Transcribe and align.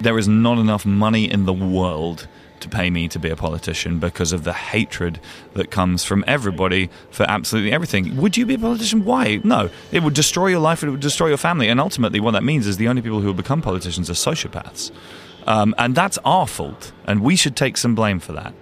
There 0.00 0.16
is 0.16 0.28
not 0.28 0.58
enough 0.58 0.86
money 0.86 1.30
in 1.30 1.44
the 1.44 1.52
world 1.52 2.28
to 2.60 2.68
pay 2.68 2.90
me 2.90 3.08
to 3.08 3.18
be 3.18 3.30
a 3.30 3.36
politician 3.36 3.98
because 3.98 4.32
of 4.32 4.44
the 4.44 4.52
hatred 4.52 5.20
that 5.54 5.70
comes 5.70 6.04
from 6.04 6.24
everybody 6.26 6.90
for 7.10 7.24
absolutely 7.28 7.72
everything. 7.72 8.16
Would 8.16 8.36
you 8.36 8.46
be 8.46 8.54
a 8.54 8.58
politician? 8.58 9.04
Why? 9.04 9.40
No. 9.44 9.70
It 9.92 10.02
would 10.02 10.14
destroy 10.14 10.48
your 10.48 10.60
life, 10.60 10.82
it 10.82 10.90
would 10.90 11.00
destroy 11.00 11.28
your 11.28 11.36
family. 11.36 11.68
And 11.68 11.80
ultimately, 11.80 12.20
what 12.20 12.32
that 12.32 12.44
means 12.44 12.66
is 12.66 12.76
the 12.76 12.88
only 12.88 13.02
people 13.02 13.20
who 13.20 13.26
will 13.26 13.34
become 13.34 13.62
politicians 13.62 14.08
are 14.10 14.14
sociopaths. 14.14 14.90
Um, 15.46 15.74
and 15.78 15.94
that's 15.94 16.18
our 16.24 16.46
fault. 16.46 16.92
And 17.06 17.22
we 17.22 17.36
should 17.36 17.56
take 17.56 17.76
some 17.76 17.94
blame 17.94 18.20
for 18.20 18.32
that. 18.32 18.54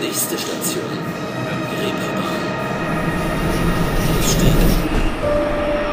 Nächste 0.00 0.38
Station. 0.38 0.82
Reeperbahn. 1.80 2.40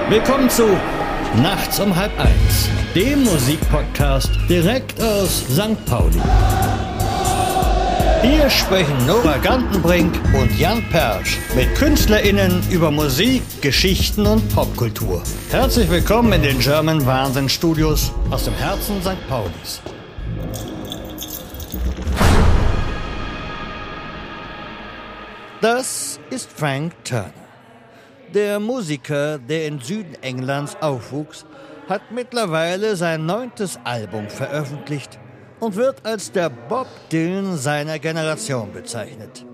Willkommen 0.09 0.49
zu 0.49 1.00
Nachts 1.37 1.79
um 1.79 1.95
halb 1.95 2.11
eins, 2.19 2.67
dem 2.93 3.23
Musikpodcast 3.23 4.29
direkt 4.49 5.01
aus 5.01 5.45
St. 5.49 5.85
Pauli. 5.85 6.21
Hier 8.21 8.49
sprechen 8.49 9.05
Nora 9.07 9.37
Gantenbrink 9.37 10.13
und 10.33 10.59
Jan 10.59 10.83
Persch 10.89 11.39
mit 11.55 11.73
KünstlerInnen 11.75 12.61
über 12.69 12.91
Musik, 12.91 13.43
Geschichten 13.61 14.27
und 14.27 14.53
Popkultur. 14.53 15.23
Herzlich 15.49 15.89
willkommen 15.89 16.33
in 16.33 16.43
den 16.43 16.59
German 16.59 17.05
Wahnsinn 17.05 17.47
Studios 17.47 18.11
aus 18.29 18.43
dem 18.43 18.53
Herzen 18.55 19.01
St. 19.01 19.27
Paulis. 19.29 19.81
Das 25.61 26.19
ist 26.29 26.51
Frank 26.51 26.91
Turner. 27.05 27.50
Der 28.33 28.61
Musiker, 28.61 29.39
der 29.39 29.67
im 29.67 29.81
Süden 29.81 30.15
Englands 30.21 30.77
aufwuchs, 30.79 31.45
hat 31.89 32.13
mittlerweile 32.13 32.95
sein 32.95 33.25
neuntes 33.25 33.77
Album 33.83 34.29
veröffentlicht 34.29 35.19
und 35.59 35.75
wird 35.75 36.05
als 36.05 36.31
der 36.31 36.49
Bob 36.49 36.87
Dylan 37.11 37.57
seiner 37.57 37.99
Generation 37.99 38.71
bezeichnet. 38.71 39.45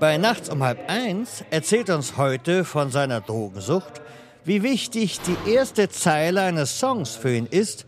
Bei 0.00 0.16
Nachts 0.18 0.48
um 0.48 0.64
halb 0.64 0.80
eins 0.90 1.44
erzählt 1.50 1.90
uns 1.90 2.16
heute 2.16 2.64
von 2.64 2.90
seiner 2.90 3.20
Drogensucht, 3.20 4.02
wie 4.44 4.64
wichtig 4.64 5.20
die 5.20 5.52
erste 5.52 5.88
Zeile 5.88 6.42
eines 6.42 6.76
Songs 6.76 7.14
für 7.14 7.32
ihn 7.32 7.46
ist, 7.46 7.86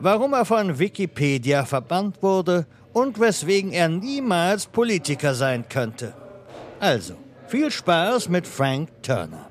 warum 0.00 0.32
er 0.32 0.46
von 0.46 0.78
Wikipedia 0.78 1.66
verbannt 1.66 2.22
wurde 2.22 2.64
und 2.94 3.20
weswegen 3.20 3.72
er 3.72 3.90
niemals 3.90 4.66
Politiker 4.66 5.34
sein 5.34 5.68
könnte. 5.68 6.14
Also, 6.80 7.16
viel 7.46 7.70
Spaß 7.70 8.30
mit 8.30 8.46
Frank 8.46 8.88
Turner. 9.02 9.50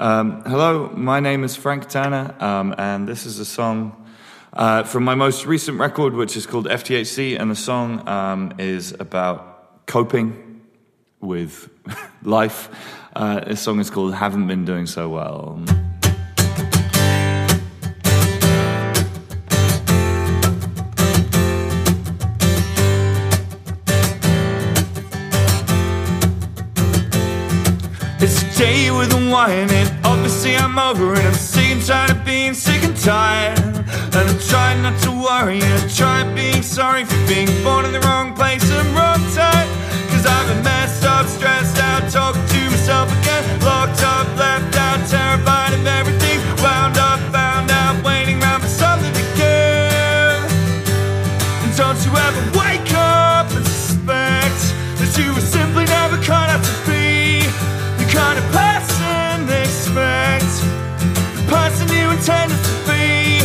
Um, 0.00 0.44
hello, 0.44 0.90
my 0.94 1.18
name 1.18 1.42
is 1.42 1.56
Frank 1.56 1.88
Turner, 1.90 2.32
um, 2.38 2.72
and 2.78 3.08
this 3.08 3.26
is 3.26 3.40
a 3.40 3.44
song 3.44 4.06
uh, 4.52 4.84
from 4.84 5.02
my 5.02 5.16
most 5.16 5.44
recent 5.44 5.80
record, 5.80 6.14
which 6.14 6.36
is 6.36 6.46
called 6.46 6.68
FTHC, 6.68 7.36
and 7.36 7.50
the 7.50 7.56
song 7.56 8.08
um, 8.08 8.52
is 8.58 8.92
about 9.00 9.86
coping 9.86 10.60
with 11.20 11.68
life. 12.22 12.68
Uh, 13.16 13.40
this 13.40 13.60
song 13.60 13.80
is 13.80 13.90
called 13.90 14.14
Haven't 14.14 14.46
Been 14.46 14.64
Doing 14.64 14.86
So 14.86 15.08
Well. 15.08 15.87
Day 28.58 28.90
with 28.90 29.12
a 29.12 29.30
wine 29.30 29.70
and 29.70 29.88
obviously 30.04 30.56
I'm 30.56 30.76
over 30.78 31.14
it. 31.14 31.24
I'm 31.24 31.32
sick 31.32 31.70
and 31.70 31.80
tired 31.80 32.10
of 32.10 32.24
being 32.24 32.54
sick 32.54 32.82
and 32.82 32.96
tired. 32.96 33.56
And 34.16 34.24
I'm 34.30 34.40
trying 34.50 34.82
not 34.82 35.00
to 35.02 35.12
worry 35.12 35.60
and 35.62 35.82
I'm 35.82 35.88
trying 35.88 36.34
being 36.34 36.62
sorry 36.62 37.04
for 37.04 37.20
being 37.28 37.50
born 37.62 37.84
in 37.84 37.92
the 37.92 38.00
wrong 38.00 38.34
place 38.34 38.68
and 38.68 38.88
wrong 38.98 39.22
time. 39.32 39.68
Cause 40.10 40.26
I've 40.26 40.48
been 40.48 40.64
messed 40.64 41.04
up, 41.04 41.26
stressed 41.26 41.78
out, 41.78 42.10
talking 42.10 42.44
to 42.54 42.60
myself 42.70 43.08
again. 43.20 43.44
Locked 43.60 44.02
up, 44.02 44.26
left 44.36 44.76
out, 44.76 45.08
terrified 45.08 45.74
of 45.74 45.86
everything. 45.86 46.27
Intended 62.18 62.58
to 62.64 62.74
be. 62.86 63.38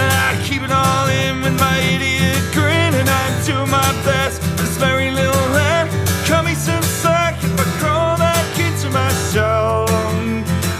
And 0.00 0.10
I 0.28 0.40
keep 0.44 0.62
it 0.62 0.72
all 0.72 1.06
in 1.08 1.42
with 1.42 1.58
my 1.60 1.78
idiot 1.94 2.42
grin, 2.52 2.92
and 3.00 3.08
I 3.08 3.26
do 3.44 3.54
my 3.66 3.90
best. 4.04 4.40
There's 4.56 4.76
very 4.78 5.10
little 5.10 5.46
left. 5.52 5.92
Cut 6.26 6.44
me 6.44 6.54
some 6.54 6.82
slack 6.82 7.34
if 7.42 7.60
I 7.60 7.66
crawl 7.80 8.16
back 8.16 8.58
into 8.58 8.88
my 8.90 9.10
shell. 9.30 9.86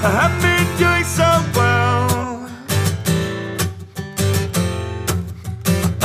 I 0.08 0.10
haven't 0.20 0.42
been 0.48 0.68
doing 0.78 1.04
so 1.18 1.28
well. 1.58 2.06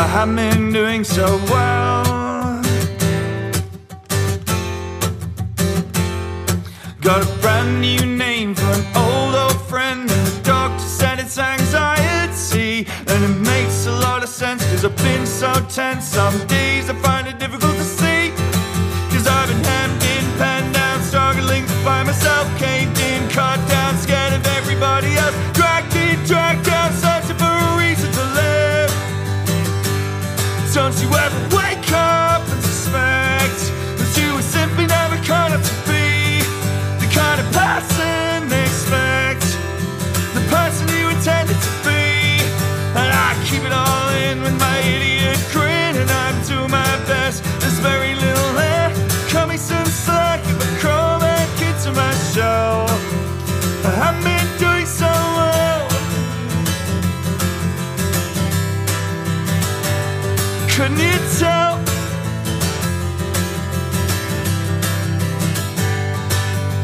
I 0.03 0.07
haven't 0.15 0.35
been 0.35 0.73
doing 0.73 1.03
so 1.03 1.25
well. 1.51 2.61
Got 7.01 7.23
a 7.23 7.29
brand 7.41 7.81
new 7.81 8.10
been 15.03 15.25
so 15.25 15.51
tense. 15.69 16.05
Some 16.05 16.37
days 16.47 16.89
I 16.89 16.93
find 17.01 17.27
it 17.27 17.39
difficult 17.39 17.80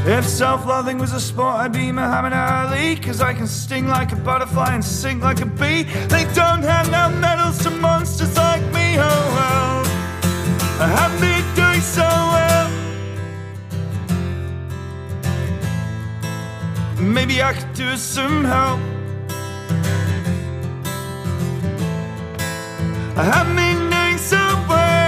If 0.09 0.25
self-loathing 0.25 0.99
was 0.99 1.11
a 1.11 1.19
sport, 1.19 1.55
I'd 1.55 1.73
be 1.73 1.91
Muhammad 1.91 2.31
Ali 2.31 2.95
Cause 2.95 3.19
I 3.19 3.33
can 3.33 3.45
sting 3.45 3.87
like 3.87 4.13
a 4.13 4.15
butterfly 4.15 4.73
and 4.73 4.83
sing 4.83 5.19
like 5.19 5.41
a 5.41 5.45
bee. 5.45 5.83
They 6.07 6.23
don't 6.33 6.63
hand 6.63 6.95
out 6.95 7.13
medals 7.13 7.57
to 7.63 7.71
monsters 7.71 8.37
like 8.37 8.61
me, 8.73 8.95
oh 8.97 9.23
well. 9.35 9.83
I 10.79 10.87
haven't 10.87 11.19
been 11.19 11.43
doing 11.55 11.81
so 11.81 12.07
well. 12.07 12.47
Maybe 17.01 17.43
I 17.43 17.51
could 17.51 17.73
do 17.73 17.97
some 17.97 18.45
help 18.45 18.79
I 23.17 23.23
haven't 23.23 23.55
been 23.55 23.89
doing 23.89 24.17
so 24.17 24.37
well 24.69 25.06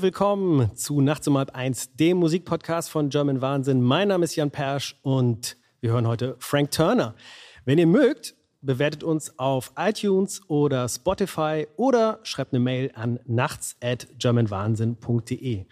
und 0.00 0.04
willkommen 0.04 0.74
zu 0.76 1.02
Nachts 1.02 1.28
um 1.28 1.36
halb 1.36 1.54
eins, 1.54 1.94
dem 1.94 2.16
Musikpodcast 2.16 2.88
von 2.88 3.10
German 3.10 3.42
Wahnsinn. 3.42 3.82
Mein 3.82 4.08
Name 4.08 4.24
ist 4.24 4.34
Jan 4.34 4.50
Persch 4.50 4.98
und 5.02 5.58
wir 5.82 5.92
hören 5.92 6.08
heute 6.08 6.36
Frank 6.38 6.70
Turner. 6.70 7.14
Wenn 7.66 7.76
ihr 7.76 7.86
mögt, 7.86 8.34
bewertet 8.62 9.04
uns 9.04 9.38
auf 9.38 9.72
iTunes 9.76 10.40
oder 10.48 10.88
Spotify 10.88 11.66
oder 11.76 12.18
schreibt 12.22 12.54
eine 12.54 12.60
Mail 12.60 12.90
an 12.94 13.20
nachts 13.26 13.76
at 13.82 14.08
germanwahnsinn.de. 14.18 15.66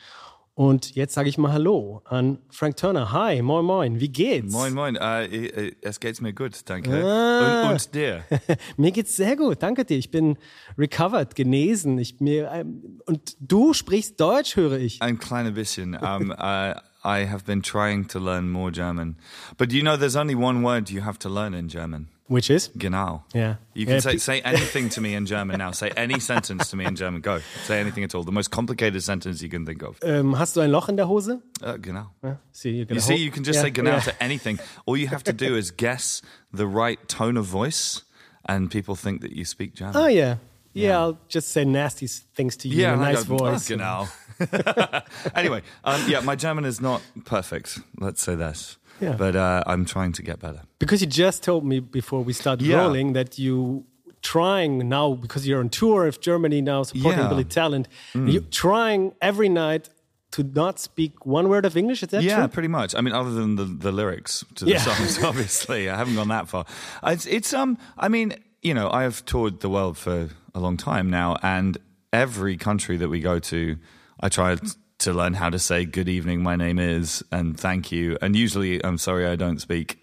Und 0.58 0.96
jetzt 0.96 1.14
sage 1.14 1.28
ich 1.28 1.38
mal 1.38 1.52
Hallo 1.52 2.02
an 2.04 2.40
Frank 2.50 2.76
Turner. 2.76 3.12
Hi, 3.12 3.42
moin, 3.42 3.64
moin, 3.64 4.00
wie 4.00 4.08
geht's? 4.08 4.52
Moin, 4.52 4.74
moin. 4.74 4.96
Äh, 4.96 5.70
es 5.82 6.00
geht's 6.00 6.20
mir 6.20 6.32
gut, 6.32 6.62
danke. 6.64 7.00
Ah. 7.06 7.68
Und, 7.68 7.74
und 7.74 7.94
dir? 7.94 8.24
mir 8.76 8.90
geht's 8.90 9.14
sehr 9.14 9.36
gut, 9.36 9.62
danke 9.62 9.84
dir. 9.84 9.96
Ich 9.96 10.10
bin 10.10 10.36
recovered, 10.76 11.36
genesen. 11.36 11.96
Ich, 11.98 12.18
mir, 12.18 12.50
ähm, 12.52 12.98
und 13.06 13.36
du 13.38 13.72
sprichst 13.72 14.18
Deutsch, 14.18 14.56
höre 14.56 14.80
ich. 14.80 15.00
Ein 15.00 15.20
kleiner 15.20 15.52
bisschen. 15.52 15.94
Um, 15.94 16.30
uh, 16.36 16.74
I 17.04 17.24
have 17.24 17.44
been 17.46 17.62
trying 17.62 18.08
to 18.08 18.18
learn 18.18 18.50
more 18.50 18.72
German. 18.72 19.16
But 19.58 19.72
you 19.72 19.82
know, 19.82 19.96
there's 19.96 20.16
only 20.16 20.34
one 20.34 20.64
word 20.64 20.90
you 20.90 21.04
have 21.04 21.20
to 21.20 21.28
learn 21.28 21.54
in 21.54 21.68
German. 21.68 22.08
Which 22.28 22.50
is? 22.50 22.68
Genau. 22.76 23.22
Yeah. 23.34 23.54
You 23.74 23.86
can 23.86 23.94
Yeah, 23.94 24.00
say, 24.00 24.12
pe- 24.12 24.18
say 24.18 24.40
anything 24.42 24.90
to 24.90 25.00
me 25.00 25.14
in 25.14 25.24
German 25.26 25.58
now. 25.58 25.70
Say 25.72 25.90
any 25.96 26.20
sentence 26.30 26.68
to 26.70 26.76
me 26.76 26.84
in 26.84 26.94
German. 26.94 27.20
Go. 27.22 27.40
Say 27.64 27.80
anything 27.80 28.04
at 28.04 28.14
all. 28.14 28.22
The 28.22 28.32
most 28.32 28.50
complicated 28.50 29.02
sentence 29.02 29.40
you 29.42 29.48
can 29.48 29.64
think 29.64 29.82
of. 29.82 29.98
Ähm, 30.02 30.36
hast 30.38 30.54
du 30.54 30.60
ein 30.60 30.70
Loch 30.70 30.88
in 30.90 30.96
der 30.96 31.06
Hose? 31.08 31.40
Uh, 31.62 31.78
genau. 31.78 32.10
See, 32.52 32.70
you're 32.70 32.86
You 32.94 33.00
see, 33.00 33.16
you 33.16 33.30
can 33.30 33.44
just 33.44 33.56
Yeah, 33.56 33.62
say 33.62 33.70
genau 33.70 33.92
yeah. 33.92 34.00
to 34.04 34.22
anything. 34.22 34.58
All 34.86 34.96
you 34.96 35.08
have 35.08 35.24
to 35.24 35.32
do 35.32 35.56
is 35.56 35.70
guess 35.70 36.20
the 36.52 36.66
right 36.66 36.98
tone 37.08 37.38
of 37.38 37.46
voice, 37.46 38.02
and 38.46 38.70
people 38.70 38.94
think 38.94 39.22
that 39.22 39.32
you 39.32 39.44
speak 39.46 39.74
German. 39.74 39.96
Oh 39.96 40.06
yeah. 40.08 40.36
yeah. 40.74 40.88
Yeah. 40.88 40.98
I'll 41.00 41.18
just 41.28 41.48
say 41.48 41.64
nasty 41.64 42.06
things 42.36 42.56
to 42.58 42.68
you 42.68 42.84
in 42.86 42.90
a 42.92 42.96
nice 42.96 43.24
go, 43.24 43.34
"Ah, 43.36 43.38
voice. 43.52 43.68
Genau. 43.68 44.06
anyway, 45.34 45.62
um, 45.84 46.00
yeah, 46.08 46.20
my 46.20 46.36
German 46.36 46.64
is 46.64 46.80
not 46.80 47.00
perfect. 47.24 47.80
Let's 47.98 48.22
say 48.22 48.34
that. 48.36 48.76
Yeah. 49.00 49.14
But 49.16 49.36
uh, 49.36 49.62
I'm 49.66 49.84
trying 49.84 50.12
to 50.12 50.22
get 50.22 50.38
better. 50.40 50.62
Because 50.78 51.00
you 51.00 51.06
just 51.06 51.42
told 51.42 51.64
me 51.64 51.80
before 51.80 52.22
we 52.24 52.32
started 52.32 52.66
Yeah. 52.66 52.78
rolling 52.78 53.12
that 53.14 53.38
you 53.38 53.84
trying 54.22 54.88
now 54.88 55.14
because 55.14 55.46
you're 55.46 55.60
on 55.60 55.68
tour 55.68 56.06
of 56.08 56.20
Germany 56.20 56.60
now 56.60 56.82
supporting 56.82 57.20
Yeah. 57.20 57.26
Mm. 57.26 57.30
Billy 57.30 57.44
Talent. 57.44 57.88
You're 58.14 58.42
trying 58.50 59.12
every 59.22 59.48
night 59.48 59.88
to 60.32 60.42
not 60.42 60.78
speak 60.78 61.24
one 61.24 61.48
word 61.48 61.64
of 61.64 61.76
English. 61.76 62.02
Is 62.02 62.08
that 62.10 62.22
yeah, 62.22 62.36
true? 62.38 62.48
pretty 62.48 62.68
much. 62.68 62.94
I 62.94 63.00
mean, 63.00 63.14
other 63.14 63.30
than 63.30 63.54
the, 63.56 63.64
the 63.64 63.92
lyrics 63.92 64.44
to 64.56 64.64
the 64.64 64.72
Yeah. 64.72 64.78
songs, 64.82 65.22
obviously, 65.30 65.88
I 65.88 65.96
haven't 65.96 66.16
gone 66.16 66.28
that 66.28 66.48
far. 66.48 66.64
It's, 67.04 67.26
it's 67.26 67.54
um, 67.54 67.78
I 67.96 68.08
mean, 68.08 68.34
you 68.62 68.74
know, 68.74 68.90
I 68.90 69.04
have 69.04 69.24
toured 69.24 69.60
the 69.60 69.70
world 69.70 69.96
for 69.96 70.28
a 70.54 70.60
long 70.60 70.76
time 70.76 71.08
now, 71.08 71.36
and 71.42 71.78
every 72.12 72.56
country 72.56 72.96
that 72.98 73.08
we 73.08 73.20
go 73.20 73.38
to, 73.38 73.76
I 74.20 74.28
try 74.28 74.56
to 74.98 75.12
learn 75.12 75.34
how 75.34 75.50
to 75.50 75.58
say 75.58 75.84
"Good 75.84 76.08
evening, 76.08 76.42
my 76.42 76.56
name 76.56 76.78
is" 76.78 77.22
and 77.30 77.58
"Thank 77.58 77.92
you," 77.92 78.18
and 78.20 78.34
usually, 78.36 78.84
I'm 78.84 78.98
sorry, 78.98 79.26
I 79.26 79.36
don't 79.36 79.60
speak. 79.60 79.98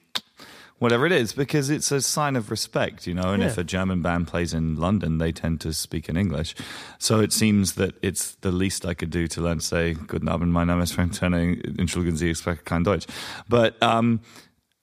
Whatever 0.78 1.06
it 1.06 1.14
is, 1.14 1.32
because 1.32 1.70
it's 1.70 1.90
a 1.92 2.02
sign 2.02 2.36
of 2.36 2.52
respect, 2.52 3.08
you 3.08 3.14
know. 3.14 3.32
And 3.32 3.42
if 3.48 3.58
a 3.58 3.64
German 3.64 4.02
band 4.02 4.28
plays 4.28 4.54
in 4.54 4.76
London, 4.76 5.20
they 5.20 5.32
tend 5.32 5.62
to 5.62 5.72
speak 5.72 6.10
in 6.10 6.18
English. 6.18 6.54
So 7.00 7.22
it 7.22 7.32
seems 7.32 7.76
that 7.76 7.96
it's 8.02 8.36
the 8.42 8.52
least 8.52 8.86
I 8.86 8.94
could 8.94 9.10
do 9.10 9.26
to 9.28 9.42
learn 9.42 9.60
to 9.60 9.66
say 9.66 9.94
Guten 9.94 10.28
Abend, 10.28 10.52
mein 10.52 10.68
Name 10.68 10.82
ist 10.82 10.94
Frank 10.94 11.14
Turner, 11.14 11.56
entschuldigen 11.78 12.18
Sie, 12.18 12.30
ich 12.30 12.40
spreche 12.40 12.66
kein 12.66 12.84
Deutsch. 12.84 13.08
But 13.48 13.82
um, 13.82 14.20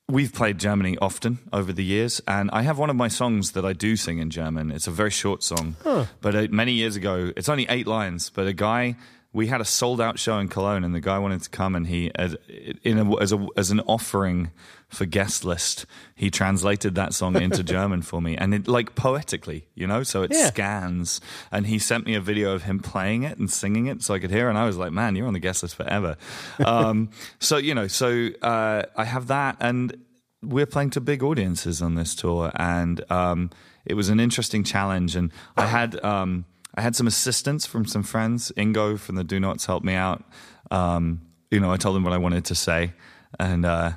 we've 0.08 0.32
played 0.32 0.58
Germany 0.58 0.96
often 1.02 1.38
over 1.52 1.74
the 1.74 1.84
years, 1.84 2.22
and 2.26 2.50
I 2.52 2.62
have 2.62 2.78
one 2.78 2.88
of 2.88 2.96
my 2.96 3.08
songs 3.08 3.52
that 3.52 3.66
I 3.66 3.74
do 3.74 3.94
sing 3.94 4.18
in 4.18 4.30
German. 4.30 4.70
It's 4.70 4.86
a 4.86 4.90
very 4.90 5.10
short 5.10 5.42
song, 5.42 5.76
but 6.22 6.34
uh, 6.34 6.46
many 6.50 6.72
years 6.72 6.96
ago, 6.96 7.32
it's 7.36 7.50
only 7.50 7.66
eight 7.68 7.86
lines. 7.86 8.30
But 8.30 8.46
a 8.46 8.54
guy, 8.54 8.96
we 9.32 9.46
had 9.46 9.60
a 9.60 9.64
sold 9.64 10.00
out 10.00 10.18
show 10.18 10.38
in 10.38 10.48
Cologne, 10.48 10.84
and 10.84 10.94
the 10.94 11.00
guy 11.00 11.18
wanted 11.18 11.42
to 11.42 11.50
come, 11.50 11.74
and 11.74 11.86
he, 11.86 12.10
as, 12.14 12.36
in 12.82 12.98
a, 12.98 13.20
as, 13.20 13.32
a, 13.32 13.46
as 13.56 13.70
an 13.70 13.80
offering 13.80 14.50
for 14.88 15.06
guest 15.06 15.42
list, 15.44 15.86
he 16.14 16.30
translated 16.30 16.94
that 16.96 17.14
song 17.14 17.40
into 17.40 17.62
German 17.76 18.02
for 18.02 18.20
me, 18.20 18.36
and 18.36 18.52
it 18.52 18.68
like 18.68 18.94
poetically, 18.94 19.66
you 19.74 19.86
know. 19.86 20.02
So 20.02 20.22
it 20.22 20.32
Yeah. 20.34 20.46
scans, 20.48 21.20
and 21.50 21.66
he 21.66 21.78
sent 21.78 22.04
me 22.04 22.14
a 22.14 22.20
video 22.20 22.52
of 22.52 22.64
him 22.64 22.78
playing 22.78 23.22
it 23.22 23.38
and 23.38 23.50
singing 23.50 23.86
it, 23.86 24.02
so 24.02 24.12
I 24.12 24.18
could 24.18 24.30
hear. 24.30 24.50
And 24.50 24.58
I 24.58 24.66
was 24.66 24.76
like, 24.76 24.92
"Man, 24.92 25.16
you're 25.16 25.26
on 25.26 25.32
the 25.32 25.40
guest 25.40 25.62
list 25.62 25.76
forever." 25.76 26.16
um, 26.66 27.08
so 27.38 27.56
you 27.56 27.74
know, 27.74 27.86
so 27.86 28.28
uh, 28.42 28.82
I 28.96 29.04
have 29.04 29.28
that, 29.28 29.56
and 29.60 29.96
we're 30.42 30.66
playing 30.66 30.90
to 30.90 31.00
big 31.00 31.22
audiences 31.22 31.80
on 31.80 31.94
this 31.94 32.14
tour, 32.14 32.52
and 32.56 33.02
um, 33.10 33.48
it 33.86 33.94
was 33.94 34.10
an 34.10 34.20
interesting 34.20 34.62
challenge. 34.62 35.16
And 35.16 35.32
I 35.56 35.64
had 35.66 36.04
um, 36.04 36.44
I 36.74 36.80
had 36.80 36.96
some 36.96 37.06
assistance 37.06 37.66
from 37.66 37.84
some 37.86 38.02
friends. 38.02 38.50
Ingo 38.56 38.98
from 38.98 39.16
the 39.16 39.24
Donots 39.24 39.66
helped 39.66 39.84
me 39.84 39.94
out. 39.94 40.24
Um, 40.70 41.20
you 41.50 41.60
know, 41.60 41.70
I 41.70 41.76
told 41.76 41.94
them 41.96 42.04
what 42.04 42.12
I 42.14 42.18
wanted 42.18 42.44
to 42.46 42.54
say, 42.54 42.92
and. 43.38 43.64
Uh, 43.66 43.92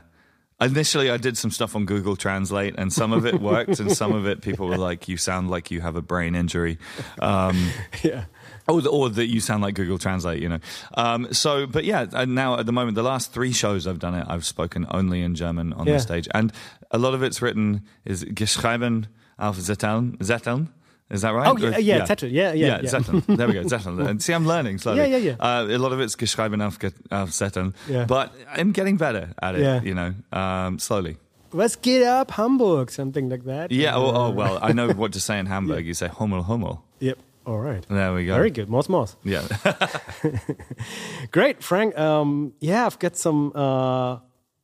Initially, 0.62 1.12
I 1.12 1.18
did 1.18 1.38
some 1.38 1.51
stuff 1.51 1.75
on 1.75 1.86
Google 1.86 2.16
Translate, 2.16 2.75
and 2.77 2.92
some 2.94 3.12
of 3.12 3.25
it 3.25 3.42
worked, 3.42 3.81
and 3.81 3.92
some 3.92 4.13
of 4.13 4.25
it 4.25 4.42
people 4.42 4.69
were 4.69 4.77
like, 4.77 5.10
"You 5.10 5.18
sound 5.18 5.50
like 5.50 5.69
you 5.69 5.81
have 5.81 5.98
a 5.98 6.01
brain 6.01 6.33
injury," 6.33 6.77
um, 7.19 7.72
Yeah. 8.04 8.24
or, 8.66 8.81
or 8.88 9.10
that 9.10 9.27
you 9.27 9.42
sound 9.42 9.63
like 9.63 9.75
Google 9.75 9.98
Translate. 9.98 10.42
You 10.42 10.48
know. 10.48 10.60
Um, 10.94 11.27
so, 11.33 11.68
but 11.68 11.83
yeah, 11.83 12.06
and 12.13 12.36
now 12.36 12.57
at 12.57 12.66
the 12.66 12.72
moment, 12.72 12.95
the 12.95 13.04
last 13.04 13.33
three 13.33 13.51
shows 13.51 13.86
I've 13.86 14.00
done 14.00 14.16
it, 14.16 14.25
I've 14.30 14.45
spoken 14.45 14.88
only 14.92 15.22
in 15.24 15.36
German 15.36 15.74
on 15.74 15.88
Yeah. 15.88 15.95
the 15.95 16.00
stage, 16.00 16.30
and 16.33 16.54
a 16.89 16.98
lot 16.98 17.13
of 17.13 17.22
it's 17.22 17.42
written 17.42 17.83
is 18.06 18.24
geschrieben 18.24 19.07
auf 19.38 19.57
Zetteln. 19.57 20.18
Zetteln. 20.19 20.69
Is 21.09 21.21
that 21.21 21.31
right? 21.33 21.47
Oh, 21.47 21.55
yeah, 21.57 21.75
Or- 21.75 21.79
yeah, 21.79 22.05
Zettel. 22.05 22.31
Yeah, 22.31 22.53
yeah, 22.53 22.81
yeah. 22.81 22.89
Zetteln. 22.89 23.23
There 23.37 23.47
we 23.47 23.53
go, 23.53 23.63
Zetteln. 23.73 24.07
And 24.07 24.21
see, 24.21 24.33
I'm 24.33 24.47
learning 24.47 24.79
slowly. 24.79 24.99
Yeah, 25.01 25.17
yeah, 25.17 25.17
yeah. 25.17 25.35
Uh, 25.39 25.67
a 25.69 25.77
lot 25.77 25.91
of 25.93 25.99
it's 25.99 26.15
geschrieben 26.15 26.61
auf, 26.61 26.79
auf 27.11 27.29
Zetteln, 27.31 27.73
Yeah. 27.87 28.05
but 28.05 28.33
I'm 28.57 28.71
getting 28.71 28.97
better 28.97 29.29
at 29.41 29.55
it. 29.55 29.61
Yeah. 29.61 29.81
You 29.83 29.93
know, 29.93 30.13
um, 30.33 30.79
slowly. 30.79 31.17
Was 31.53 31.75
geht 31.77 32.03
ab, 32.03 32.31
Hamburg? 32.31 32.89
Something 32.91 33.29
like 33.29 33.43
that. 33.45 33.71
Yeah. 33.71 33.95
Oh, 33.95 34.11
oh 34.13 34.29
well, 34.31 34.57
I 34.61 34.73
know 34.73 34.89
what 34.93 35.13
to 35.13 35.19
say 35.19 35.37
in 35.39 35.45
Hamburg. 35.53 35.85
You 35.85 35.93
say 35.93 36.07
Hummel 36.07 36.43
Hummel. 36.43 36.83
Yep. 36.99 37.17
All 37.45 37.59
right. 37.59 37.85
There 37.87 38.13
we 38.13 38.25
go. 38.25 38.33
Very 38.33 38.49
good. 38.49 38.67
Mors 38.69 38.89
Mors. 38.89 39.15
Yeah. 39.23 39.43
Great, 41.31 41.63
Frank. 41.63 41.97
Um, 41.97 42.53
yeah, 42.59 42.85
I've 42.85 42.99
got 42.99 43.15
some 43.15 43.51
uh, 43.55 44.17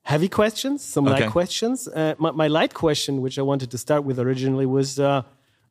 heavy 0.03 0.27
questions, 0.27 0.83
some 0.83 1.05
light 1.05 1.29
questions. 1.29 1.88
Uh, 1.88 2.15
my, 2.17 2.31
my 2.31 2.47
light 2.47 2.73
question, 2.73 3.21
which 3.21 3.38
I 3.38 3.41
wanted 3.43 3.71
to 3.71 3.77
start 3.77 4.03
with 4.03 4.19
originally, 4.19 4.65
was 4.65 4.99
uh, 4.99 5.21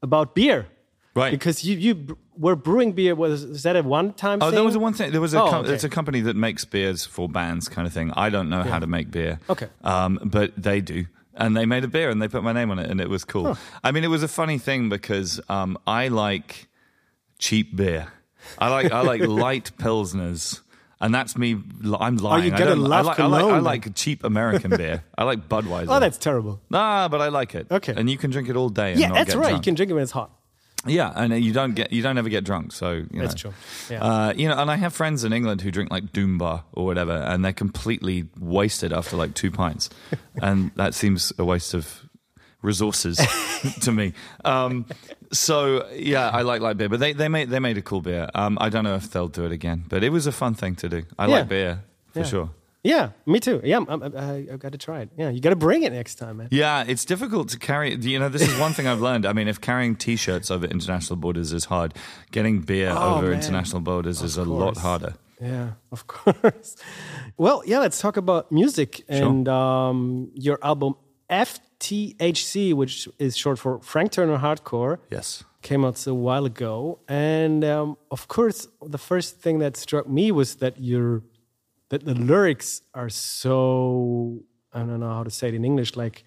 about 0.03 0.35
beer. 0.35 0.67
Right. 1.15 1.33
Because 1.33 1.65
you, 1.65 1.77
you 1.77 2.17
were 2.37 2.55
brewing 2.55 2.93
beer. 2.93 3.15
Was, 3.15 3.45
was 3.45 3.63
that 3.65 3.77
a 3.77 3.83
one 3.83 4.13
time 4.13 4.39
Oh, 4.41 4.47
thing? 4.47 4.55
there 4.55 4.65
was 4.65 4.77
a 4.77 4.79
one 4.79 4.93
thing. 4.95 5.11
There 5.11 5.21
was 5.21 5.35
a. 5.35 5.43
Oh, 5.43 5.51
com- 5.51 5.65
okay. 5.65 5.75
It's 5.75 5.85
a 5.85 5.89
company 5.89 6.21
that 6.21 6.37
makes 6.37 6.65
beers 6.65 7.05
for 7.05 7.29
bands, 7.29 7.69
kind 7.69 7.87
of 7.87 7.93
thing. 7.93 8.13
I 8.13 8.31
don't 8.31 8.49
know 8.49 8.63
how 8.63 8.79
to 8.79 8.87
make 8.87 9.11
beer. 9.11 9.41
Okay. 9.51 9.69
Um, 9.83 10.21
but 10.25 10.53
they 10.57 10.81
do, 10.81 11.07
and 11.35 11.57
they 11.57 11.67
made 11.67 11.83
a 11.85 11.89
beer 11.89 12.11
and 12.11 12.23
they 12.23 12.29
put 12.29 12.45
my 12.45 12.53
name 12.53 12.71
on 12.71 12.79
it, 12.79 12.89
and 12.89 13.01
it 13.01 13.09
was 13.11 13.25
cool. 13.25 13.59
I 13.83 13.91
mean, 13.91 14.05
it 14.05 14.09
was 14.09 14.23
a 14.23 14.29
funny 14.29 14.59
thing 14.59 14.89
because 14.89 15.41
um, 15.49 15.77
I 15.87 16.09
like 16.09 16.69
cheap 17.39 17.75
beer. 17.75 18.13
I 18.59 18.69
like 18.69 18.93
I 18.93 19.03
like 19.03 19.21
light 19.27 19.73
pilsners. 19.79 20.61
And 21.01 21.15
that's 21.15 21.37
me. 21.39 21.53
I'm 21.99 22.17
lying. 22.19 22.45
you 22.45 22.53
I 22.55 22.59
gotta 22.59 22.75
don't- 22.75 22.93
I 22.93 23.01
like, 23.01 23.19
I 23.21 23.27
like, 23.27 23.45
I 23.45 23.59
like 23.59 23.95
cheap 23.95 24.23
American 24.23 24.71
beer. 24.77 25.03
I 25.17 25.25
like 25.25 25.49
Budweiser. 25.49 25.87
Oh, 25.89 25.99
that's 26.01 26.19
terrible. 26.19 26.61
nah, 26.69 27.09
but 27.09 27.21
I 27.23 27.29
like 27.29 27.55
it. 27.55 27.69
Okay. 27.71 27.95
and 27.97 28.11
you 28.11 28.19
can 28.19 28.31
drink 28.31 28.49
it 28.51 28.57
all 28.57 28.69
day. 28.69 28.93
And 28.93 29.01
Yeah, 29.01 29.13
that's 29.13 29.31
get 29.33 29.39
right. 29.39 29.49
drunk. 29.49 29.65
You 29.67 29.71
can 29.71 29.75
drink 29.77 29.91
it 29.91 29.95
when 29.95 30.03
it's 30.03 30.13
hot. 30.13 30.31
Yeah, 30.87 31.13
and 31.15 31.43
you 31.45 31.53
don't 31.53 31.75
get 31.75 31.93
you 31.93 32.01
don't 32.03 32.17
ever 32.17 32.31
get 32.31 32.43
drunk. 32.45 32.73
So 32.73 32.93
you 32.93 33.07
know. 33.13 33.21
That's 33.23 33.35
true. 33.35 33.53
Yeah. 33.91 34.03
Uh, 34.03 34.33
you 34.35 34.49
know, 34.49 34.57
and 34.59 34.71
I 34.71 34.77
have 34.77 34.95
friends 34.95 35.25
in 35.25 35.33
England 35.35 35.61
who 35.61 35.71
drink 35.71 35.91
like 35.91 36.11
Doom 36.13 36.39
Bar 36.39 36.65
or 36.73 36.87
whatever, 36.87 37.13
and 37.13 37.45
they're 37.45 37.53
completely 37.53 38.29
wasted 38.39 38.91
after 38.93 39.17
like 39.17 39.35
two 39.35 39.51
pints, 39.51 39.91
and 40.43 40.71
that 40.77 40.95
seems 40.95 41.35
a 41.39 41.45
waste 41.45 41.75
of 41.75 42.03
resources 42.63 43.19
to 43.83 43.93
me. 43.93 44.13
Um, 44.45 44.87
so 45.33 45.89
yeah, 45.93 46.29
I 46.31 46.43
like 46.43 46.61
light 46.61 46.77
beer, 46.77 46.89
but 46.89 47.01
they 47.01 47.13
they 47.13 47.29
made 47.29 47.51
they 47.51 47.59
made 47.61 47.79
a 47.79 47.83
cool 47.83 48.01
beer. 48.01 48.29
Um, 48.35 48.59
I 48.61 48.69
don't 48.69 48.85
know 48.85 48.97
if 48.97 49.11
they'll 49.11 49.29
do 49.29 49.45
it 49.45 49.53
again, 49.53 49.85
but 49.89 50.03
it 50.05 50.11
was 50.11 50.27
a 50.27 50.33
fun 50.33 50.55
thing 50.55 50.75
to 50.77 50.89
do. 50.89 51.03
I 51.19 51.27
Yeah. 51.27 51.35
like 51.37 51.49
beer 51.49 51.83
for 52.13 52.21
Yeah. 52.21 52.25
sure. 52.25 52.51
Yeah, 52.83 53.11
me 53.27 53.41
too. 53.41 53.61
Yeah, 53.63 53.81
I, 53.87 54.47
I've 54.51 54.59
got 54.59 54.73
to 54.73 54.79
try 54.79 55.01
it. 55.01 55.11
Yeah, 55.15 55.29
you 55.29 55.41
got 55.43 55.51
to 55.51 55.57
bring 55.57 55.83
it 55.83 55.93
next 55.93 56.15
time, 56.15 56.39
man. 56.39 56.49
Yeah, 56.51 56.83
it's 56.89 57.05
difficult 57.05 57.51
to 57.51 57.59
carry. 57.59 57.95
You 57.95 58.19
know, 58.19 58.31
this 58.31 58.41
is 58.41 58.59
one 58.59 58.73
thing 58.73 58.87
I've 58.87 59.03
learned. 59.03 59.27
I 59.27 59.35
mean, 59.35 59.49
if 59.49 59.61
carrying 59.61 59.97
T-shirts 59.97 60.51
over 60.51 60.65
international 60.65 61.17
borders 61.17 61.53
is 61.53 61.67
hard, 61.67 61.93
getting 62.31 62.61
beer 62.63 62.89
Oh, 62.97 63.17
over 63.19 63.27
man. 63.27 63.35
international 63.35 63.83
borders 63.83 64.23
is 64.23 64.39
a 64.39 64.45
lot 64.45 64.79
harder. 64.79 65.13
Yeah, 65.43 65.73
of 65.93 66.07
course. 66.15 66.77
Well, 67.37 67.63
yeah, 67.67 67.81
let's 67.81 68.01
talk 68.01 68.17
about 68.17 68.51
music 68.51 69.03
and 69.11 69.47
um, 69.47 70.31
your 70.35 70.59
album 70.63 70.95
FTHC, 71.31 72.75
which 72.75 73.09
is 73.19 73.37
short 73.37 73.59
for 73.59 73.81
Frank 73.81 74.13
Turner 74.13 74.39
Hardcore. 74.39 74.99
Yes. 75.11 75.45
Came 75.63 75.85
out 75.85 76.07
a 76.07 76.15
while 76.15 76.47
ago, 76.47 77.01
and 77.07 77.63
um, 77.65 77.99
of 78.11 78.29
course, 78.29 78.67
the 78.83 78.97
first 78.99 79.41
thing 79.43 79.59
that 79.59 79.77
struck 79.77 80.09
me 80.09 80.33
was 80.33 80.55
that 80.57 80.81
your 80.81 81.23
that 81.91 82.05
the 82.07 82.15
lyrics 82.15 82.81
are 82.95 83.11
so 83.11 84.41
I 84.73 84.79
don't 84.81 85.01
know 85.01 85.13
how 85.13 85.23
to 85.25 85.31
say 85.31 85.49
it 85.49 85.55
in 85.55 85.65
English, 85.67 85.97
like 85.97 86.25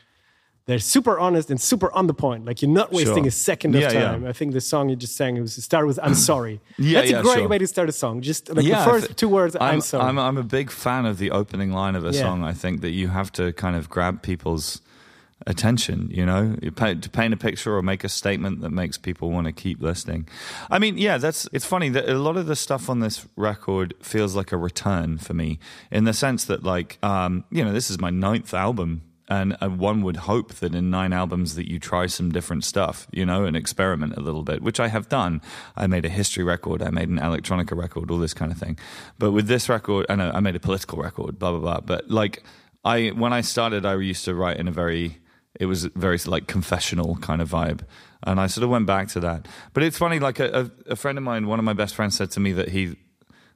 they're 0.68 0.78
super 0.80 1.18
honest 1.20 1.50
and 1.50 1.60
super 1.60 1.92
on 1.94 2.06
the 2.06 2.14
point. 2.14 2.46
Like 2.46 2.62
you're 2.62 2.70
not 2.72 2.92
wasting 2.92 3.24
Sure. 3.24 3.28
a 3.28 3.32
second 3.32 3.76
of 3.76 3.82
Yeah, 3.82 3.92
yeah. 3.92 4.04
time. 4.12 4.26
I 4.28 4.34
think 4.34 4.54
the 4.54 4.62
song 4.62 4.90
you 4.90 4.96
just 4.96 5.16
sang 5.16 5.36
it 5.36 5.42
was 5.42 5.58
it 5.58 5.62
started 5.64 5.88
with 5.88 6.00
"I'm 6.04 6.14
sorry." 6.14 6.62
Yeah, 6.78 7.00
That's 7.00 7.12
yeah, 7.12 7.20
a 7.20 7.24
great 7.24 7.38
sure. 7.40 7.48
way 7.48 7.58
to 7.58 7.66
start 7.68 7.90
a 7.90 7.92
song. 7.92 8.22
Just 8.22 8.50
like 8.56 8.64
Yeah, 8.66 8.86
the 8.86 8.92
first 8.92 9.18
two 9.18 9.30
words, 9.30 9.56
"I'm, 9.56 9.62
I'm, 9.76 9.82
sorry." 9.82 10.04
I'm, 10.06 10.20
I'm 10.20 10.38
a 10.38 10.44
big 10.44 10.70
fan 10.70 11.08
of 11.08 11.18
the 11.18 11.32
opening 11.32 11.72
line 11.72 11.96
of 11.96 12.06
a 12.06 12.14
song. 12.14 12.44
I 12.44 12.54
think 12.54 12.82
that 12.82 12.92
you 12.92 13.08
have 13.08 13.32
to 13.34 13.52
kind 13.54 13.76
of 13.76 13.90
grab 13.90 14.22
people's 14.22 14.82
attention, 15.46 16.10
you 16.12 16.26
know, 16.26 16.56
to 16.62 17.10
paint 17.10 17.34
a 17.34 17.38
picture 17.38 17.76
or 17.76 17.82
make 17.82 18.04
a 18.04 18.10
statement 18.10 18.62
that 18.62 18.70
makes 18.70 18.98
people 18.98 19.30
want 19.30 19.48
to 19.48 19.54
keep 19.54 19.82
listening. 19.82 20.28
I 20.70 20.80
mean, 20.80 20.98
yeah, 20.98 21.18
that's 21.18 21.48
it's 21.52 21.66
funny 21.66 21.90
that 21.90 22.10
a 22.10 22.18
lot 22.18 22.38
of 22.38 22.46
the 22.46 22.56
stuff 22.56 22.90
on 22.90 23.00
this 23.00 23.28
record 23.36 23.94
feels 24.02 24.36
like 24.36 24.52
a 24.52 24.58
return 24.58 25.18
for 25.18 25.34
me 25.34 25.60
in 25.92 26.06
the 26.06 26.14
sense 26.14 26.46
that, 26.46 26.64
like, 26.64 26.98
um, 27.04 27.44
you 27.52 27.64
know, 27.64 27.74
this 27.74 27.90
is 27.90 28.00
my 28.00 28.10
ninth 28.10 28.54
album. 28.54 29.02
And 29.30 29.56
uh, 29.62 29.70
one 29.70 30.04
would 30.04 30.18
hope 30.18 30.56
that 30.56 30.76
in 30.76 30.90
nine 30.90 31.14
albums 31.14 31.56
that 31.56 31.72
you 31.72 31.80
try 31.80 32.08
some 32.08 32.30
different 32.32 32.66
stuff, 32.66 33.08
you 33.12 33.26
know, 33.26 33.46
and 33.46 33.56
experiment 33.56 34.18
a 34.18 34.20
little 34.20 34.44
bit, 34.44 34.62
which 34.62 34.82
I 34.82 34.90
have 34.90 35.08
done. 35.08 35.42
I 35.78 35.88
made 35.88 36.04
a 36.04 36.10
history 36.10 36.44
record, 36.44 36.84
I 36.84 36.90
made 36.90 37.08
an 37.08 37.20
electronica 37.20 37.76
record, 37.76 38.12
all 38.12 38.20
this 38.20 38.34
kind 38.34 38.52
of 38.52 38.58
thing. 38.58 38.78
But 39.18 39.32
with 39.32 39.48
this 39.48 39.70
record, 39.70 40.06
I 40.10 40.16
know 40.16 40.30
I 40.34 40.42
made 40.42 40.58
a 40.58 40.60
political 40.60 41.02
record, 41.02 41.40
blah 41.40 41.52
blah 41.52 41.62
blah. 41.62 41.80
But 41.80 42.12
like, 42.12 42.44
I 42.84 43.08
when 43.10 43.32
I 43.32 43.42
started, 43.42 43.86
I 43.86 43.96
used 43.96 44.26
to 44.26 44.36
write 44.36 44.58
in 44.58 44.68
a 44.68 44.72
very 44.72 45.20
it 45.60 45.66
was 45.68 45.86
very 45.86 46.18
like 46.26 46.48
confessional 46.48 47.16
kind 47.18 47.42
of 47.42 47.50
vibe. 47.50 47.82
And 48.26 48.40
i 48.40 48.48
sort 48.48 48.64
of 48.64 48.70
went 48.70 48.86
back 48.86 49.10
to 49.10 49.20
that. 49.20 49.48
But 49.74 49.84
it's 49.84 49.98
funny 49.98 50.20
like 50.20 50.40
a, 50.40 50.72
a, 50.88 50.96
friend 50.96 51.18
of 51.18 51.24
mine 51.24 51.48
one 51.48 51.60
of 51.60 51.66
my 51.66 51.74
best 51.74 51.94
friends 51.96 52.16
said 52.16 52.32
to 52.32 52.40
me 52.40 52.54
that 52.54 52.70
he 52.70 52.96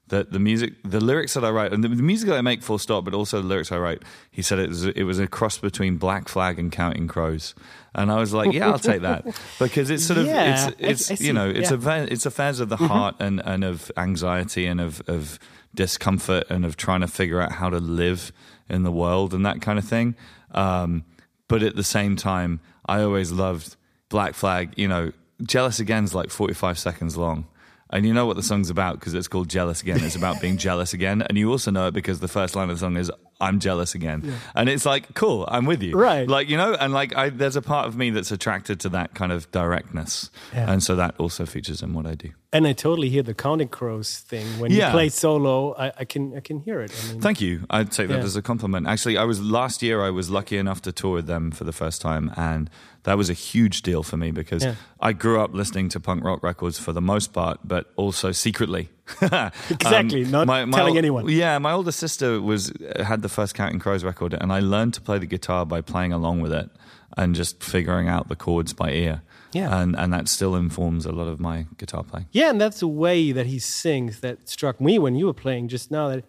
that 0.09 0.31
the 0.31 0.39
music 0.39 0.73
the 0.83 1.01
lyrics 1.01 1.33
that 1.33 1.43
i 1.43 1.49
write 1.49 1.73
and 1.73 1.83
the, 1.83 1.89
the 1.89 2.03
music 2.03 2.29
that 2.29 2.37
i 2.37 2.41
make 2.41 2.63
full 2.63 2.77
stop 2.77 3.03
but 3.03 3.13
also 3.13 3.41
the 3.41 3.47
lyrics 3.47 3.73
i 3.73 3.77
write 3.77 4.01
he 4.31 4.41
said 4.41 4.57
it 4.57 4.69
was 4.69 4.85
it 4.85 5.03
was 5.03 5.19
a 5.19 5.27
cross 5.27 5.57
between 5.57 5.97
black 5.97 6.29
flag 6.29 6.57
and 6.59 6.71
counting 6.71 7.07
crows. 7.07 7.55
And 7.95 8.11
i 8.11 8.19
was 8.19 8.33
like 8.33 8.53
yeah 8.53 8.67
i'll 8.69 8.79
take 8.79 9.01
that. 9.01 9.25
Because 9.59 9.89
it's 9.89 10.05
sort 10.05 10.19
of 10.19 10.25
Yeah, 10.25 10.69
it's 10.69 10.75
it's 10.79 11.11
I- 11.11 11.23
I 11.23 11.27
you 11.27 11.33
know 11.33 11.49
it's 11.49 11.71
yeah. 11.71 11.95
a 11.95 12.03
it's 12.03 12.25
affairs 12.25 12.59
of 12.59 12.69
the 12.69 12.77
heart 12.77 13.15
and 13.19 13.41
and 13.45 13.63
of 13.63 13.91
anxiety 13.97 14.65
and 14.65 14.79
of 14.79 15.01
of 15.07 15.39
discomfort 15.73 16.45
and 16.49 16.65
of 16.65 16.75
trying 16.77 17.01
to 17.01 17.07
figure 17.07 17.39
out 17.41 17.53
how 17.53 17.69
to 17.69 17.79
live 17.79 18.31
in 18.69 18.83
the 18.83 18.91
world 18.91 19.33
and 19.33 19.45
that 19.45 19.61
kind 19.61 19.79
of 19.79 19.85
thing. 19.85 20.15
Um 20.51 21.03
but 21.47 21.63
at 21.63 21.75
the 21.75 21.83
same 21.83 22.15
time, 22.15 22.59
I 22.85 23.01
always 23.01 23.31
loved 23.31 23.75
Black 24.09 24.33
Flag. 24.33 24.73
You 24.77 24.87
know, 24.87 25.11
Jealous 25.41 25.79
Again's 25.79 26.13
like 26.13 26.29
45 26.29 26.77
seconds 26.79 27.17
long. 27.17 27.47
And 27.89 28.05
you 28.05 28.13
know 28.13 28.25
what 28.25 28.35
the 28.35 28.43
song's 28.43 28.69
about 28.69 28.99
because 28.99 29.13
it's 29.13 29.29
called 29.29 29.49
Jealous 29.49 29.81
Again. 29.81 30.03
It's 30.03 30.15
about 30.15 30.41
being 30.41 30.57
jealous 30.67 30.93
again. 30.93 31.21
And 31.21 31.37
you 31.37 31.49
also 31.49 31.71
know 31.71 31.87
it 31.87 31.93
because 31.93 32.19
the 32.19 32.27
first 32.27 32.55
line 32.55 32.69
of 32.69 32.75
the 32.75 32.79
song 32.81 32.97
is, 32.97 33.09
I'm 33.39 33.59
jealous 33.59 33.93
again. 33.95 34.33
And 34.55 34.67
it's 34.67 34.85
like, 34.85 35.13
cool, 35.13 35.45
I'm 35.47 35.65
with 35.65 35.83
you. 35.83 35.95
Right. 35.95 36.27
Like, 36.27 36.49
you 36.49 36.57
know, 36.57 36.73
and 36.73 36.91
like, 36.91 37.15
I, 37.15 37.29
there's 37.29 37.55
a 37.55 37.61
part 37.61 37.87
of 37.87 37.95
me 37.95 38.09
that's 38.09 38.31
attracted 38.31 38.79
to 38.81 38.89
that 38.89 39.13
kind 39.13 39.31
of 39.31 39.51
directness. 39.51 40.31
Yeah. 40.53 40.71
And 40.71 40.81
so 40.81 40.95
that 40.95 41.13
also 41.19 41.45
features 41.45 41.81
in 41.83 41.93
what 41.93 42.05
I 42.07 42.15
do. 42.15 42.31
and 42.53 42.65
I 42.65 42.73
totally 42.73 43.09
hear 43.09 43.21
the 43.23 43.33
counting 43.35 43.67
crows 43.67 44.19
thing 44.19 44.45
when 44.59 44.71
Yeah. 44.71 44.87
you 44.87 44.91
play 44.93 45.09
solo. 45.09 45.75
I, 45.77 45.91
I 45.99 46.05
can 46.05 46.35
I 46.35 46.39
can 46.39 46.59
hear 46.61 46.81
it. 46.81 46.91
I 46.91 47.11
mean, 47.11 47.21
Thank 47.21 47.39
you. 47.41 47.65
I'd 47.69 47.91
take 47.91 48.07
that 48.07 48.19
Yeah. 48.19 48.23
as 48.23 48.35
a 48.35 48.41
compliment. 48.41 48.87
Actually, 48.87 49.17
I 49.17 49.25
was 49.25 49.39
last 49.39 49.83
year. 49.83 50.01
I 50.01 50.09
was 50.09 50.29
lucky 50.29 50.57
enough 50.57 50.81
to 50.83 50.91
tour 50.91 51.13
with 51.13 51.27
them 51.27 51.51
for 51.51 51.63
the 51.65 51.73
first 51.73 52.01
time, 52.01 52.31
and 52.35 52.69
that 53.03 53.17
was 53.17 53.29
a 53.29 53.33
huge 53.33 53.81
deal 53.83 54.01
for 54.01 54.17
me 54.17 54.31
because 54.31 54.63
Yeah. 54.63 54.75
I 54.99 55.13
grew 55.13 55.39
up 55.41 55.53
listening 55.53 55.89
to 55.89 55.99
punk 55.99 56.23
rock 56.23 56.41
records 56.41 56.79
for 56.79 56.91
the 56.93 57.01
most 57.01 57.33
part, 57.33 57.59
but 57.63 57.91
also 57.97 58.31
secretly. 58.31 58.89
Exactly, 59.69 60.25
not 60.25 60.47
telling 60.47 60.93
ol- 60.93 60.97
anyone. 60.97 61.29
Yeah, 61.29 61.57
my 61.59 61.71
older 61.71 61.91
sister 61.91 62.41
was 62.41 62.73
had 62.99 63.21
the 63.21 63.29
first 63.29 63.55
Counting 63.55 63.79
Crows 63.79 64.03
record, 64.03 64.33
and 64.33 64.51
I 64.51 64.59
learned 64.59 64.93
to 64.95 65.01
play 65.01 65.17
the 65.17 65.25
guitar 65.25 65.65
by 65.65 65.81
playing 65.81 66.13
along 66.13 66.41
with 66.41 66.53
it 66.53 66.69
and 67.15 67.35
just 67.35 67.63
figuring 67.63 68.07
out 68.07 68.27
the 68.27 68.35
chords 68.35 68.73
by 68.73 68.91
ear. 68.91 69.21
Yeah. 69.53 69.81
and 69.81 69.95
and 69.95 70.13
that 70.13 70.27
still 70.27 70.55
informs 70.55 71.05
a 71.05 71.11
lot 71.11 71.27
of 71.27 71.39
my 71.39 71.65
guitar 71.77 72.03
playing. 72.03 72.27
Yeah, 72.31 72.49
and 72.49 72.59
that's 72.59 72.79
the 72.81 72.87
way 72.87 73.31
that 73.31 73.45
he 73.45 73.59
sings 73.59 74.19
that 74.19 74.49
struck 74.49 74.79
me 74.81 74.99
when 74.99 75.15
you 75.15 75.25
were 75.25 75.33
playing 75.33 75.69
just 75.69 75.89
now. 75.89 76.09
That 76.09 76.25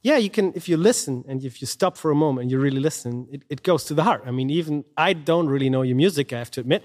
yeah, 0.00 0.16
you 0.16 0.30
can 0.30 0.52
if 0.54 0.68
you 0.68 0.76
listen 0.76 1.24
and 1.28 1.44
if 1.44 1.60
you 1.60 1.66
stop 1.66 1.96
for 1.96 2.10
a 2.10 2.14
moment 2.14 2.42
and 2.44 2.50
you 2.50 2.58
really 2.58 2.80
listen, 2.80 3.28
it, 3.30 3.42
it 3.48 3.62
goes 3.62 3.84
to 3.84 3.94
the 3.94 4.02
heart. 4.02 4.22
I 4.26 4.30
mean, 4.30 4.50
even 4.50 4.84
I 4.96 5.12
don't 5.12 5.48
really 5.48 5.70
know 5.70 5.82
your 5.82 5.96
music, 5.96 6.32
I 6.32 6.38
have 6.38 6.50
to 6.52 6.60
admit, 6.60 6.84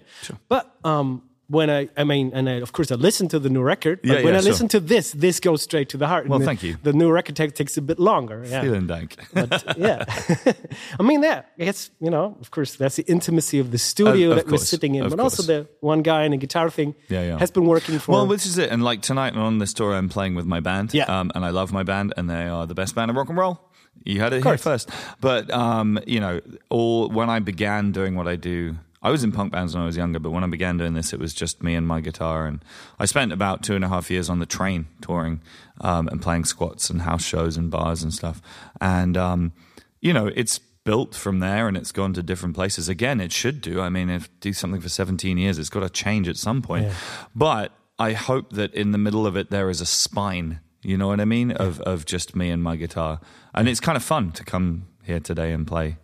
but 0.50 0.76
um, 0.84 1.24
when 1.50 1.70
I 1.70 1.88
I 1.96 2.04
mean, 2.04 2.32
and 2.34 2.50
I, 2.50 2.54
of 2.62 2.72
course 2.74 2.92
I 2.92 2.96
listen 2.96 3.28
to 3.30 3.40
the 3.40 3.50
new 3.50 3.62
record, 3.62 4.02
but 4.02 4.10
Yeah, 4.10 4.24
when 4.24 4.34
yeah, 4.34 4.40
I 4.40 4.42
sure. 4.42 4.52
listen 4.52 4.68
to 4.70 4.80
this, 4.80 5.12
this 5.14 5.40
goes 5.40 5.62
straight 5.62 5.90
to 5.90 5.98
the 5.98 6.06
heart. 6.08 6.24
And 6.24 6.30
Well, 6.32 6.40
the, 6.40 6.46
thank 6.46 6.62
you. 6.64 6.76
The 6.84 6.94
new 6.94 7.10
record 7.12 7.36
take, 7.36 7.54
takes 7.56 7.78
a 7.78 7.82
bit 7.82 8.00
longer. 8.00 8.44
Yeah. 8.46 8.62
Vielen 8.62 8.88
Dank. 8.88 9.16
But, 9.34 9.78
yeah. 9.78 10.04
I 11.00 11.04
mean, 11.04 11.22
that, 11.22 11.52
I 11.60 11.66
guess, 11.66 11.90
you 12.00 12.10
know, 12.10 12.36
of 12.42 12.52
course, 12.52 12.76
that's 12.76 12.96
the 12.98 13.04
intimacy 13.08 13.60
of 13.60 13.72
the 13.72 13.78
studio 13.78 14.32
Of- 14.32 14.38
of 14.40 14.46
that 14.46 14.52
we're 14.52 14.58
sitting 14.58 14.96
in, 14.96 15.10
but 15.10 15.20
also 15.20 15.44
the 15.44 15.68
one 15.80 16.02
guy 16.02 16.24
in 16.26 16.34
a 16.34 16.38
guitar 16.38 16.70
thing 16.70 16.96
Yeah, 17.10 17.24
yeah. 17.24 17.40
has 17.40 17.52
been 17.52 17.66
working 17.66 18.00
for. 18.00 18.12
Well, 18.12 18.28
this 18.28 18.46
is 18.46 18.58
it. 18.58 18.70
And 18.70 18.84
like 18.84 19.02
tonight 19.02 19.36
on 19.36 19.60
this 19.60 19.74
tour, 19.74 19.94
I'm 19.94 20.10
playing 20.10 20.36
with 20.36 20.46
my 20.46 20.60
band. 20.60 20.94
Yeah. 20.94 21.06
Um, 21.20 21.32
and 21.36 21.46
I 21.46 21.50
love 21.52 21.72
my 21.72 21.84
band, 21.84 22.14
and 22.18 22.30
they 22.30 22.48
are 22.48 22.66
the 22.68 22.76
best 22.76 22.94
band 22.96 23.10
in 23.12 23.16
rock 23.18 23.30
and 23.30 23.38
roll. 23.38 23.60
You 24.04 24.20
had 24.22 24.32
it 24.34 24.44
here 24.44 24.58
first. 24.58 24.90
But, 25.22 25.50
um, 25.52 26.00
you 26.06 26.20
know, 26.20 26.40
all 26.70 27.10
when 27.10 27.30
I 27.30 27.40
began 27.40 27.92
doing 27.92 28.16
what 28.16 28.28
I 28.28 28.36
do, 28.36 28.76
I 29.02 29.12
was 29.12 29.24
in 29.24 29.32
punk 29.32 29.52
bands 29.52 29.76
when 29.76 29.84
I 29.84 29.86
was 29.86 29.98
younger, 29.98 30.20
but 30.20 30.32
when 30.32 30.44
I 30.44 30.48
began 30.48 30.78
doing 30.78 30.94
this, 30.94 31.14
it 31.14 31.20
was 31.20 31.34
just 31.34 31.62
me 31.62 31.76
and 31.76 31.88
my 31.88 32.02
guitar. 32.02 32.46
And 32.46 32.64
I 33.00 33.06
spent 33.06 33.32
about 33.32 33.64
two 33.64 33.76
and 33.76 33.84
a 33.84 33.88
half 33.88 34.10
years 34.10 34.30
on 34.30 34.40
the 34.40 34.46
train 34.46 34.88
touring 35.02 35.42
um, 35.82 36.08
and 36.08 36.22
playing 36.22 36.46
squats 36.46 36.90
and 36.90 37.02
house 37.02 37.24
shows 37.24 37.58
and 37.58 37.70
bars 37.70 38.02
and 38.02 38.14
stuff. 38.14 38.42
And, 38.82 39.16
um, 39.16 39.54
you 40.02 40.14
know, 40.14 40.28
it's 40.36 40.60
built 40.84 41.14
from 41.14 41.40
there 41.40 41.68
and 41.68 41.78
it's 41.78 41.92
gone 41.92 42.14
to 42.14 42.24
different 42.24 42.56
places. 42.56 42.90
Again, 42.90 43.20
it 43.20 43.32
should 43.32 43.62
do. 43.62 43.82
I 43.82 43.90
mean, 43.90 44.10
if 44.10 44.30
do 44.40 44.54
something 44.54 44.82
for 44.82 44.90
17 44.90 45.38
years, 45.38 45.60
it's 45.60 45.70
got 45.70 45.82
to 45.82 45.90
change 45.90 46.28
at 46.28 46.38
some 46.38 46.62
point. 46.62 46.86
Yeah. 46.86 46.94
But 47.36 47.74
I 48.00 48.14
hope 48.14 48.54
that 48.54 48.74
in 48.74 48.92
the 48.92 48.98
middle 48.98 49.28
of 49.28 49.36
it, 49.36 49.50
there 49.50 49.70
is 49.70 49.82
a 49.82 49.86
spine, 49.86 50.60
you 50.82 50.98
know 50.98 51.08
what 51.08 51.20
I 51.20 51.26
mean, 51.26 51.52
of, 51.52 51.82
of 51.82 52.06
just 52.06 52.36
me 52.36 52.50
and 52.50 52.64
my 52.64 52.76
guitar. 52.76 53.20
And 53.54 53.68
it's 53.68 53.80
kind 53.80 53.96
of 53.96 54.04
fun 54.04 54.32
to 54.32 54.44
come 54.44 54.88
here 55.04 55.20
today 55.20 55.52
and 55.52 55.68
play 55.68 55.98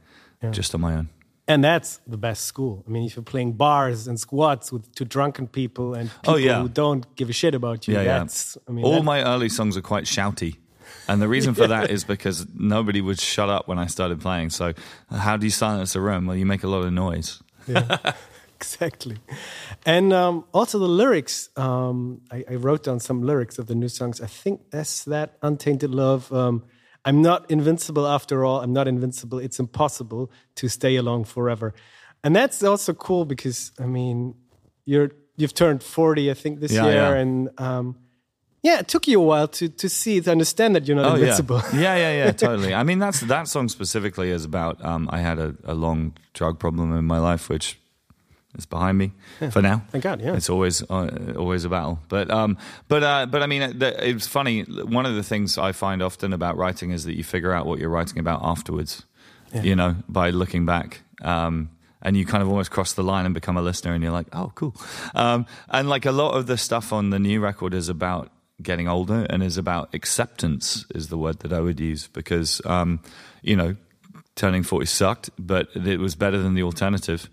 just 0.52 0.76
on 0.76 0.82
my 0.82 0.96
own. 0.96 1.10
And 1.48 1.62
that's 1.64 2.00
the 2.08 2.18
best 2.18 2.46
school. 2.46 2.84
I 2.88 2.90
mean, 2.92 3.04
if 3.06 3.16
you're 3.18 3.24
playing 3.24 3.54
bars 3.54 4.08
and 4.08 4.18
squats 4.20 4.72
with 4.72 4.94
two 4.96 5.04
drunken 5.06 5.48
people 5.48 5.94
and 5.94 6.10
people 6.10 6.34
Oh, 6.36 6.38
yeah. 6.38 6.62
who 6.62 6.70
don't 6.70 7.06
give 7.18 7.30
a 7.30 7.34
shit 7.34 7.54
about 7.54 7.86
you, 7.88 7.96
Yeah, 7.96 8.02
yeah. 8.04 8.20
that's, 8.20 8.58
I 8.68 8.72
mean, 8.72 8.86
All 8.86 8.94
that- 8.94 9.04
my 9.04 9.24
early 9.24 9.50
songs 9.50 9.76
are 9.76 9.82
quite 9.82 10.06
shouty. 10.06 10.56
And 11.08 11.22
the 11.22 11.28
reason 11.28 11.54
for 11.54 11.68
that 11.68 11.92
is 11.92 12.06
because 12.06 12.48
nobody 12.56 13.02
would 13.02 13.20
shut 13.20 13.50
up 13.50 13.68
when 13.68 13.78
I 13.78 13.88
started 13.88 14.22
playing. 14.22 14.52
So, 14.52 14.74
how 15.12 15.36
do 15.36 15.46
you 15.46 15.50
silence 15.52 15.96
a 15.98 16.02
room? 16.02 16.28
Well, 16.28 16.38
you 16.38 16.46
make 16.46 16.64
a 16.64 16.68
lot 16.70 16.86
of 16.86 16.94
noise. 16.94 17.44
Yeah, 17.68 17.98
exactly. 18.56 19.18
And 19.86 20.14
um, 20.14 20.46
also 20.54 20.80
the 20.80 20.88
lyrics. 20.88 21.50
Um, 21.58 22.22
I, 22.32 22.46
I 22.52 22.56
wrote 22.56 22.84
down 22.84 23.00
some 23.02 23.22
lyrics 23.22 23.60
of 23.60 23.68
the 23.68 23.76
new 23.76 23.90
songs. 23.90 24.22
I 24.22 24.28
think 24.28 24.62
that's 24.70 25.04
that 25.06 25.38
Untainted 25.42 25.92
Love. 25.94 26.32
Um, 26.32 26.64
I'm 27.06 27.22
not 27.22 27.50
invincible 27.52 28.08
after 28.08 28.46
all. 28.46 28.62
I'm 28.62 28.74
not 28.74 28.88
invincible. 28.88 29.40
It's 29.40 29.60
impossible 29.60 30.32
to 30.56 30.68
stay 30.70 30.96
along 30.96 31.26
forever. 31.26 31.74
And 32.24 32.36
that's 32.36 32.64
also 32.64 32.94
cool 32.94 33.26
because 33.26 33.72
I 33.80 33.86
mean, 33.86 34.36
you're 34.86 35.12
you've 35.36 35.54
turned 35.54 35.84
40, 35.84 36.32
I 36.32 36.34
think, 36.34 36.60
this 36.60 36.72
Yeah, 36.72 36.86
year, 36.86 36.94
yeah. 37.16 37.22
and 37.22 37.50
um, 37.58 37.96
yeah, 38.62 38.80
it 38.80 38.88
took 38.88 39.08
you 39.08 39.20
a 39.20 39.24
while 39.26 39.48
to 39.50 39.68
to 39.68 39.90
see 39.90 40.22
to 40.22 40.32
understand 40.32 40.76
that 40.76 40.88
you're 40.88 40.96
not 40.96 41.06
Oh 41.12 41.16
invincible. 41.16 41.62
yeah, 41.74 41.80
yeah, 41.82 41.98
yeah, 41.98 42.26
yeah, 42.26 42.32
totally. 42.48 42.74
I 42.74 42.84
mean, 42.84 43.00
that's 43.00 43.20
that 43.22 43.48
song 43.48 43.68
specifically 43.70 44.30
is 44.32 44.46
about. 44.46 44.84
Um, 44.86 45.10
I 45.12 45.20
had 45.20 45.40
a, 45.40 45.56
a 45.66 45.74
long 45.74 46.14
drug 46.34 46.60
problem 46.60 46.98
in 46.98 47.06
my 47.06 47.20
life, 47.20 47.50
which 47.50 47.78
is 48.58 48.66
behind 48.66 48.98
me 48.98 49.12
for 49.52 49.62
now. 49.62 49.82
Thank 49.92 50.04
God, 50.04 50.22
yeah. 50.22 50.36
It's 50.36 50.50
always 50.50 50.82
uh, 50.90 51.34
always 51.38 51.66
a 51.66 51.70
battle, 51.70 52.00
but 52.10 52.30
um, 52.32 52.58
but 52.88 53.04
uh, 53.04 53.26
but 53.26 53.42
I 53.44 53.48
mean, 53.48 53.78
the- 53.80 54.10
it's 54.10 54.28
funny. 54.28 54.62
One 54.64 55.06
of 55.06 55.16
the 55.16 55.24
things 55.24 55.58
I 55.58 55.72
find 55.72 56.02
often 56.02 56.34
about 56.34 56.58
writing 56.58 56.92
is 56.92 57.04
that 57.06 57.16
you 57.16 57.24
figure 57.24 57.52
out 57.52 57.66
what 57.66 57.80
you're 57.80 57.90
writing 57.90 58.20
about 58.20 58.42
afterwards. 58.44 59.06
You 59.54 59.76
know, 59.76 59.96
by 60.10 60.32
looking 60.32 60.66
back. 60.66 61.02
Um, 61.22 61.70
and 62.06 62.18
you 62.18 62.26
kind 62.26 62.42
of 62.44 62.50
almost 62.50 62.70
cross 62.72 62.94
the 62.94 63.04
line 63.04 63.26
and 63.26 63.34
become 63.34 63.56
a 63.56 63.62
listener, 63.62 63.94
and 63.94 64.04
you're 64.04 64.12
like, 64.12 64.28
"Oh, 64.34 64.52
cool." 64.56 64.76
Um, 65.16 65.46
and 65.70 65.88
like 65.88 66.06
a 66.06 66.12
lot 66.12 66.32
of 66.36 66.48
the 66.48 66.58
stuff 66.58 66.92
on 66.92 67.12
the 67.12 67.20
new 67.20 67.40
record 67.40 67.74
is 67.74 67.88
about 67.88 68.30
getting 68.62 68.88
older 68.88 69.26
and 69.30 69.42
is 69.44 69.58
about 69.58 69.94
acceptance 69.94 70.86
is 70.94 71.08
the 71.10 71.18
word 71.18 71.40
that 71.40 71.52
I 71.54 71.60
would 71.60 71.80
use 71.80 72.08
because 72.08 72.62
um, 72.66 73.00
you 73.42 73.56
know 73.56 73.76
turning 74.36 74.64
40 74.64 74.86
sucked 74.86 75.30
but 75.38 75.68
it 75.76 76.00
was 76.00 76.16
better 76.16 76.38
than 76.38 76.54
the 76.54 76.64
alternative 76.64 77.30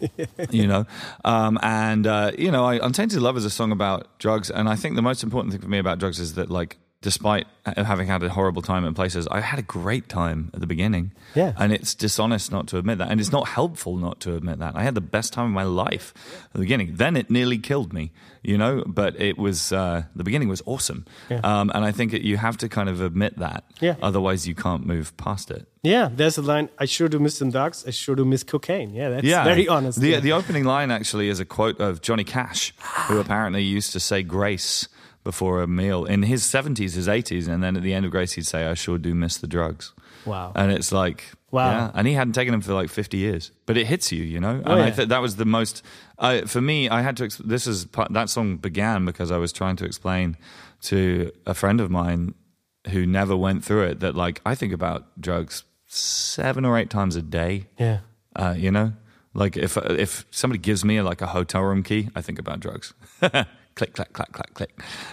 you 0.50 0.66
know? 0.66 0.86
Um, 1.24 1.58
and 1.62 2.06
uh, 2.06 2.32
you 2.38 2.50
know 2.50 2.64
I, 2.64 2.84
untainted 2.84 3.20
love 3.20 3.36
is 3.36 3.44
a 3.44 3.50
song 3.50 3.72
about 3.72 4.18
drugs 4.18 4.50
and 4.50 4.68
I 4.68 4.76
think 4.76 4.96
the 4.96 5.02
most 5.02 5.22
important 5.22 5.52
thing 5.52 5.60
for 5.60 5.68
me 5.68 5.78
about 5.78 5.98
drugs 5.98 6.18
is 6.18 6.34
that 6.34 6.50
like 6.50 6.78
despite 7.00 7.46
having 7.64 8.08
had 8.08 8.22
a 8.22 8.28
horrible 8.28 8.62
time 8.62 8.84
in 8.84 8.92
places 8.92 9.28
I 9.30 9.40
had 9.40 9.58
a 9.58 9.62
great 9.62 10.08
time 10.08 10.50
at 10.52 10.60
the 10.60 10.66
beginning 10.66 11.12
Yeah. 11.34 11.52
and 11.56 11.72
it's 11.72 11.94
dishonest 11.94 12.50
not 12.50 12.66
to 12.68 12.78
admit 12.78 12.98
that 12.98 13.10
and 13.10 13.20
it's 13.20 13.30
not 13.30 13.48
helpful 13.48 13.96
not 13.96 14.18
to 14.20 14.34
admit 14.34 14.58
that 14.58 14.74
I 14.74 14.82
had 14.82 14.94
the 14.94 15.00
best 15.00 15.32
time 15.32 15.46
of 15.46 15.52
my 15.52 15.62
life 15.62 16.12
at 16.46 16.52
the 16.54 16.58
beginning 16.58 16.96
then 16.96 17.16
it 17.16 17.30
nearly 17.30 17.58
killed 17.58 17.92
me 17.92 18.10
you 18.42 18.56
know. 18.56 18.82
But 18.86 19.20
it 19.20 19.36
was 19.38 19.72
uh, 19.72 20.04
the 20.16 20.24
beginning 20.24 20.48
was 20.48 20.62
awesome, 20.66 21.04
Yeah. 21.28 21.40
um, 21.42 21.70
and 21.74 21.84
I 21.84 21.92
think 21.92 22.12
it, 22.12 22.22
you 22.22 22.36
have 22.36 22.56
to 22.58 22.68
kind 22.68 22.88
of 22.88 23.00
admit 23.00 23.38
that. 23.38 23.64
Yeah. 23.80 23.96
Otherwise, 24.02 24.46
you 24.48 24.54
can't 24.54 24.86
move 24.86 25.16
past 25.16 25.50
it. 25.50 25.66
Yeah, 25.82 26.08
there's 26.12 26.38
a 26.38 26.42
line. 26.42 26.68
I 26.78 26.86
sure 26.86 27.08
do 27.08 27.18
miss 27.18 27.36
some 27.36 27.50
dogs. 27.50 27.84
I 27.86 27.90
sure 27.90 28.14
do 28.16 28.24
miss 28.24 28.42
cocaine. 28.44 28.94
Yeah, 28.94 29.10
that's 29.10 29.24
yeah, 29.24 29.44
very 29.44 29.68
honest. 29.68 30.00
The 30.00 30.08
yeah. 30.10 30.20
the 30.20 30.32
opening 30.32 30.64
line 30.64 30.90
actually 30.90 31.28
is 31.28 31.40
a 31.40 31.44
quote 31.44 31.80
of 31.80 32.00
Johnny 32.00 32.24
Cash, 32.24 32.74
who 33.08 33.18
apparently 33.20 33.62
used 33.62 33.92
to 33.92 34.00
say 34.00 34.22
grace 34.22 34.88
before 35.30 35.60
a 35.62 35.66
meal 35.66 36.06
in 36.06 36.22
his 36.22 36.42
seventies, 36.42 36.94
his 36.94 37.06
eighties, 37.08 37.48
and 37.48 37.62
then 37.62 37.76
at 37.76 37.82
the 37.82 37.92
end 37.92 38.06
of 38.06 38.10
grace 38.10 38.32
he'd 38.32 38.46
say, 38.46 38.64
"I 38.66 38.72
sure 38.74 38.96
do 38.96 39.14
miss 39.14 39.36
the 39.36 39.46
drugs." 39.46 39.92
Wow. 40.24 40.52
And 40.54 40.72
it's 40.72 40.90
like, 40.90 41.20
Wow. 41.50 41.70
yeah. 41.70 41.90
And 41.94 42.06
he 42.06 42.14
hadn't 42.14 42.32
taken 42.34 42.52
them 42.52 42.62
for 42.62 42.72
like 42.72 42.88
fifty 42.90 43.18
years, 43.18 43.52
but 43.66 43.76
it 43.76 43.86
hits 43.86 44.10
you, 44.10 44.22
you 44.24 44.40
know. 44.40 44.62
Oh, 44.64 44.72
and 44.72 44.82
I 44.82 44.86
yeah. 44.86 44.90
think 44.94 45.08
that 45.10 45.20
was 45.20 45.36
the 45.36 45.44
most. 45.44 45.82
Uh, 46.18 46.46
for 46.46 46.60
me, 46.62 46.88
I 46.88 47.02
had 47.02 47.16
to. 47.18 47.24
Ex- 47.24 47.42
this 47.44 47.66
is 47.66 47.84
part, 47.84 48.10
that 48.14 48.30
song 48.30 48.56
began 48.56 49.04
because 49.04 49.30
I 49.30 49.36
was 49.36 49.52
trying 49.52 49.76
to 49.76 49.84
explain 49.84 50.36
to 50.82 51.30
a 51.44 51.52
friend 51.54 51.78
of 51.80 51.90
mine 51.90 52.34
who 52.90 53.04
never 53.06 53.36
went 53.36 53.64
through 53.64 53.84
it 53.90 54.00
that 54.00 54.14
like 54.14 54.40
I 54.46 54.54
think 54.54 54.72
about 54.72 55.20
drugs 55.20 55.64
seven 55.86 56.64
or 56.64 56.78
eight 56.78 56.88
times 56.90 57.16
a 57.16 57.22
day. 57.22 57.66
yeah. 57.78 57.98
Uh, 58.36 58.54
you 58.56 58.70
know, 58.70 58.92
like 59.34 59.56
if 59.56 59.76
if 59.76 60.24
somebody 60.30 60.58
gives 60.58 60.84
me 60.84 61.00
like 61.02 61.20
a 61.22 61.26
hotel 61.26 61.62
room 61.62 61.82
key, 61.82 62.08
I 62.16 62.22
think 62.22 62.38
about 62.38 62.60
drugs. 62.60 62.94
click, 63.78 63.92
clack, 63.94 64.12
clack, 64.12 64.32
clack, 64.32 64.52
click. 64.54 64.70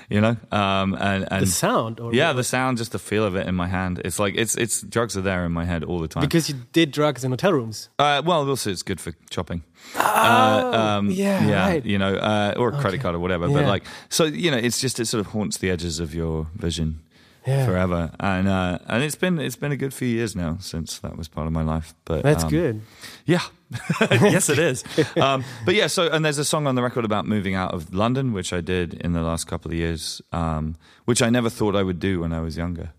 You 0.10 0.20
know, 0.22 0.36
um, 0.52 0.94
and 1.00 1.26
and 1.32 1.42
The 1.44 1.52
sound, 1.52 2.00
or 2.00 2.14
yeah, 2.14 2.34
the 2.34 2.44
sound, 2.44 2.78
just 2.78 2.92
the 2.92 3.00
feel 3.00 3.24
of 3.24 3.36
it 3.36 3.48
in 3.48 3.56
my 3.56 3.68
hand. 3.68 4.02
It's 4.06 4.20
like 4.20 4.36
it's 4.42 4.56
it's 4.58 4.82
drugs 4.82 5.16
are 5.16 5.24
there 5.24 5.46
in 5.46 5.52
my 5.52 5.66
head 5.66 5.84
all 5.84 6.00
the 6.02 6.08
time. 6.14 6.22
because 6.28 6.50
you 6.50 6.56
did 6.74 6.92
drugs 6.92 7.24
in 7.24 7.32
hotel 7.32 7.54
rooms. 7.54 7.90
uh, 8.00 8.22
well, 8.26 8.50
also 8.50 8.70
it's 8.72 8.84
good 8.84 9.00
for 9.00 9.14
chopping. 9.30 9.62
Oh, 9.96 10.74
um, 10.82 11.10
yeah, 11.12 11.48
yeah, 11.48 11.68
right. 11.68 11.86
you 11.86 11.98
know, 11.98 12.16
uh, 12.16 12.54
or 12.58 12.70
a 12.70 12.82
credit 12.82 13.02
card 13.02 13.16
or 13.16 13.20
whatever. 13.20 13.48
But 13.48 13.66
like, 13.74 13.84
so 14.10 14.24
you 14.26 14.52
know, 14.52 14.58
it's 14.58 14.82
just 14.82 15.00
it 15.00 15.06
sort 15.08 15.22
of 15.26 15.32
haunts 15.34 15.58
the 15.58 15.70
edges 15.70 16.00
of 16.00 16.14
your 16.16 16.48
vision 16.56 17.00
Yeah. 17.48 17.66
forever, 17.68 18.10
and 18.20 18.48
uh, 18.48 18.80
and 18.88 19.04
it's 19.04 19.16
been 19.20 19.40
it's 19.40 19.56
been 19.60 19.72
a 19.72 19.78
good 19.78 19.94
few 19.94 20.08
years 20.08 20.36
now 20.36 20.58
since 20.60 21.00
that 21.00 21.16
was 21.18 21.28
part 21.28 21.48
of 21.48 21.54
my 21.54 21.62
life. 21.76 21.94
But 22.06 22.24
That's 22.24 22.44
um, 22.44 22.50
good. 22.50 22.82
yeah, 23.26 23.42
yes, 24.12 24.50
it 24.50 24.60
is. 24.60 24.84
Um, 25.18 25.44
but 25.66 25.76
yeah, 25.76 25.88
so 25.88 26.10
and 26.12 26.24
there's 26.26 26.38
a 26.38 26.46
song 26.46 26.68
on 26.68 26.76
the 26.76 26.84
record 26.84 27.06
about 27.06 27.26
moving 27.26 27.56
out 27.56 27.74
of 27.74 27.94
London, 27.94 28.34
which 28.34 28.52
I 28.54 28.62
did 28.62 28.94
in 28.96 29.14
the 29.14 29.22
last 29.22 29.46
couple 29.48 29.72
of 29.72 29.78
years, 29.78 30.22
um, 30.32 30.76
which 31.06 31.22
I 31.22 31.30
never 31.30 31.50
thought 31.50 31.76
I 31.76 31.84
would 31.84 32.00
do 32.00 32.20
when 32.22 32.34
I 32.34 32.42
was 32.42 32.58
younger. 32.58 32.92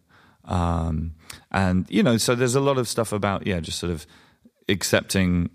Um, 0.45 1.15
and 1.51 1.87
you 1.91 2.03
know, 2.03 2.17
so 2.17 2.35
there's 2.35 2.55
a 2.55 2.61
lot 2.61 2.79
of 2.79 2.89
stuff 2.89 3.13
about 3.13 3.47
yeah, 3.47 3.61
just 3.61 3.79
sort 3.79 3.93
of 3.93 4.07
accepting 4.69 5.51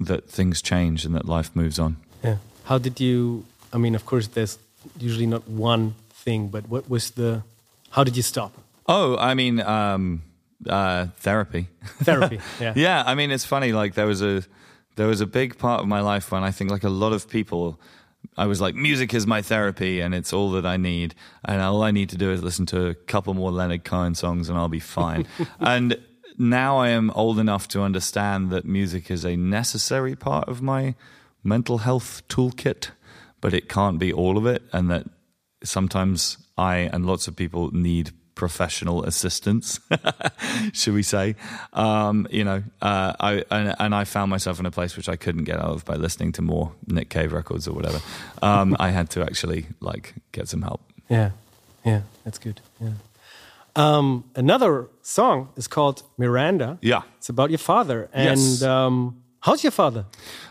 that 0.00 0.28
things 0.30 0.62
change 0.62 1.04
and 1.04 1.14
that 1.14 1.26
life 1.26 1.54
moves 1.54 1.78
on. 1.78 1.96
Yeah. 2.24 2.36
How 2.64 2.78
did 2.78 3.00
you? 3.00 3.44
I 3.72 3.78
mean, 3.78 3.94
of 3.94 4.04
course, 4.06 4.28
there's 4.28 4.58
usually 4.98 5.26
not 5.26 5.46
one 5.48 5.94
thing, 6.10 6.48
but 6.48 6.68
what 6.68 6.88
was 6.88 7.10
the? 7.10 7.42
How 7.90 8.04
did 8.04 8.16
you 8.16 8.22
stop 8.22 8.52
Oh, 8.88 9.16
I 9.16 9.34
mean, 9.34 9.60
um, 9.60 10.22
uh, 10.68 11.06
therapy. 11.20 11.68
therapy? 12.02 12.40
Yeah. 12.60 12.72
yeah 12.76 13.02
i 13.06 13.14
mean 13.14 13.30
it's 13.30 13.44
funny 13.44 13.72
like 13.72 13.94
there 13.94 14.06
was 14.06 14.22
a 14.22 14.42
there 14.96 15.06
was 15.06 15.20
a 15.20 15.26
big 15.26 15.56
part 15.58 15.80
of 15.80 15.86
my 15.86 16.00
life 16.00 16.32
when 16.32 16.42
i 16.42 16.50
think 16.50 16.70
like 16.70 16.84
a 16.84 16.90
lot 16.90 17.12
of 17.12 17.28
people 17.28 17.80
i 18.36 18.46
was 18.46 18.60
like 18.60 18.74
music 18.74 19.14
is 19.14 19.26
my 19.26 19.40
therapy 19.40 20.00
and 20.00 20.14
it's 20.14 20.32
all 20.32 20.50
that 20.50 20.66
i 20.66 20.76
need. 20.76 21.14
And 21.44 21.62
all 21.62 21.82
i 21.82 21.90
need 21.90 22.08
to 22.10 22.18
do 22.18 22.30
is 22.32 22.42
listen 22.42 22.66
to 22.66 22.88
a 22.88 22.94
couple 22.94 23.32
more 23.34 23.52
leonard 23.52 23.84
cohen 23.84 24.14
songs 24.14 24.48
and 24.48 24.58
i'll 24.58 24.68
be 24.68 24.80
fine. 24.80 25.26
And 25.60 25.98
now 26.38 26.78
i 26.78 26.88
am 26.88 27.10
old 27.10 27.38
enough 27.38 27.68
to 27.68 27.82
understand 27.82 28.50
that 28.50 28.64
music 28.64 29.10
is 29.10 29.24
a 29.24 29.36
necessary 29.36 30.16
part 30.16 30.48
of 30.48 30.60
my 30.60 30.94
mental 31.44 31.78
health 31.78 32.22
toolkit 32.28 32.90
but 33.40 33.54
it 33.54 33.68
can't 33.68 33.98
be 33.98 34.12
all 34.12 34.36
of 34.36 34.46
it 34.46 34.62
and 34.72 34.90
that 34.90 35.06
sometimes 35.62 36.38
i 36.58 36.76
and 36.92 37.06
lots 37.06 37.28
of 37.28 37.36
people 37.36 37.70
need 37.72 38.10
professional 38.36 39.02
assistance 39.02 39.80
should 40.72 40.94
we 40.94 41.02
say? 41.02 41.34
Um, 41.72 42.28
you 42.30 42.44
know, 42.44 42.62
uh, 42.80 43.12
I 43.18 43.44
and, 43.50 43.74
and 43.80 43.94
I 43.94 44.04
found 44.04 44.30
myself 44.30 44.60
in 44.60 44.66
a 44.66 44.70
place 44.70 44.96
which 44.96 45.08
I 45.08 45.16
couldn't 45.16 45.44
get 45.44 45.56
out 45.56 45.70
of 45.70 45.84
by 45.84 45.96
listening 45.96 46.30
to 46.32 46.42
more 46.42 46.70
Nick 46.86 47.08
Cave 47.08 47.32
records 47.32 47.66
or 47.66 47.72
whatever. 47.74 48.00
Um, 48.42 48.76
I 48.86 48.90
had 48.90 49.10
to 49.10 49.22
actually 49.22 49.66
like 49.80 50.14
get 50.30 50.48
some 50.48 50.62
help. 50.62 50.80
Yeah, 51.08 51.30
yeah, 51.84 52.02
that's 52.24 52.38
good. 52.38 52.60
Yeah. 52.80 52.92
Um, 53.74 54.24
another 54.34 54.86
song 55.02 55.48
is 55.56 55.68
called 55.68 56.02
Miranda. 56.16 56.78
Yeah. 56.80 57.02
It's 57.18 57.28
about 57.28 57.50
your 57.50 57.58
father. 57.58 58.08
And 58.12 58.38
Yes. 58.40 58.62
How's 59.46 59.62
your 59.62 59.70
father? 59.70 60.04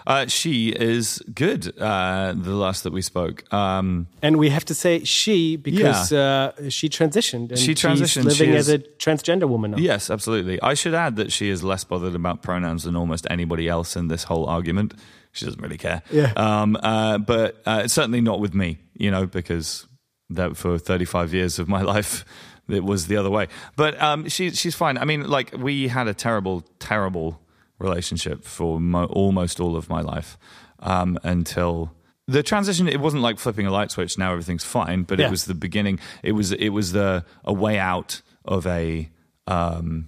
Uh, 0.08 0.26
she 0.28 0.70
is 0.70 1.22
good. 1.34 1.78
Uh, 1.78 2.34
the 2.36 2.56
last 2.56 2.84
that 2.86 2.94
we 2.94 3.02
spoke. 3.02 3.44
Um, 3.54 4.08
And 4.22 4.38
we 4.38 4.50
have 4.50 4.64
to 4.66 4.74
say 4.74 5.04
she 5.04 5.58
because 5.58 6.14
uh, 6.14 6.70
she 6.70 6.88
transitioned. 6.90 7.50
And 7.52 7.60
She 7.60 7.76
She's 7.76 7.82
transitioned. 7.84 8.24
living 8.24 8.52
She 8.52 8.56
as 8.58 8.70
a 8.70 8.80
transgender 8.80 9.48
woman 9.50 9.72
now. 9.72 9.78
Yes, 9.78 10.10
absolutely. 10.10 10.62
I 10.62 10.74
should 10.76 10.94
add 10.94 11.18
that 11.18 11.32
she 11.32 11.50
is 11.50 11.62
less 11.62 11.84
bothered 11.84 12.16
about 12.16 12.42
pronouns 12.42 12.84
than 12.84 12.96
almost 12.96 13.28
anybody 13.30 13.68
else 13.68 13.96
in 14.00 14.08
this 14.08 14.24
whole 14.24 14.46
argument. 14.46 14.94
She 15.34 15.46
doesn't 15.46 15.62
really 15.62 15.78
care. 15.78 16.02
Yeah. 16.12 16.32
Um, 16.38 16.78
uh, 16.82 17.18
but 17.18 17.62
uh, 17.66 17.88
certainly 17.88 18.22
not 18.22 18.40
with 18.40 18.54
me, 18.54 18.78
you 18.94 19.12
know, 19.12 19.26
because 19.26 19.86
that 20.30 20.56
for 20.56 20.78
35 20.78 21.34
years 21.34 21.60
of 21.60 21.68
my 21.68 21.82
life, 21.94 22.24
it 22.70 22.84
was 22.84 23.08
the 23.08 23.18
other 23.18 23.30
way. 23.30 23.48
But 23.76 24.02
um, 24.02 24.30
she, 24.30 24.52
she's 24.52 24.76
fine. 24.76 24.98
I 24.98 25.04
mean, 25.06 25.28
like, 25.28 25.52
we 25.58 25.90
had 25.90 26.08
a 26.08 26.14
terrible, 26.14 26.62
terrible 26.80 27.42
relationship 27.80 28.44
for 28.44 28.80
mo- 28.80 29.06
almost 29.06 29.60
all 29.60 29.76
of 29.76 29.90
my 29.90 30.02
life 30.02 30.38
um, 30.80 31.18
until 31.24 31.92
the 32.28 32.42
transition 32.42 32.88
it 32.88 33.00
wasn't 33.00 33.22
like 33.22 33.38
flipping 33.38 33.68
a 33.68 33.72
light 33.72 33.92
switch 33.92 34.18
now 34.18 34.32
everything's 34.32 34.64
fine 34.64 35.04
but 35.04 35.20
Yeah. 35.20 35.28
it 35.28 35.32
was 35.32 35.46
the 35.46 35.54
beginning 35.54 36.00
it 36.24 36.32
was 36.32 36.52
it 36.54 36.70
was 36.70 36.92
the 36.94 37.24
a 37.44 37.54
way 37.54 37.78
out 37.78 38.22
of 38.46 38.66
a 38.66 39.10
um, 39.48 40.08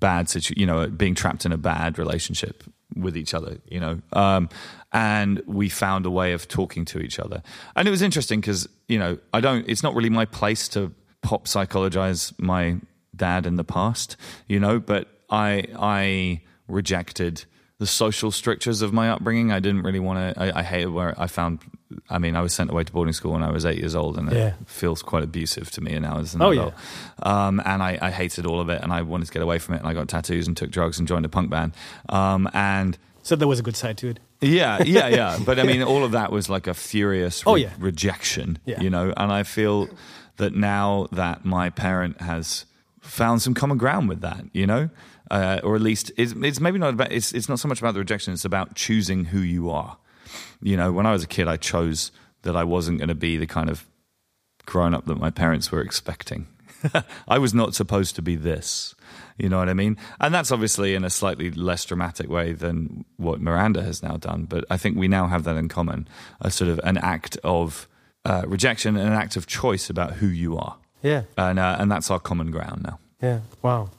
bad 0.00 0.28
situation 0.28 0.60
you 0.60 0.66
know 0.66 0.88
being 0.88 1.14
trapped 1.14 1.46
in 1.46 1.52
a 1.52 1.56
bad 1.56 1.98
relationship 1.98 2.64
with 2.96 3.16
each 3.16 3.32
other 3.34 3.58
you 3.68 3.80
know 3.80 4.00
um, 4.12 4.48
and 4.92 5.40
we 5.46 5.68
found 5.68 6.04
a 6.06 6.10
way 6.10 6.32
of 6.32 6.46
talking 6.48 6.84
to 6.84 6.98
each 7.00 7.18
other 7.18 7.42
and 7.76 7.88
it 7.88 7.90
was 7.90 8.02
interesting 8.02 8.40
because 8.40 8.68
you 8.88 8.98
know 8.98 9.16
i 9.32 9.40
don't 9.40 9.66
it's 9.68 9.82
not 9.82 9.94
really 9.94 10.10
my 10.10 10.24
place 10.26 10.68
to 10.68 10.92
pop 11.22 11.48
psychologize 11.48 12.32
my 12.38 12.76
dad 13.16 13.46
in 13.46 13.56
the 13.56 13.64
past 13.64 14.16
you 14.48 14.60
know 14.60 14.78
but 14.78 15.08
i 15.30 15.64
i 15.78 16.40
rejected 16.68 17.44
the 17.78 17.86
social 17.86 18.30
strictures 18.30 18.82
of 18.82 18.92
my 18.92 19.10
upbringing. 19.10 19.50
I 19.50 19.58
didn't 19.60 19.82
really 19.82 19.98
want 19.98 20.34
to. 20.36 20.40
I, 20.40 20.60
I 20.60 20.62
hated 20.62 20.90
where 20.90 21.14
I 21.20 21.26
found. 21.26 21.58
I 22.08 22.18
mean, 22.18 22.36
I 22.36 22.40
was 22.40 22.52
sent 22.52 22.70
away 22.70 22.84
to 22.84 22.92
boarding 22.92 23.12
school 23.12 23.32
when 23.32 23.42
I 23.42 23.50
was 23.50 23.64
eight 23.66 23.78
years 23.78 23.94
old, 23.94 24.16
and 24.16 24.30
Yeah. 24.30 24.48
it 24.48 24.54
feels 24.66 25.02
quite 25.02 25.22
abusive 25.22 25.70
to 25.72 25.80
me 25.80 25.98
now 25.98 26.18
as 26.18 26.34
an 26.34 26.42
Oh, 26.42 26.50
adult. 26.52 26.74
Um, 27.22 27.60
and 27.64 27.82
I, 27.82 27.98
I 28.00 28.10
hated 28.10 28.46
all 28.46 28.60
of 28.60 28.68
it, 28.68 28.82
and 28.82 28.92
I 28.92 29.02
wanted 29.02 29.26
to 29.26 29.32
get 29.32 29.42
away 29.42 29.58
from 29.58 29.74
it. 29.74 29.78
And 29.78 29.88
I 29.88 29.92
got 29.94 30.08
tattoos 30.08 30.46
and 30.46 30.56
took 30.56 30.70
drugs 30.70 30.98
and 30.98 31.06
joined 31.06 31.24
a 31.24 31.28
punk 31.28 31.50
band. 31.50 31.72
Um, 32.08 32.48
and 32.52 32.96
So 33.22 33.36
there 33.36 33.48
was 33.48 33.58
a 33.60 33.62
good 33.62 33.76
side 33.76 33.96
to 33.98 34.08
it. 34.08 34.20
yeah, 34.40 34.82
yeah, 34.82 35.08
yeah. 35.08 35.38
But 35.44 35.58
I 35.58 35.64
mean, 35.64 35.82
all 35.82 36.04
of 36.04 36.12
that 36.12 36.30
was 36.32 36.48
like 36.48 36.66
a 36.66 36.74
furious 36.74 37.42
Oh, 37.46 37.54
yeah. 37.56 37.70
rejection, 37.78 38.58
Yeah. 38.64 38.80
you 38.80 38.90
know. 38.90 39.12
And 39.16 39.30
I 39.32 39.42
feel 39.42 39.88
that 40.36 40.54
now 40.54 41.06
that 41.12 41.44
my 41.44 41.70
parent 41.70 42.20
has 42.20 42.66
found 43.02 43.40
some 43.42 43.54
common 43.54 43.78
ground 43.78 44.08
with 44.08 44.20
that, 44.22 44.44
you 44.52 44.66
know, 44.66 44.90
uh, 45.34 45.60
or 45.64 45.74
at 45.74 45.82
least 45.82 46.12
it's, 46.16 46.32
it's 46.32 46.60
maybe 46.60 46.78
not 46.78 46.94
about 46.94 47.10
it's 47.10 47.32
it's 47.32 47.48
not 47.48 47.58
so 47.58 47.66
much 47.66 47.80
about 47.80 47.94
the 47.94 47.98
rejection; 47.98 48.32
it's 48.32 48.44
about 48.44 48.76
choosing 48.76 49.26
who 49.26 49.40
you 49.40 49.68
are. 49.68 49.96
You 50.62 50.76
know, 50.76 50.92
when 50.92 51.06
I 51.06 51.12
was 51.12 51.24
a 51.24 51.26
kid, 51.26 51.48
I 51.48 51.56
chose 51.56 52.12
that 52.42 52.54
I 52.54 52.62
wasn't 52.62 52.98
going 52.98 53.08
to 53.08 53.16
be 53.16 53.36
the 53.36 53.46
kind 53.46 53.68
of 53.68 53.84
grown 54.64 54.94
up 54.94 55.06
that 55.06 55.18
my 55.18 55.30
parents 55.30 55.72
were 55.72 55.80
expecting. 55.80 56.46
I 57.28 57.38
was 57.38 57.52
not 57.52 57.74
supposed 57.74 58.14
to 58.14 58.22
be 58.22 58.36
this. 58.36 58.94
You 59.36 59.48
know 59.48 59.58
what 59.58 59.68
I 59.68 59.74
mean? 59.74 59.96
And 60.20 60.32
that's 60.32 60.52
obviously 60.52 60.94
in 60.94 61.02
a 61.02 61.10
slightly 61.10 61.50
less 61.50 61.84
dramatic 61.84 62.30
way 62.30 62.52
than 62.52 63.04
what 63.16 63.40
Miranda 63.40 63.82
has 63.82 64.04
now 64.04 64.16
done. 64.16 64.44
But 64.44 64.64
I 64.70 64.76
think 64.76 64.96
we 64.96 65.08
now 65.08 65.26
have 65.26 65.42
that 65.44 65.56
in 65.56 65.68
common 65.68 66.06
a 66.40 66.50
sort 66.50 66.70
of 66.70 66.78
an 66.84 66.98
act 66.98 67.38
of 67.42 67.88
uh, 68.24 68.44
rejection 68.46 68.96
and 68.96 69.08
an 69.08 69.14
act 69.14 69.34
of 69.34 69.48
choice 69.48 69.90
about 69.90 70.12
who 70.12 70.28
you 70.28 70.56
are. 70.56 70.76
Yeah. 71.02 71.22
And, 71.36 71.58
uh, 71.58 71.76
and 71.80 71.90
that's 71.90 72.08
our 72.10 72.20
common 72.20 72.52
ground 72.52 72.84
now. 72.84 73.00
Yeah. 73.20 73.40
Wow. 73.62 73.90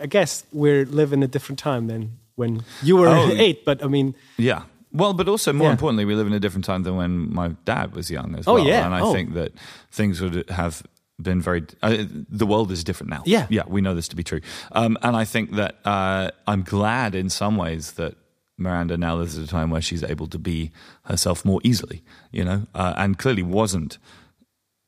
I 0.00 0.06
guess 0.06 0.44
we're 0.52 0.84
living 0.86 1.22
a 1.22 1.28
different 1.28 1.58
time 1.58 1.86
than 1.86 2.18
when 2.36 2.62
you 2.82 2.96
were 2.96 3.08
Oh. 3.08 3.30
eight, 3.36 3.64
but 3.64 3.82
I 3.82 3.88
mean, 3.88 4.14
Yeah. 4.36 4.62
Well, 4.90 5.12
but 5.12 5.28
also 5.28 5.52
more 5.52 5.68
Yeah. 5.68 5.72
importantly, 5.72 6.04
we 6.06 6.14
live 6.14 6.26
in 6.26 6.32
a 6.32 6.40
different 6.40 6.64
time 6.64 6.82
than 6.82 6.96
when 6.96 7.32
my 7.32 7.48
dad 7.66 7.94
was 7.94 8.10
young 8.10 8.34
as 8.38 8.48
Oh, 8.48 8.54
well. 8.54 8.66
yeah. 8.66 8.86
And 8.86 8.94
I 8.94 9.00
Oh. 9.00 9.12
think 9.12 9.34
that 9.34 9.52
things 9.90 10.20
would 10.20 10.48
have 10.50 10.82
been 11.20 11.42
very. 11.42 11.62
Uh, 11.82 12.04
the 12.30 12.46
world 12.46 12.70
is 12.72 12.82
different 12.84 13.10
now. 13.10 13.22
Yeah. 13.26 13.46
Yeah, 13.50 13.64
we 13.66 13.80
know 13.80 13.94
this 13.94 14.08
to 14.08 14.16
be 14.16 14.22
true. 14.22 14.40
Um, 14.72 14.96
and 15.02 15.14
I 15.16 15.24
think 15.24 15.52
that 15.56 15.76
uh, 15.84 16.30
I'm 16.46 16.62
glad 16.62 17.14
in 17.14 17.28
some 17.28 17.56
ways 17.56 17.92
that 17.92 18.14
Miranda 18.56 18.96
now 18.96 19.16
lives 19.16 19.36
at 19.36 19.44
a 19.44 19.46
time 19.48 19.68
where 19.70 19.82
she's 19.82 20.02
able 20.02 20.26
to 20.28 20.38
be 20.38 20.70
herself 21.04 21.44
more 21.44 21.60
easily, 21.64 22.02
you 22.32 22.44
know, 22.44 22.66
uh, 22.74 22.94
and 22.96 23.18
clearly 23.18 23.42
wasn't 23.42 23.98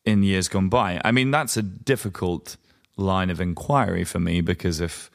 in 0.04 0.22
years 0.22 0.48
gone 0.48 0.68
by. 0.68 1.00
I 1.04 1.12
mean, 1.12 1.30
that's 1.30 1.56
a 1.58 1.62
difficult 1.62 2.56
line 3.00 3.30
of 3.30 3.40
inquiry 3.40 4.04
for 4.04 4.20
me 4.20 4.40
because 4.40 4.80
if 4.80 5.10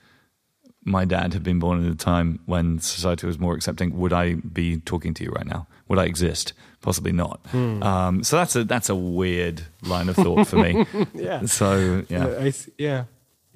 my 0.83 1.05
dad 1.05 1.33
had 1.33 1.43
been 1.43 1.59
born 1.59 1.85
at 1.85 1.91
a 1.91 1.95
time 1.95 2.39
when 2.45 2.79
society 2.79 3.25
was 3.25 3.39
more 3.39 3.55
accepting, 3.55 3.97
would 3.97 4.13
I 4.13 4.35
be 4.35 4.77
talking 4.77 5.13
to 5.15 5.23
you 5.23 5.31
right 5.31 5.45
now? 5.47 5.67
Would 5.87 5.99
I 5.99 6.05
exist? 6.05 6.53
possibly 6.85 7.11
not. 7.11 7.41
Um, 7.53 8.23
so 8.23 8.37
that's 8.37 8.55
a 8.55 8.63
that's 8.63 8.89
a 8.89 8.95
weird 8.95 9.63
line 9.81 10.07
of 10.07 10.15
thought 10.15 10.47
for 10.47 10.57
me. 10.57 10.85
Yeah. 11.15 11.45
So 11.45 12.05
yeah. 12.09 12.25
Uh, 12.25 12.37
I 12.37 12.51
th- 12.51 12.69
yeah, 12.77 13.05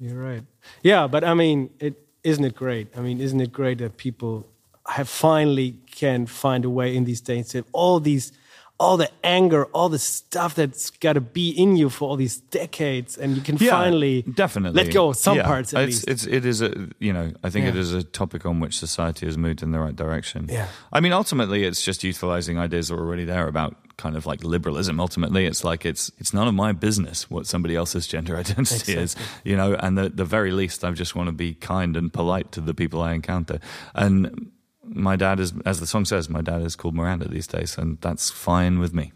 you're 0.00 0.20
right. 0.20 0.42
Yeah, 0.82 1.06
but 1.06 1.22
I 1.22 1.34
mean, 1.34 1.70
it 1.78 1.94
isn't 2.24 2.44
it 2.44 2.56
great? 2.56 2.88
I 2.96 3.00
mean, 3.00 3.20
isn't 3.20 3.40
it 3.40 3.52
great 3.52 3.78
that 3.78 3.96
people 3.96 4.46
have 4.88 5.08
finally 5.08 5.76
can 5.92 6.26
find 6.26 6.64
a 6.64 6.70
way 6.70 6.96
in 6.96 7.04
these 7.04 7.20
days 7.20 7.48
to 7.50 7.58
have 7.58 7.66
all 7.72 8.00
these, 8.00 8.32
all 8.80 8.96
the 8.96 9.10
anger, 9.22 9.66
all 9.74 9.90
the 9.90 9.98
stuff 9.98 10.54
that's 10.54 10.88
got 11.00 11.12
to 11.12 11.20
be 11.20 11.50
in 11.50 11.76
you 11.76 11.90
for 11.90 12.08
all 12.08 12.16
these 12.16 12.38
decades, 12.38 13.18
and 13.18 13.36
you 13.36 13.42
can 13.42 13.58
finally 13.58 14.22
definitely 14.22 14.82
let 14.84 14.92
go 14.92 15.10
of 15.10 15.16
some 15.16 15.36
Yeah. 15.36 15.44
parts 15.44 15.74
at 15.74 15.82
it's, 15.82 16.06
least. 16.06 16.08
It's 16.08 16.26
it 16.26 16.44
is 16.46 16.62
a 16.62 16.88
you 16.98 17.12
know 17.12 17.30
I 17.44 17.50
think 17.50 17.66
it 17.66 17.74
Yeah. 17.74 17.80
is 17.82 17.92
a 17.92 18.02
topic 18.02 18.46
on 18.46 18.58
which 18.58 18.78
society 18.78 19.26
has 19.26 19.36
moved 19.36 19.62
in 19.62 19.70
the 19.72 19.78
right 19.78 19.94
direction. 19.94 20.46
Yeah. 20.48 20.66
I 20.92 21.00
mean 21.00 21.12
ultimately 21.12 21.64
it's 21.64 21.82
just 21.82 22.02
utilizing 22.02 22.58
ideas 22.58 22.88
that 22.88 22.94
are 22.94 23.00
already 23.06 23.26
there 23.26 23.46
about 23.48 23.76
kind 23.98 24.16
of 24.16 24.24
like 24.24 24.42
liberalism. 24.42 24.98
Ultimately 24.98 25.44
it's 25.44 25.62
like 25.62 25.84
it's 25.84 26.10
it's 26.18 26.32
none 26.32 26.48
of 26.48 26.54
my 26.54 26.72
business 26.72 27.30
what 27.30 27.46
somebody 27.46 27.76
else's 27.76 28.06
gender 28.06 28.34
identity 28.44 28.94
is, 28.94 29.14
you 29.44 29.56
know. 29.56 29.74
And 29.74 29.98
the 29.98 30.08
the 30.08 30.24
very 30.24 30.52
least 30.52 30.84
I 30.84 30.90
just 30.92 31.14
want 31.14 31.28
to 31.28 31.32
be 31.32 31.52
kind 31.54 31.96
and 31.98 32.10
polite 32.10 32.50
to 32.52 32.60
the 32.62 32.72
people 32.74 33.02
I 33.02 33.12
encounter 33.12 33.58
and. 33.94 34.50
My 34.92 35.14
dad 35.16 35.38
is, 35.38 35.52
as 35.64 35.78
the 35.78 35.86
song 35.86 36.04
says, 36.04 36.28
my 36.28 36.40
dad 36.40 36.62
is 36.62 36.74
called 36.74 36.94
Miranda 36.94 37.28
these 37.28 37.46
days, 37.46 37.78
and 37.78 38.00
that's 38.00 38.28
fine 38.30 38.80
with 38.80 38.92
me. 38.92 39.12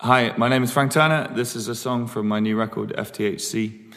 Hi, 0.00 0.34
my 0.36 0.48
name 0.48 0.64
is 0.64 0.72
Frank 0.72 0.92
Turner. 0.92 1.32
This 1.34 1.54
is 1.54 1.68
a 1.68 1.74
song 1.74 2.08
from 2.08 2.26
my 2.26 2.40
new 2.40 2.56
record, 2.56 2.92
FTHC. 2.96 3.92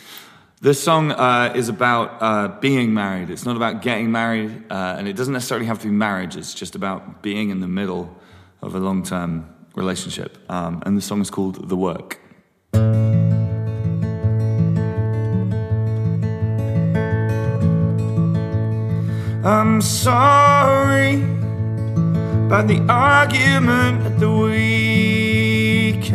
This 0.62 0.82
song 0.82 1.12
uh, 1.12 1.54
is 1.56 1.70
about 1.70 2.22
uh, 2.22 2.60
being 2.60 2.94
married. 2.94 3.32
It's 3.32 3.46
not 3.46 3.56
about 3.56 3.82
getting 3.82 4.12
married, 4.12 4.64
uh, 4.70 4.96
and 4.98 5.08
it 5.08 5.16
doesn't 5.16 5.34
necessarily 5.34 5.66
have 5.66 5.80
to 5.80 5.88
be 5.88 5.94
marriage. 5.94 6.38
It's 6.38 6.54
just 6.54 6.76
about 6.76 7.24
being 7.24 7.50
in 7.50 7.62
the 7.62 7.68
middle 7.68 8.16
of 8.62 8.76
a 8.76 8.80
long 8.80 9.02
term 9.02 9.50
relationship. 9.76 10.38
Um, 10.50 10.84
and 10.86 10.96
the 10.96 11.02
song 11.02 11.22
is 11.22 11.32
called 11.32 11.68
The 11.68 11.78
Work. 11.78 12.20
I'm 19.44 19.82
sorry 19.82 21.16
about 22.46 22.68
the 22.68 22.80
argument 22.88 24.06
at 24.06 24.20
the 24.20 24.30
weekend. 24.32 26.14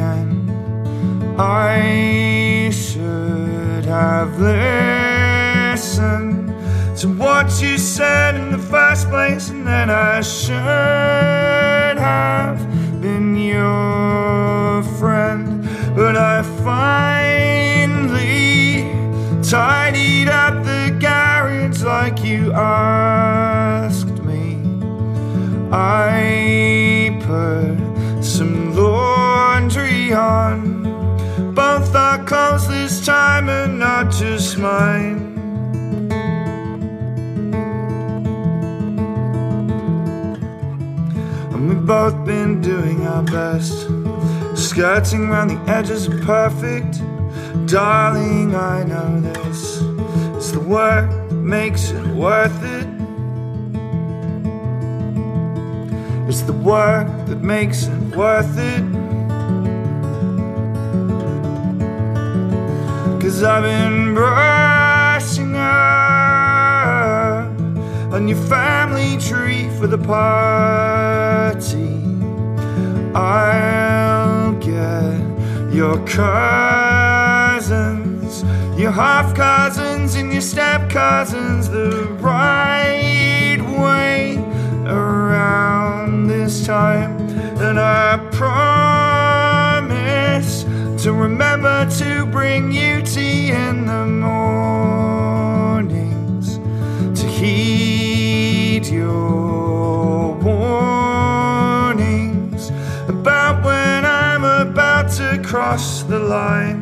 I 1.36 2.70
should 2.70 3.84
have 3.86 4.38
listened 4.38 5.74
to 6.98 7.08
what 7.08 7.60
you 7.60 7.78
said 7.78 8.36
in 8.36 8.52
the 8.52 8.58
first 8.58 9.08
place, 9.08 9.50
and 9.50 9.66
then 9.66 9.90
I 9.90 10.20
should 10.20 10.54
have 11.98 12.60
been 13.00 13.34
your 13.34 14.84
friend. 15.00 15.68
But 15.96 16.16
I 16.16 16.42
finally 16.62 17.96
tidied 19.42 20.28
up 20.28 20.62
the 20.64 20.96
garage 21.00 21.82
like 21.82 22.15
you 22.26 22.52
asked 22.52 24.18
me. 24.24 24.58
I 25.70 27.16
put 27.22 28.24
some 28.24 28.74
laundry 28.74 30.12
on. 30.12 31.54
Both 31.54 31.94
our 31.94 32.24
clothes 32.24 32.68
this 32.68 33.06
time 33.06 33.48
and 33.48 33.78
not 33.78 34.10
just 34.10 34.58
mine. 34.58 35.34
And 41.52 41.68
we've 41.68 41.86
both 41.86 42.24
been 42.24 42.60
doing 42.60 43.06
our 43.06 43.22
best, 43.22 43.88
skirting 44.54 45.28
around 45.28 45.48
the 45.48 45.60
edges 45.70 46.08
of 46.08 46.20
perfect. 46.22 47.00
Darling, 47.66 48.54
I 48.54 48.82
know 48.82 49.20
this. 49.20 49.80
It's 50.36 50.50
the 50.50 50.60
work 50.60 51.15
makes 51.46 51.90
it 51.90 52.06
worth 52.08 52.62
it. 52.64 52.86
It's 56.28 56.40
the 56.40 56.52
work 56.52 57.06
that 57.26 57.40
makes 57.40 57.86
it 57.86 58.16
worth 58.16 58.58
it. 58.58 58.82
Cause 63.22 63.44
I've 63.44 63.62
been 63.62 64.14
brushing 64.14 65.54
up 65.56 67.46
on 68.12 68.26
your 68.26 68.42
family 68.48 69.16
tree 69.18 69.68
for 69.78 69.86
the 69.86 69.98
party. 69.98 71.92
I'll 73.14 74.52
get 74.54 75.20
your 75.72 76.04
cousins, 76.06 78.05
your 78.76 78.92
half 78.92 79.34
cousins, 79.34 80.14
and 80.16 80.30
your 80.30 80.42
step 80.42 80.90
cousins 80.90 81.70
the 81.70 82.08
right 82.20 83.58
way 83.78 84.36
around 84.86 86.26
this 86.26 86.66
time. 86.66 87.16
And 87.58 87.80
I 87.80 88.18
promise 88.32 88.66
to 91.02 91.12
remember 91.14 91.88
to 91.98 92.26
bring 92.26 92.70
you 92.70 93.00
tea 93.00 93.50
in 93.50 93.86
the 93.86 94.04
mornings 94.04 95.46
to 97.18 97.26
heed 97.26 98.86
your 98.86 100.34
warnings 100.34 101.62
about 103.08 103.64
when 103.64 104.04
I'm 104.04 104.44
about 104.44 105.10
to 105.12 105.42
cross 105.42 106.02
the 106.02 106.18
line. 106.18 106.75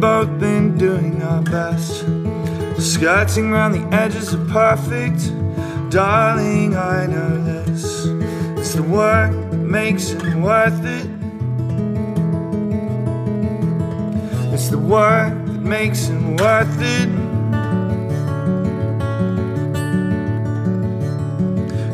Both 0.00 0.38
been 0.38 0.78
doing 0.78 1.20
our 1.22 1.42
best, 1.42 2.04
skirting 2.78 3.50
around 3.50 3.72
the 3.72 3.84
edges 3.92 4.32
of 4.32 4.46
perfect. 4.48 5.32
Darling, 5.90 6.76
I 6.76 7.06
know 7.06 7.42
this. 7.42 8.06
It's 8.58 8.74
the 8.74 8.82
work 8.82 9.32
that 9.32 9.56
makes 9.56 10.10
it 10.10 10.22
worth 10.36 10.84
it. 10.84 11.06
It's 14.52 14.68
the 14.68 14.78
work 14.78 15.32
that 15.46 15.60
makes 15.62 16.08
it 16.08 16.20
worth 16.40 16.80
it. 16.80 17.08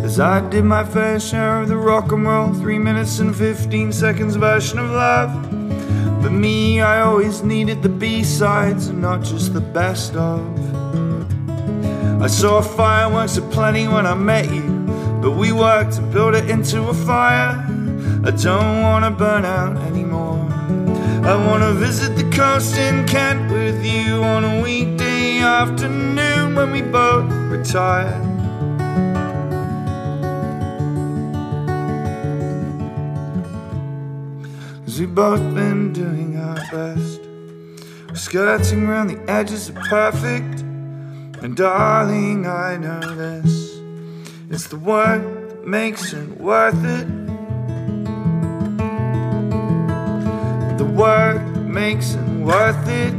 As 0.04 0.20
I 0.20 0.46
did 0.50 0.64
my 0.64 0.84
fair 0.84 1.18
share 1.18 1.62
of 1.62 1.68
the 1.68 1.76
rock 1.76 2.12
and 2.12 2.26
roll, 2.26 2.52
3 2.52 2.78
minutes 2.78 3.18
and 3.18 3.34
15 3.34 3.92
seconds 3.92 4.36
version 4.36 4.78
of 4.78 4.90
love. 4.90 5.43
Me, 6.44 6.82
I 6.82 7.00
always 7.00 7.42
needed 7.42 7.82
the 7.82 7.88
B 7.88 8.22
sides 8.22 8.88
and 8.88 9.00
not 9.00 9.22
just 9.22 9.54
the 9.54 9.62
best 9.62 10.14
of. 10.14 10.42
I 12.20 12.26
saw 12.26 12.60
fireworks 12.60 13.38
aplenty 13.38 13.88
when 13.88 14.04
I 14.04 14.12
met 14.12 14.52
you, 14.52 14.66
but 15.22 15.38
we 15.38 15.52
worked 15.52 15.96
and 15.96 16.12
built 16.12 16.34
it 16.34 16.50
into 16.50 16.82
a 16.88 16.92
fire. 16.92 17.64
I 18.26 18.30
don't 18.30 18.82
wanna 18.82 19.10
burn 19.10 19.46
out 19.46 19.78
anymore. 19.86 20.38
I 21.32 21.34
wanna 21.46 21.72
visit 21.72 22.14
the 22.14 22.30
coast 22.36 22.76
in 22.76 23.06
Kent 23.06 23.50
with 23.50 23.82
you 23.82 24.22
on 24.22 24.44
a 24.44 24.62
weekday 24.62 25.38
afternoon 25.38 26.56
when 26.56 26.72
we 26.72 26.82
both 26.82 27.24
retire. 27.48 28.20
Cause 34.84 35.00
we've 35.00 35.14
both 35.14 35.40
been 35.54 35.94
doing 35.94 36.33
our 36.58 36.94
best. 36.94 37.20
Skirting 38.14 38.86
around 38.86 39.08
the 39.08 39.30
edges 39.30 39.68
of 39.68 39.74
perfect. 39.76 40.60
And 41.42 41.56
darling, 41.56 42.46
I 42.46 42.76
know 42.76 43.00
this. 43.14 43.78
It's 44.50 44.68
the 44.68 44.78
work 44.78 45.22
that 45.48 45.66
makes 45.66 46.12
it 46.12 46.28
worth 46.40 46.84
it. 46.84 47.06
The 50.78 50.84
work 50.84 51.42
that 51.54 51.66
makes 51.66 52.14
it 52.14 52.28
worth 52.40 52.88
it. 52.88 53.14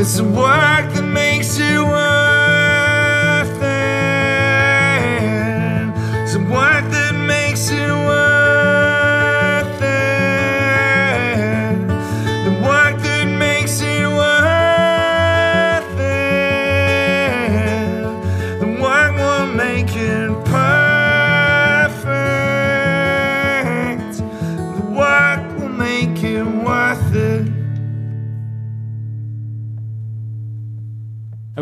It's 0.00 0.16
the 0.16 0.24
work 0.24 0.92
that 0.94 1.04
makes 1.04 1.58
it 1.58 1.78
worth 1.78 2.31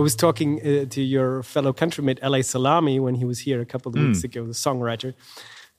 make 0.05 0.13
it 0.13 0.23
worth 0.23 0.35
it. 0.35 0.37
was 0.37 0.61
talking 0.61 0.61
uh, 0.61 0.85
to 0.91 1.01
your 1.03 1.43
fellow 1.43 1.73
countrymate 1.73 2.19
L.A. 2.23 2.43
Salami 2.43 3.01
when 3.01 3.15
he 3.17 3.25
was 3.25 3.41
here 3.41 3.61
a 3.61 3.67
couple 3.67 3.91
of 3.91 3.97
Hmm. 3.99 4.07
weeks 4.09 4.25
ago, 4.25 4.47
the 4.47 4.53
songwriter, 4.55 5.15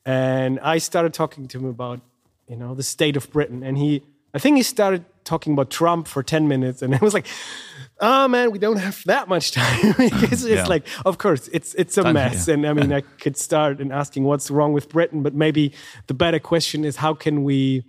and 0.06 0.60
I 0.60 0.80
started 0.80 1.14
talking 1.14 1.48
to 1.48 1.58
him 1.60 1.66
about 1.66 2.00
you 2.48 2.58
know 2.58 2.76
the 2.76 2.84
state 2.84 3.18
of 3.18 3.32
Britain, 3.32 3.64
and 3.64 3.78
he 3.78 4.02
I 4.34 4.40
think 4.40 4.58
he 4.58 4.64
started 4.64 5.04
talking 5.24 5.54
about 5.54 5.70
Trump 5.70 6.08
for 6.08 6.24
ten 6.24 6.48
minutes, 6.48 6.82
and 6.82 6.96
I 7.00 7.00
was 7.02 7.14
like. 7.14 7.28
Oh 8.04 8.28
man, 8.28 8.50
we 8.52 8.58
don't 8.58 8.78
have 8.80 9.04
that 9.06 9.28
much 9.28 9.52
time 9.52 9.94
it's 10.32 10.44
Yeah. 10.48 10.66
like, 10.66 10.88
of 11.06 11.20
course, 11.20 11.48
it's 11.54 11.76
it's 11.76 11.98
a 12.00 12.02
Time, 12.04 12.14
mess, 12.16 12.48
yeah. 12.48 12.56
and 12.56 12.66
I 12.66 12.74
mean, 12.74 12.92
I 12.92 13.02
could 13.02 13.38
start 13.38 13.80
in 13.80 13.92
asking 13.92 14.24
what's 14.24 14.50
wrong 14.50 14.74
with 14.74 14.90
Britain, 14.90 15.22
but 15.22 15.36
maybe 15.36 15.72
the 16.08 16.16
better 16.16 16.40
question 16.40 16.84
is 16.84 16.96
how 16.96 17.14
can 17.14 17.44
we 17.44 17.84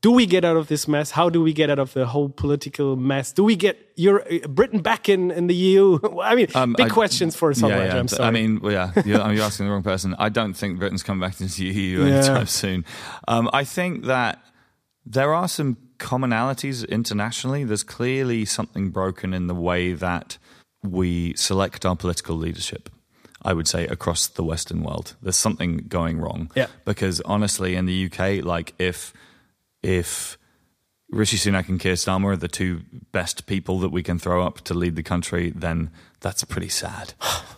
do 0.00 0.12
we 0.12 0.26
get 0.26 0.44
out 0.44 0.56
of 0.56 0.68
this 0.68 0.86
mess? 0.86 1.10
How 1.10 1.28
do 1.28 1.42
we 1.42 1.52
get 1.52 1.70
out 1.70 1.78
of 1.80 1.92
the 1.92 2.06
whole 2.06 2.28
political 2.28 2.94
mess? 2.96 3.32
Do 3.32 3.42
we 3.42 3.56
get 3.56 3.76
your 3.96 4.22
uh, 4.32 4.46
Britain 4.48 4.80
back 4.80 5.08
in, 5.08 5.30
in 5.32 5.48
the 5.48 5.54
EU? 5.54 5.98
I 6.22 6.34
mean, 6.36 6.46
Um, 6.54 6.74
big 6.74 6.86
I- 6.86 6.88
questions 6.90 7.34
for 7.34 7.50
a 7.50 7.54
songwriter. 7.54 7.68
Yeah, 7.86 7.94
yeah. 7.94 7.98
I'm 7.98 8.08
sorry. 8.08 8.28
I 8.28 8.30
mean, 8.30 8.60
well, 8.60 8.72
yeah, 8.72 8.92
you're, 9.04 9.32
you're 9.32 9.42
asking 9.44 9.66
the 9.66 9.72
wrong 9.72 9.82
person. 9.82 10.14
I 10.18 10.28
don't 10.28 10.54
think 10.54 10.78
Britain's 10.78 11.02
coming 11.02 11.20
back 11.20 11.40
into 11.40 11.52
the 11.60 11.66
EU 11.66 12.04
Yeah. 12.04 12.14
anytime 12.14 12.46
soon. 12.46 12.84
Um, 13.26 13.50
I 13.52 13.64
think 13.64 14.04
that 14.04 14.40
there 15.04 15.34
are 15.34 15.48
some 15.48 15.76
commonalities 15.98 16.88
internationally. 16.88 17.64
There's 17.64 17.82
clearly 17.82 18.44
something 18.44 18.90
broken 18.90 19.34
in 19.34 19.46
the 19.46 19.54
way 19.54 19.92
that 19.94 20.38
we 20.82 21.34
select 21.34 21.84
our 21.84 21.96
political 21.96 22.36
leadership. 22.36 22.88
I 23.42 23.52
would 23.52 23.68
say 23.68 23.86
across 23.86 24.26
the 24.26 24.42
Western 24.44 24.82
world, 24.82 25.14
there's 25.22 25.36
something 25.36 25.78
going 25.88 26.18
wrong. 26.20 26.50
Yeah. 26.56 26.66
Because 26.84 27.20
honestly, 27.22 27.74
in 27.76 27.86
the 27.86 28.06
UK, 28.06 28.44
like 28.44 28.74
if 28.78 29.12
if 29.88 30.36
Rishi 31.10 31.38
Sunak 31.38 31.70
and 31.70 31.80
Keir 31.80 31.94
Starmer 31.94 32.32
are 32.32 32.36
the 32.36 32.48
two 32.48 32.82
best 33.10 33.46
people 33.46 33.78
that 33.80 33.88
we 33.88 34.02
can 34.02 34.18
throw 34.18 34.46
up 34.46 34.60
to 34.62 34.74
lead 34.74 34.94
the 34.94 35.02
country, 35.02 35.50
then 35.56 35.90
that's 36.20 36.42
pretty 36.44 36.68
sad. 36.68 37.14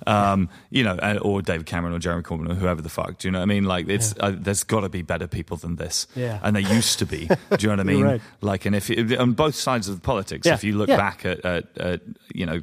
Um, 0.07 0.49
you 0.71 0.83
know, 0.85 0.97
or 1.23 1.43
David 1.43 1.67
Cameron 1.67 1.95
or 1.95 1.99
Jeremy 1.99 2.23
Corbyn 2.23 2.51
or 2.51 2.55
whoever 2.55 2.83
the 2.83 2.89
fuck. 2.89 3.19
Do 3.19 3.29
you 3.29 3.33
know 3.33 3.39
what 3.39 3.45
I 3.45 3.47
mean? 3.47 3.65
Like, 3.65 3.89
it's 3.89 4.15
uh, 4.21 4.35
there's 4.37 4.65
got 4.65 4.81
to 4.81 4.89
be 4.89 5.03
better 5.03 5.27
people 5.27 5.57
than 5.57 5.77
this. 5.77 6.07
Yeah. 6.15 6.41
And 6.43 6.55
there 6.57 6.63
used 6.63 6.99
to 7.01 7.07
be. 7.07 7.27
Do 7.27 7.37
you 7.59 7.69
know 7.69 7.73
what 7.75 7.81
I 7.81 7.83
mean? 7.95 8.05
right. 8.05 8.21
Like, 8.41 8.67
and 8.67 8.75
if 8.77 8.91
on 9.19 9.33
both 9.33 9.55
sides 9.55 9.89
of 9.89 9.95
the 9.95 10.01
politics, 10.01 10.47
Yeah. 10.47 10.55
if 10.55 10.65
you 10.65 10.77
look 10.77 10.89
Yeah. 10.89 10.97
back 10.97 11.25
at, 11.25 11.45
at, 11.45 11.65
at 11.79 12.01
you 12.35 12.47
know 12.47 12.61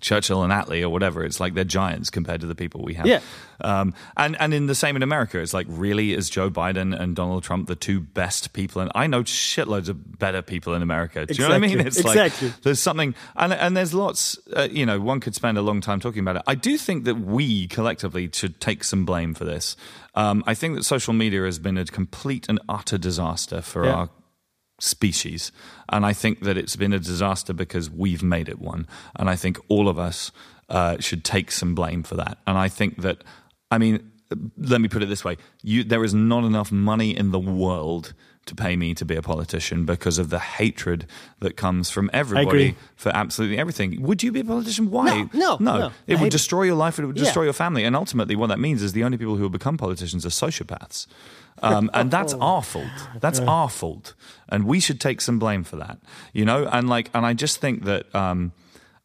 Churchill 0.00 0.42
and 0.42 0.52
Attlee 0.52 0.82
or 0.82 0.88
whatever, 0.88 1.24
it's 1.24 1.40
like 1.40 1.54
they're 1.54 1.64
giants 1.64 2.10
compared 2.10 2.40
to 2.40 2.46
the 2.46 2.54
people 2.54 2.82
we 2.82 2.94
have. 2.94 3.06
Yeah. 3.06 3.20
Um, 3.60 3.94
and 4.16 4.36
and 4.40 4.52
in 4.52 4.66
the 4.66 4.74
same 4.74 4.96
in 4.96 5.02
America, 5.02 5.38
it's 5.38 5.54
like 5.54 5.66
really 5.68 6.12
is 6.14 6.28
Joe 6.28 6.50
Biden 6.50 6.98
and 6.98 7.14
Donald 7.14 7.44
Trump 7.44 7.68
the 7.68 7.76
two 7.76 8.00
best 8.00 8.52
people? 8.52 8.82
And 8.82 8.90
I 8.94 9.06
know 9.06 9.22
shitloads 9.22 9.88
of 9.88 10.18
better 10.18 10.42
people 10.42 10.74
in 10.74 10.82
America. 10.82 11.26
Do 11.26 11.34
you 11.34 11.40
know 11.40 11.48
what 11.50 11.54
I 11.54 11.58
mean? 11.58 11.80
It's 11.86 11.98
Exactly. 12.00 12.48
like 12.48 12.62
there's 12.62 12.80
something, 12.80 13.14
and 13.36 13.52
and 13.52 13.76
there's 13.76 13.94
lots. 13.94 14.38
Uh, 14.54 14.68
you 14.70 14.84
know, 14.84 15.00
one 15.02 15.20
could 15.20 15.34
spend 15.34 15.58
a 15.58 15.62
long 15.62 15.80
time 15.80 16.00
talking 16.00 16.20
about 16.20 16.36
it. 16.36 16.42
I 16.46 16.54
do 16.54 16.78
think 16.78 17.04
that 17.04 17.16
we 17.16 17.66
collectively 17.68 18.30
should 18.32 18.60
take 18.60 18.84
some 18.84 19.04
blame 19.04 19.34
for 19.34 19.44
this. 19.44 19.76
Um, 20.14 20.42
I 20.46 20.54
think 20.54 20.76
that 20.76 20.84
social 20.84 21.12
media 21.12 21.42
has 21.44 21.58
been 21.58 21.76
a 21.78 21.84
complete 21.84 22.46
and 22.48 22.58
utter 22.68 22.98
disaster 22.98 23.60
for 23.62 23.84
Yeah. 23.84 23.94
our 23.94 24.10
species. 24.80 25.52
And 25.88 26.04
I 26.04 26.12
think 26.12 26.40
that 26.40 26.56
it's 26.56 26.76
been 26.76 26.92
a 26.92 26.98
disaster 26.98 27.52
because 27.52 27.90
we've 27.90 28.22
made 28.22 28.48
it 28.48 28.58
one. 28.58 28.86
And 29.16 29.30
I 29.30 29.36
think 29.36 29.58
all 29.68 29.88
of 29.88 29.98
us 29.98 30.32
uh, 30.68 30.96
should 31.00 31.24
take 31.24 31.52
some 31.52 31.74
blame 31.74 32.02
for 32.02 32.16
that. 32.16 32.38
And 32.46 32.56
I 32.58 32.68
think 32.68 33.02
that, 33.02 33.22
I 33.70 33.78
mean, 33.78 34.10
let 34.56 34.80
me 34.80 34.88
put 34.88 35.02
it 35.02 35.06
this 35.10 35.24
way 35.24 35.36
you, 35.62 35.84
there 35.84 36.02
is 36.02 36.14
not 36.14 36.42
enough 36.44 36.72
money 36.72 37.14
in 37.14 37.32
the 37.32 37.38
world 37.38 38.14
to 38.46 38.54
pay 38.56 38.74
me 38.76 38.92
to 38.94 39.04
be 39.04 39.14
a 39.14 39.22
politician 39.22 39.84
because 39.84 40.18
of 40.18 40.28
the 40.30 40.38
hatred 40.40 41.06
that 41.40 41.56
comes 41.56 41.90
from 41.90 42.10
everybody 42.12 42.48
agree. 42.48 42.74
for 42.96 43.10
absolutely 43.14 43.56
everything. 43.56 44.02
Would 44.02 44.22
you 44.24 44.32
be 44.32 44.40
a 44.40 44.44
politician? 44.44 44.90
Why? 44.90 45.28
No, 45.32 45.56
no, 45.56 45.56
no. 45.60 45.78
no. 45.78 45.92
It 46.08 46.18
I 46.18 46.20
would 46.20 46.26
it. 46.28 46.32
destroy 46.32 46.64
your 46.64 46.74
life. 46.74 46.98
It 46.98 47.06
would 47.06 47.16
Yeah. 47.16 47.24
destroy 47.24 47.44
your 47.44 47.52
family. 47.52 47.84
And 47.84 47.94
ultimately, 47.94 48.34
what 48.34 48.48
that 48.48 48.58
means 48.58 48.82
is 48.82 48.92
the 48.94 49.04
only 49.04 49.16
people 49.16 49.36
who 49.36 49.42
will 49.42 49.48
become 49.50 49.76
politicians 49.78 50.26
are 50.26 50.30
sociopaths. 50.30 51.06
Um, 51.62 51.88
and 51.94 52.10
that's 52.10 52.34
our 52.40 52.62
fault. 52.62 53.08
That's 53.20 53.38
our 53.38 53.68
fault, 53.68 54.14
and 54.48 54.64
we 54.64 54.80
should 54.80 55.00
take 55.00 55.20
some 55.20 55.38
blame 55.38 55.62
for 55.62 55.76
that. 55.76 55.98
You 56.32 56.44
know, 56.44 56.66
and 56.66 56.88
like, 56.88 57.10
and 57.14 57.24
I 57.24 57.34
just 57.34 57.58
think 57.60 57.84
that, 57.84 58.12
um, 58.14 58.52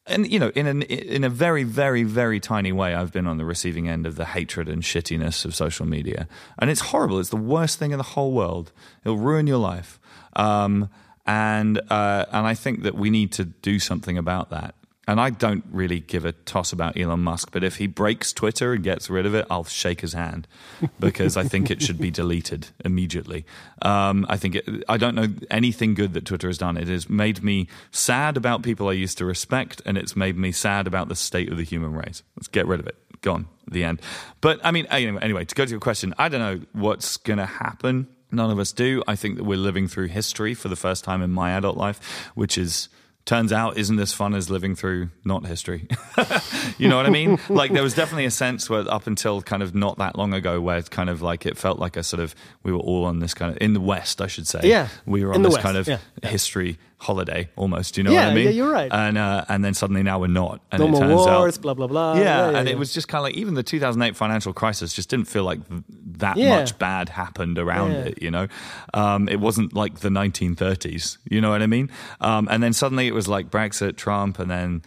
and 0.08 0.32
you 0.32 0.40
know, 0.40 0.52
in 0.56 0.68
an 0.68 0.82
in 0.84 1.24
a 1.24 1.30
very, 1.30 1.64
very, 1.64 2.04
very 2.04 2.40
tiny 2.40 2.72
way, 2.72 2.96
I've 2.96 3.12
been 3.12 3.28
on 3.28 3.38
the 3.38 3.46
receiving 3.46 3.88
end 3.88 4.06
of 4.06 4.16
the 4.16 4.26
hatred 4.26 4.70
and 4.70 4.82
shittiness 4.82 5.46
of 5.46 5.56
social 5.56 5.86
media, 5.86 6.28
and 6.58 6.70
it's 6.70 6.82
horrible. 6.82 7.20
It's 7.20 7.30
the 7.30 7.36
worst 7.36 7.78
thing 7.80 7.92
in 7.92 7.98
the 7.98 8.04
whole 8.04 8.32
world. 8.32 8.72
It'll 9.04 9.18
ruin 9.18 9.48
your 9.48 9.58
life, 9.58 10.00
um, 10.36 10.90
and 11.26 11.80
uh, 11.92 12.26
and 12.32 12.48
I 12.48 12.54
think 12.54 12.84
that 12.84 12.96
we 12.96 13.10
need 13.10 13.32
to 13.34 13.46
do 13.46 13.80
something 13.80 14.18
about 14.18 14.50
that. 14.50 14.76
And 15.08 15.22
I 15.22 15.30
don't 15.30 15.64
really 15.72 16.02
give 16.02 16.26
a 16.26 16.34
toss 16.34 16.74
about 16.74 16.98
Elon 16.98 17.22
Musk, 17.22 17.50
but 17.54 17.64
if 17.64 17.78
he 17.78 17.88
breaks 17.88 18.34
Twitter 18.34 18.74
and 18.74 18.84
gets 18.84 19.10
rid 19.10 19.26
of 19.26 19.34
it, 19.34 19.46
I'll 19.50 19.64
shake 19.64 20.02
his 20.02 20.12
hand 20.12 20.48
because 21.00 21.38
I 21.38 21.44
think 21.44 21.72
it 21.72 21.82
should 21.82 21.98
be 21.98 22.12
deleted 22.12 22.68
immediately. 22.84 23.46
Um, 23.82 24.26
I 24.28 24.36
think 24.36 24.56
it, 24.56 24.84
I 24.90 24.98
don't 24.98 25.16
know 25.16 25.28
anything 25.50 25.94
good 25.94 26.14
that 26.14 26.26
Twitter 26.26 26.48
has 26.48 26.58
done. 26.58 26.76
It 26.76 26.90
has 26.90 27.10
made 27.10 27.42
me 27.42 27.70
sad 27.90 28.36
about 28.36 28.64
people 28.64 28.90
I 28.90 28.94
used 28.94 29.18
to 29.20 29.26
respect, 29.26 29.82
and 29.86 29.98
it's 29.98 30.18
made 30.18 30.38
me 30.38 30.52
sad 30.52 30.88
about 30.88 31.08
the 31.08 31.16
state 31.16 31.50
of 31.50 31.58
the 31.58 31.64
human 31.64 31.94
race. 31.94 32.22
Let's 32.36 32.50
get 32.50 32.68
rid 32.68 32.82
of 32.82 32.88
it. 32.88 32.98
Gone. 33.22 33.48
The 33.70 33.86
end. 33.86 34.02
But 34.42 34.60
I 34.64 34.72
mean, 34.72 34.88
anyway, 34.88 35.20
anyway 35.22 35.46
to 35.46 35.56
go 35.56 35.64
to 35.64 35.72
your 35.72 35.80
question, 35.80 36.14
I 36.18 36.28
don't 36.28 36.42
know 36.42 36.66
what's 36.74 37.16
going 37.16 37.40
to 37.40 37.46
happen. 37.46 38.08
None 38.30 38.52
of 38.52 38.60
us 38.60 38.74
do. 38.74 39.04
I 39.08 39.16
think 39.16 39.38
that 39.38 39.46
we're 39.46 39.58
living 39.58 39.88
through 39.88 40.08
history 40.08 40.54
for 40.54 40.68
the 40.68 40.76
first 40.76 41.06
time 41.06 41.22
in 41.22 41.32
my 41.32 41.52
adult 41.52 41.78
life, 41.78 42.30
which 42.36 42.58
is 42.58 42.90
turns 43.28 43.52
out 43.52 43.78
isn't 43.78 44.00
as 44.00 44.14
fun 44.14 44.34
as 44.34 44.50
living 44.50 44.74
through 44.74 45.10
not 45.26 45.46
history. 45.46 45.88
you 46.78 46.88
know 46.88 46.96
what 46.96 47.06
I 47.06 47.10
mean? 47.10 47.38
Like 47.50 47.74
there 47.74 47.84
was 47.84 47.94
definitely 47.94 48.26
a 48.26 48.32
sense 48.32 48.70
where 48.70 48.90
up 48.90 49.06
until 49.06 49.42
kind 49.42 49.62
of 49.62 49.76
not 49.76 49.98
that 49.98 50.18
long 50.18 50.34
ago 50.34 50.62
where 50.62 50.78
it's 50.78 50.90
kind 50.90 51.10
of 51.10 51.22
like 51.22 51.46
it 51.46 51.58
felt 51.58 51.78
like 51.78 51.98
a 51.98 52.04
sort 52.04 52.22
of 52.22 52.34
we 52.64 52.72
were 52.72 52.80
all 52.80 53.04
on 53.04 53.20
this 53.20 53.34
kind 53.34 53.52
of 53.52 53.62
in 53.62 53.74
the 53.74 53.82
West, 53.82 54.22
I 54.22 54.28
should 54.28 54.48
say. 54.48 54.62
Yeah, 54.64 54.88
We 55.06 55.26
were 55.26 55.34
on 55.34 55.44
this 55.44 55.54
West, 55.54 55.64
kind 55.64 55.78
of 55.78 55.88
yeah. 55.88 56.00
history 56.24 56.80
holiday 57.00 57.48
almost. 57.56 57.94
Do 57.94 58.02
you 58.02 58.04
know 58.06 58.12
Yeah, 58.12 58.26
what 58.26 58.32
I 58.32 58.36
mean? 58.36 58.46
yeah, 58.46 58.50
you're 58.52 58.72
right. 58.72 58.92
And 58.92 59.18
uh, 59.18 59.46
and 59.50 59.64
then 59.64 59.74
suddenly 59.74 60.04
now 60.04 60.20
we're 60.20 60.28
not. 60.28 60.62
And 60.72 60.80
no 60.82 60.88
it 60.88 60.92
more 60.92 61.02
turns 61.02 61.16
wars, 61.16 61.58
out, 61.58 61.62
blah 61.62 61.74
blah 61.76 61.88
blah. 61.88 62.16
yeah, 62.16 62.24
yeah, 62.52 62.58
and 62.58 62.68
yeah. 62.68 62.74
it 62.74 62.78
was 62.80 62.94
just 62.94 63.08
kind 63.08 63.20
of 63.20 63.24
like 63.24 63.36
even 63.36 63.54
the 63.54 63.64
2008 63.64 64.16
financial 64.16 64.54
crisis 64.54 64.94
just 64.94 65.10
didn't 65.10 65.28
feel 65.28 65.44
like 65.44 65.60
that 66.18 66.38
much 66.38 66.78
bad 66.80 67.10
happened 67.10 67.60
around 67.60 67.92
it. 67.92 68.22
You 68.22 68.32
know, 68.32 68.48
um, 68.94 69.30
it 69.30 69.40
wasn't 69.40 69.74
like 69.74 70.00
the 70.00 70.10
1930s. 70.10 71.18
You 71.30 71.40
know 71.42 71.50
what 71.52 71.62
I 71.62 71.68
mean? 71.68 71.92
Um, 72.22 72.48
and 72.50 72.64
then 72.64 72.74
suddenly 72.74 73.08
it 73.08 73.14
was 73.14 73.28
like 73.28 73.50
Brexit, 73.50 73.96
Trump, 73.98 74.40
and 74.40 74.50
then 74.50 74.82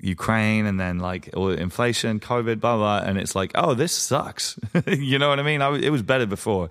Ukraine, 0.00 0.66
and 0.66 0.78
then 0.78 0.98
like 0.98 1.30
all 1.36 1.48
the 1.48 1.60
inflation, 1.60 2.20
COVID, 2.20 2.60
blah 2.60 2.76
blah, 2.76 2.98
and 2.98 3.18
it's 3.18 3.34
like, 3.34 3.52
oh, 3.54 3.74
this 3.74 3.92
sucks. 3.92 4.58
you 4.86 5.18
know 5.18 5.28
what 5.28 5.38
I 5.38 5.42
mean? 5.42 5.62
I, 5.62 5.74
it 5.76 5.90
was 5.90 6.02
better 6.02 6.26
before. 6.26 6.68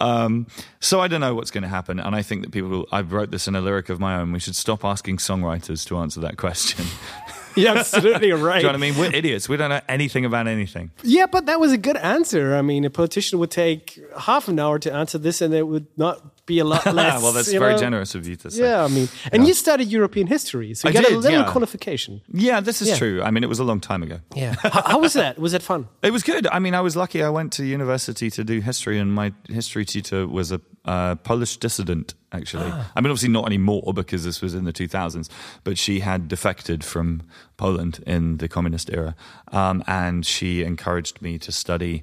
Um, 0.00 0.46
so 0.80 1.00
I 1.00 1.08
don't 1.08 1.20
know 1.20 1.34
what's 1.34 1.50
going 1.50 1.62
to 1.62 1.68
happen, 1.68 1.98
and 1.98 2.14
I 2.14 2.22
think 2.22 2.42
that 2.42 2.50
people, 2.50 2.86
I 2.92 3.00
wrote 3.00 3.30
this 3.30 3.48
in 3.48 3.54
a 3.54 3.60
lyric 3.60 3.88
of 3.88 4.00
my 4.00 4.16
own. 4.16 4.32
We 4.32 4.38
should 4.38 4.56
stop 4.56 4.84
asking 4.84 5.18
songwriters 5.18 5.86
to 5.88 5.98
answer 5.98 6.20
that 6.20 6.36
question. 6.36 6.86
You're 7.56 7.76
absolutely 7.76 8.32
right. 8.32 8.60
Do 8.60 8.66
you 8.66 8.72
know 8.72 8.78
what 8.78 8.84
I 8.86 8.90
mean? 8.90 8.96
We're 8.96 9.14
idiots. 9.14 9.48
We 9.48 9.56
don't 9.56 9.70
know 9.70 9.80
anything 9.88 10.24
about 10.24 10.48
anything. 10.48 10.90
Yeah, 11.02 11.26
but 11.26 11.46
that 11.46 11.60
was 11.60 11.72
a 11.72 11.78
good 11.78 11.96
answer. 11.98 12.56
I 12.56 12.62
mean, 12.62 12.84
a 12.84 12.90
politician 12.90 13.38
would 13.40 13.50
take 13.50 14.00
half 14.18 14.48
an 14.48 14.58
hour 14.58 14.78
to 14.78 14.92
answer 14.92 15.18
this, 15.18 15.42
and 15.42 15.52
it 15.52 15.66
would 15.66 15.86
not 15.96 16.31
be 16.46 16.58
a 16.58 16.64
lot 16.64 16.84
less. 16.94 17.22
well, 17.22 17.32
that's 17.32 17.52
very 17.52 17.72
know? 17.74 17.78
generous 17.78 18.14
of 18.14 18.26
you 18.26 18.36
to 18.36 18.50
say. 18.50 18.62
Yeah, 18.64 18.84
I 18.84 18.88
mean, 18.88 19.08
and 19.32 19.46
you 19.46 19.54
studied 19.54 19.88
European 19.88 20.26
history, 20.26 20.74
so 20.74 20.88
you 20.88 20.98
I 20.98 21.02
got 21.02 21.10
a 21.12 21.16
little 21.16 21.40
yeah. 21.40 21.50
qualification. 21.50 22.20
Yeah, 22.32 22.60
this 22.60 22.82
is 22.82 22.88
Yeah. 22.88 22.96
true. 22.96 23.22
I 23.22 23.30
mean, 23.30 23.44
it 23.44 23.48
was 23.48 23.58
a 23.60 23.64
long 23.64 23.80
time 23.80 24.02
ago. 24.02 24.20
Yeah. 24.34 24.54
how, 24.58 24.82
how 24.82 24.98
was 24.98 25.12
that? 25.12 25.38
Was 25.38 25.52
that 25.52 25.62
fun? 25.62 25.88
It 26.02 26.12
was 26.12 26.22
good. 26.24 26.46
I 26.48 26.58
mean, 26.58 26.74
I 26.74 26.80
was 26.80 26.96
lucky. 26.96 27.22
I 27.22 27.28
went 27.28 27.52
to 27.54 27.64
university 27.64 28.28
to 28.30 28.44
do 28.44 28.60
history, 28.60 28.98
and 28.98 29.14
my 29.14 29.32
history 29.48 29.84
teacher 29.84 30.26
was 30.26 30.50
a 30.52 30.60
uh, 30.84 31.14
Polish 31.16 31.58
dissident, 31.58 32.14
actually. 32.32 32.66
Ah. 32.72 32.90
I 32.96 33.00
mean, 33.00 33.10
obviously 33.12 33.28
not 33.28 33.46
anymore 33.46 33.92
because 33.94 34.24
this 34.24 34.40
was 34.42 34.52
in 34.54 34.64
the 34.64 34.72
2000s, 34.72 35.28
but 35.62 35.78
she 35.78 36.00
had 36.00 36.26
defected 36.26 36.82
from 36.82 37.22
Poland 37.56 38.02
in 38.04 38.38
the 38.38 38.48
communist 38.48 38.90
era. 38.90 39.14
Um, 39.52 39.84
and 39.86 40.26
she 40.26 40.64
encouraged 40.64 41.22
me 41.22 41.38
to 41.38 41.52
study 41.52 42.02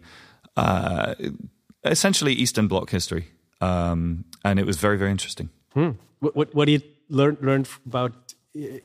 uh, 0.56 1.16
essentially 1.84 2.34
Eastern 2.34 2.68
Bloc 2.68 2.90
history. 2.92 3.28
Um, 3.62 4.26
and 4.44 4.60
it 4.60 4.66
was 4.66 4.78
very, 4.78 4.98
very 4.98 5.12
interesting. 5.12 5.50
What, 5.74 6.36
what, 6.36 6.56
what 6.56 6.66
do 6.66 6.72
you 6.74 6.82
learn 7.10 7.38
learn 7.42 7.66
about 7.86 8.34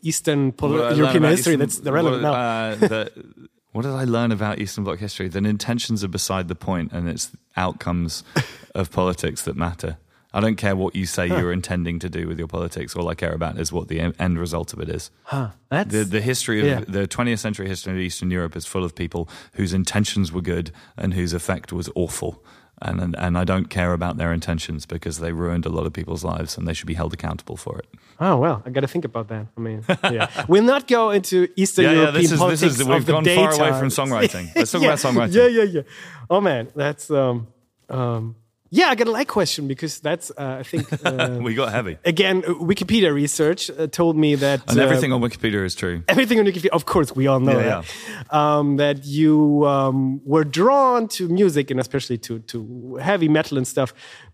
Eastern 0.02 0.52
Pol- 0.52 0.70
What 0.70 0.76
did 0.76 0.84
I 0.84 0.88
learn 0.90 0.98
European 0.98 1.22
history 1.24 1.54
Eastern- 1.54 1.58
that's 1.60 1.80
relevant 1.80 2.22
now? 2.22 2.32
uh, 2.34 2.74
the- 2.76 3.48
what 3.72 3.82
did 3.82 3.92
I 3.92 4.04
learn 4.04 4.30
about 4.32 4.58
Eastern 4.60 4.84
Bloc 4.84 4.98
history? 4.98 5.28
That 5.28 5.44
intentions 5.46 6.04
are 6.04 6.08
beside 6.08 6.48
the 6.48 6.54
point, 6.54 6.92
and 6.92 7.08
it's 7.08 7.30
outcomes 7.56 8.22
of 8.74 8.90
politics 8.90 9.42
that 9.42 9.56
matter. 9.56 9.96
I 10.32 10.40
don't 10.40 10.56
care 10.56 10.74
what 10.74 10.96
you 10.96 11.06
say 11.06 11.28
you're 11.28 11.52
intending 11.52 12.00
to 12.00 12.08
do 12.08 12.26
with 12.26 12.40
your 12.40 12.48
politics. 12.48 12.96
All 12.96 13.08
I 13.08 13.14
care 13.14 13.32
about 13.32 13.56
is 13.56 13.72
what 13.72 13.86
the 13.86 14.00
end 14.18 14.36
result 14.38 14.72
of 14.72 14.80
it 14.80 14.88
is. 14.88 15.12
Huh, 15.22 15.50
that's 15.68 15.92
The, 15.92 16.02
the 16.02 16.20
history 16.20 16.58
of 16.60 16.66
Yeah. 16.66 16.80
the 16.88 17.06
20th 17.06 17.38
century 17.38 17.68
history 17.68 17.92
of 17.92 17.98
Eastern 18.00 18.32
Europe 18.32 18.56
is 18.56 18.66
full 18.66 18.82
of 18.82 18.96
people 18.96 19.28
whose 19.52 19.72
intentions 19.72 20.32
were 20.32 20.40
good 20.42 20.72
and 20.98 21.14
whose 21.14 21.32
effect 21.34 21.72
was 21.72 21.88
awful. 21.94 22.42
And, 22.82 23.00
and 23.00 23.16
and 23.16 23.38
I 23.38 23.44
don't 23.44 23.70
care 23.70 23.92
about 23.92 24.16
their 24.16 24.32
intentions 24.32 24.84
because 24.84 25.18
they 25.18 25.32
ruined 25.32 25.64
a 25.64 25.68
lot 25.68 25.86
of 25.86 25.92
people's 25.92 26.24
lives 26.24 26.58
and 26.58 26.66
they 26.66 26.74
should 26.74 26.88
be 26.88 26.94
held 26.94 27.12
accountable 27.14 27.56
for 27.56 27.78
it. 27.78 27.86
Oh 28.20 28.36
well, 28.36 28.62
I 28.66 28.70
got 28.70 28.80
to 28.80 28.88
think 28.88 29.04
about 29.04 29.28
that. 29.28 29.46
I 29.56 29.60
mean, 29.60 29.84
yeah. 30.04 30.44
we'll 30.48 30.64
not 30.64 30.86
go 30.88 31.10
into 31.10 31.48
Eastern 31.56 31.84
Yeah, 31.84 31.90
yeah. 31.90 31.96
European 31.98 32.22
This 32.22 32.32
is 32.32 32.38
politics 32.38 32.60
this 32.60 32.72
is 32.74 32.80
of 32.80 32.88
we've 32.88 33.06
the 33.06 33.12
gone 33.12 33.24
far 33.24 33.52
away 33.54 33.78
from 33.78 33.88
songwriting. 33.88 34.54
Let's 34.56 34.72
talk 34.72 34.82
yeah. 34.82 34.88
about 34.88 34.98
songwriting. 34.98 35.34
Yeah, 35.34 35.46
yeah, 35.46 35.62
yeah. 35.62 35.82
Oh 36.28 36.40
man, 36.40 36.68
that's 36.74 37.10
um, 37.10 37.46
um, 37.88 38.36
yeah. 38.78 38.92
I 38.92 38.94
got 39.00 39.08
a 39.08 39.14
like 39.20 39.28
question 39.38 39.62
because 39.72 39.94
that's 40.08 40.26
uh, 40.42 40.60
I 40.60 40.64
think 40.70 40.84
uh, 41.06 41.38
We 41.46 41.54
got 41.54 41.68
heavy. 41.78 41.94
again 42.04 42.42
Wikipedia 42.72 43.10
research 43.22 43.60
uh, 43.70 43.86
told 44.00 44.14
me 44.24 44.30
that 44.36 44.58
And 44.68 44.78
uh, 44.78 44.82
everything 44.86 45.12
on 45.14 45.20
Wikipedia 45.28 45.62
is 45.64 45.74
true. 45.82 45.96
everything 46.08 46.38
on 46.40 46.44
Wikipedia. 46.46 46.72
Of 46.80 46.84
course, 46.84 47.08
we 47.20 47.24
all 47.30 47.40
know 47.48 47.58
Yeah, 47.60 47.82
that. 47.82 48.34
Um, 48.40 48.66
that 48.82 48.98
you 49.20 49.64
um, 49.74 49.98
were 50.32 50.44
drawn 50.60 51.08
to 51.16 51.22
music 51.40 51.70
and 51.72 51.78
especially 51.80 52.18
to 52.26 52.32
to 52.52 52.58
heavy 53.08 53.28
metal 53.28 53.56
and 53.60 53.66
stuff 53.74 53.90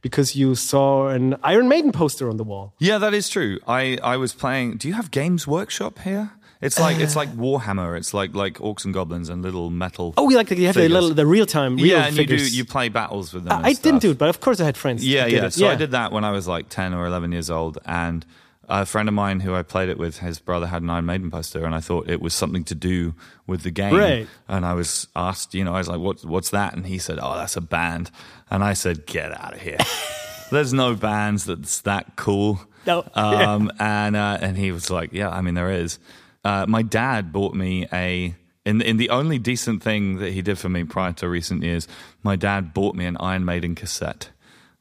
because 0.07 0.29
you 0.40 0.55
saw 0.55 1.09
an 1.16 1.24
Iron 1.53 1.66
Maiden 1.72 1.92
poster 1.92 2.26
on 2.33 2.37
the 2.37 2.44
wall. 2.53 2.66
Yeah, 2.88 2.98
that 3.05 3.14
is 3.20 3.26
true. 3.37 3.53
I, 3.81 3.83
I 4.14 4.16
was 4.24 4.33
playing. 4.42 4.79
Do 4.81 4.85
you 4.88 4.94
have 5.00 5.09
Games 5.11 5.42
Workshop 5.46 5.94
here? 6.09 6.26
It's 6.60 6.78
like 6.78 6.98
it's 6.98 7.16
like 7.16 7.30
Warhammer. 7.30 7.96
It's 7.96 8.12
like 8.12 8.34
like 8.34 8.54
orcs 8.58 8.84
and 8.84 8.92
goblins 8.92 9.30
and 9.30 9.42
little 9.42 9.70
metal. 9.70 10.12
Oh, 10.18 10.24
we 10.24 10.36
like 10.36 10.50
you 10.50 10.66
have 10.66 10.74
the 10.74 10.82
Figures. 10.82 10.92
little 10.92 11.14
the 11.14 11.26
real 11.26 11.46
time 11.46 11.76
real 11.76 11.86
yeah, 11.86 12.06
and 12.06 12.16
you 12.16 12.26
do 12.26 12.36
you 12.36 12.66
play 12.66 12.90
battles 12.90 13.32
with 13.32 13.44
them. 13.44 13.56
and 13.58 13.66
I 13.66 13.70
didn't 13.72 13.82
stuff. 13.82 14.00
do 14.02 14.10
it, 14.10 14.18
but 14.18 14.28
of 14.28 14.40
course 14.40 14.60
I 14.60 14.64
had 14.64 14.76
friends. 14.76 15.06
Yeah, 15.06 15.24
who 15.24 15.30
did 15.30 15.36
yeah. 15.36 15.46
it. 15.46 15.52
So 15.54 15.68
I 15.68 15.74
did 15.74 15.92
that 15.92 16.12
when 16.12 16.24
I 16.24 16.32
was 16.32 16.46
like 16.46 16.68
ten 16.68 16.92
or 16.92 17.06
eleven 17.06 17.32
years 17.32 17.48
old, 17.48 17.78
and 17.86 18.26
a 18.68 18.86
friend 18.86 19.08
of 19.08 19.14
mine 19.14 19.40
who 19.40 19.54
I 19.54 19.62
played 19.62 19.88
it 19.88 19.98
with, 19.98 20.18
his 20.18 20.38
brother 20.38 20.66
had 20.66 20.82
an 20.82 20.90
Iron 20.90 21.06
Maiden 21.06 21.30
poster, 21.30 21.64
and 21.64 21.74
I 21.74 21.80
thought 21.80 22.08
it 22.08 22.20
was 22.20 22.34
something 22.34 22.62
to 22.64 22.74
do 22.74 23.14
with 23.46 23.62
the 23.62 23.70
game. 23.70 23.94
Right. 23.94 24.28
And 24.46 24.64
I 24.64 24.74
was 24.74 25.08
asked, 25.16 25.54
you 25.54 25.64
know, 25.64 25.74
I 25.74 25.78
was 25.78 25.88
like, 25.88 25.98
"What? 25.98 26.24
What's 26.24 26.50
that?" 26.50 26.74
And 26.74 26.86
he 26.86 26.98
said, 26.98 27.18
"Oh, 27.20 27.36
that's 27.36 27.56
a 27.56 27.60
band." 27.60 28.10
And 28.50 28.62
I 28.62 28.74
said, 28.74 29.06
"Get 29.06 29.32
out 29.32 29.54
of 29.54 29.60
here." 29.60 29.78
There's 30.50 30.72
no 30.72 30.94
bands 30.94 31.46
that's 31.46 31.80
that 31.82 32.16
cool. 32.16 32.60
No. 32.86 33.04
Um, 33.14 33.72
and 33.78 34.14
uh, 34.14 34.38
and 34.40 34.56
he 34.56 34.72
was 34.72 34.90
like, 34.90 35.12
"Yeah, 35.12 35.30
I 35.30 35.40
mean 35.40 35.54
there 35.54 35.70
is." 35.70 35.98
Uh, 36.44 36.64
my 36.68 36.83
dad 36.83 37.33
bought 37.33 37.55
me 37.55 37.87
a 37.92 38.35
in 38.64 38.81
in 38.83 38.96
the 38.96 39.11
only 39.11 39.38
decent 39.38 39.83
thing 39.83 40.16
that 40.18 40.33
he 40.33 40.42
did 40.42 40.59
for 40.59 40.68
me 40.68 40.85
prior 40.85 41.12
to 41.14 41.29
recent 41.29 41.62
years. 41.62 41.87
My 42.22 42.37
dad 42.37 42.72
bought 42.74 42.94
me 42.94 43.05
an 43.07 43.16
Iron 43.20 43.44
Maiden 43.44 43.74
cassette 43.74 44.31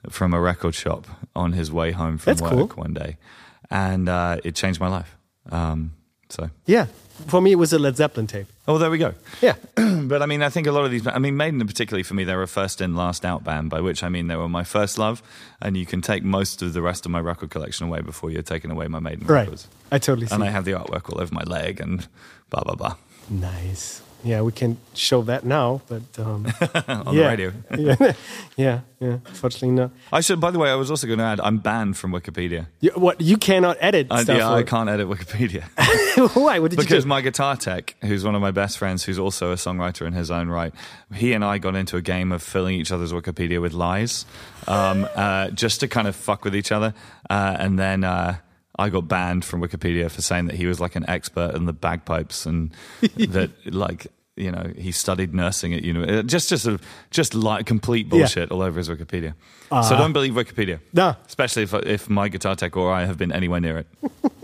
from 0.10 0.34
a 0.34 0.40
record 0.40 0.76
shop 0.76 1.08
on 1.36 1.54
his 1.54 1.72
way 1.72 1.92
home 1.92 2.18
from 2.18 2.32
That's 2.36 2.42
work 2.42 2.52
cool. 2.72 2.84
one 2.84 2.94
day, 2.94 3.18
and 3.70 4.08
uh, 4.08 4.38
it 4.44 4.56
changed 4.56 4.80
my 4.80 4.88
life. 4.88 5.18
Um, 5.52 5.94
so, 6.30 6.50
Yeah, 6.66 6.88
for 7.28 7.42
me 7.42 7.52
it 7.52 7.56
was 7.56 7.74
a 7.74 7.80
Led 7.80 7.98
Zeppelin 7.98 8.28
tape. 8.28 8.48
oh, 8.68 8.78
there 8.78 8.90
we 8.90 8.98
go. 8.98 9.14
Yeah, 9.42 9.56
But 9.76 10.22
I 10.22 10.26
mean, 10.26 10.42
I 10.42 10.50
think 10.50 10.68
a 10.68 10.72
lot 10.72 10.86
of 10.86 10.92
these, 10.92 11.06
I 11.06 11.20
mean, 11.20 11.36
Maiden 11.38 11.66
particularly 11.68 12.04
for 12.04 12.14
me, 12.14 12.24
they 12.24 12.36
were 12.36 12.44
a 12.44 12.48
first 12.48 12.82
in, 12.82 12.96
last 12.96 13.26
out 13.26 13.44
band, 13.44 13.70
by 13.70 13.82
which 13.82 14.04
I 14.04 14.10
mean 14.10 14.28
they 14.28 14.36
were 14.36 14.48
my 14.50 14.64
first 14.64 14.98
love, 14.98 15.22
and 15.62 15.76
you 15.76 15.86
can 15.86 16.02
take 16.02 16.24
most 16.24 16.62
of 16.62 16.74
the 16.74 16.82
rest 16.82 17.06
of 17.06 17.12
my 17.12 17.20
record 17.20 17.50
collection 17.50 17.88
away 17.88 18.02
before 18.02 18.32
you're 18.32 18.42
taking 18.42 18.72
away 18.72 18.88
my 18.88 19.00
Maiden 19.00 19.28
right. 19.28 19.42
records. 19.42 19.68
I 19.92 20.00
totally 20.00 20.28
see. 20.28 20.36
And 20.36 20.44
I 20.44 20.50
have 20.50 20.66
the 20.66 20.72
artwork 20.72 21.12
all 21.12 21.20
over 21.22 21.34
my 21.34 21.44
leg 21.44 21.80
and 21.82 22.08
blah, 22.50 22.64
blah, 22.64 22.76
blah. 22.76 22.96
nice. 23.30 24.02
Yeah, 24.24 24.42
we 24.42 24.52
can 24.52 24.78
show 24.96 25.22
that 25.24 25.46
now, 25.46 25.82
but 25.88 26.04
um, 26.20 26.46
On 26.88 27.16
yeah. 27.16 27.22
the 27.22 27.28
radio. 27.28 27.54
yeah, 27.78 28.14
yeah, 28.58 28.80
yeah. 29.00 29.18
Fortunately, 29.34 29.72
not. 29.72 29.92
I 30.12 30.20
should, 30.20 30.42
by 30.42 30.52
the 30.52 30.60
way, 30.60 30.70
I 30.70 30.76
was 30.76 30.92
also 30.92 31.08
going 31.08 31.20
to 31.20 31.26
add, 31.26 31.40
I'm 31.40 31.58
banned 31.58 31.98
from 31.98 32.12
Wikipedia. 32.12 32.68
You, 32.82 32.92
what 32.96 33.22
you 33.22 33.38
cannot 33.38 33.78
edit 33.80 34.08
I, 34.12 34.24
stuff. 34.24 34.38
yeah, 34.38 34.52
I 34.52 34.64
can't 34.64 34.90
edit 34.90 35.08
Wikipedia. 35.08 35.64
Why? 36.36 36.60
What 36.60 36.72
did 36.72 36.80
because 36.80 37.06
my 37.06 37.22
guitar 37.22 37.56
tech, 37.56 37.96
who's 38.02 38.26
one 38.26 38.36
of 38.36 38.42
my 38.42 38.52
best 38.52 38.78
friends, 38.78 39.06
who's 39.06 39.20
also 39.20 39.54
a 39.54 39.56
songwriter 39.56 40.06
in 40.06 40.12
his 40.14 40.30
own 40.30 40.50
right, 40.50 40.74
he 41.14 41.32
and 41.32 41.46
I 41.46 41.58
got 41.58 41.76
into 41.76 41.96
a 41.96 42.02
game 42.02 42.34
of 42.34 42.44
filling 42.44 42.76
each 42.76 42.92
other's 42.92 43.14
Wikipedia 43.14 43.62
with 43.62 43.74
lies, 43.74 44.26
um, 44.68 45.08
uh, 45.16 45.50
just 45.52 45.80
to 45.80 45.88
kind 45.88 46.10
of 46.10 46.16
fuck 46.16 46.44
with 46.44 46.56
each 46.56 46.74
other. 46.74 46.94
Uh, 47.30 47.56
and 47.58 47.80
then 47.80 48.04
uh, 48.04 48.38
I 48.80 48.90
got 48.90 49.08
banned 49.08 49.44
from 49.46 49.62
Wikipedia 49.62 50.10
for 50.10 50.22
saying 50.22 50.46
that 50.48 50.56
he 50.56 50.66
was 50.66 50.80
like 50.80 50.96
an 50.96 51.06
expert 51.10 51.54
in 51.56 51.66
the 51.66 51.74
bagpipes 51.74 52.46
and 52.46 52.72
that 53.02 53.52
like. 53.66 54.08
You 54.36 54.52
know, 54.54 54.72
he 54.78 54.94
studied 54.94 55.34
nursing 55.34 55.74
at 55.74 55.84
university. 55.84 56.26
Just, 56.26 56.48
just, 56.48 56.64
sort 56.64 56.76
of, 56.76 56.82
just 57.12 57.34
like 57.36 57.66
complete 57.66 58.08
bullshit 58.08 58.52
all 58.52 58.62
over 58.62 58.78
his 58.78 58.88
Wikipedia. 58.88 59.34
so 59.70 59.98
don't 59.98 60.14
believe 60.14 60.32
Wikipedia. 60.34 60.80
No. 60.94 61.14
especially 61.28 61.64
if 61.64 61.74
if 61.74 62.10
my 62.10 62.30
guitar 62.30 62.56
tech 62.56 62.78
or 62.78 62.90
I 62.90 63.04
have 63.04 63.18
been 63.18 63.34
anywhere 63.34 63.60
near 63.60 63.80
it. 63.80 63.88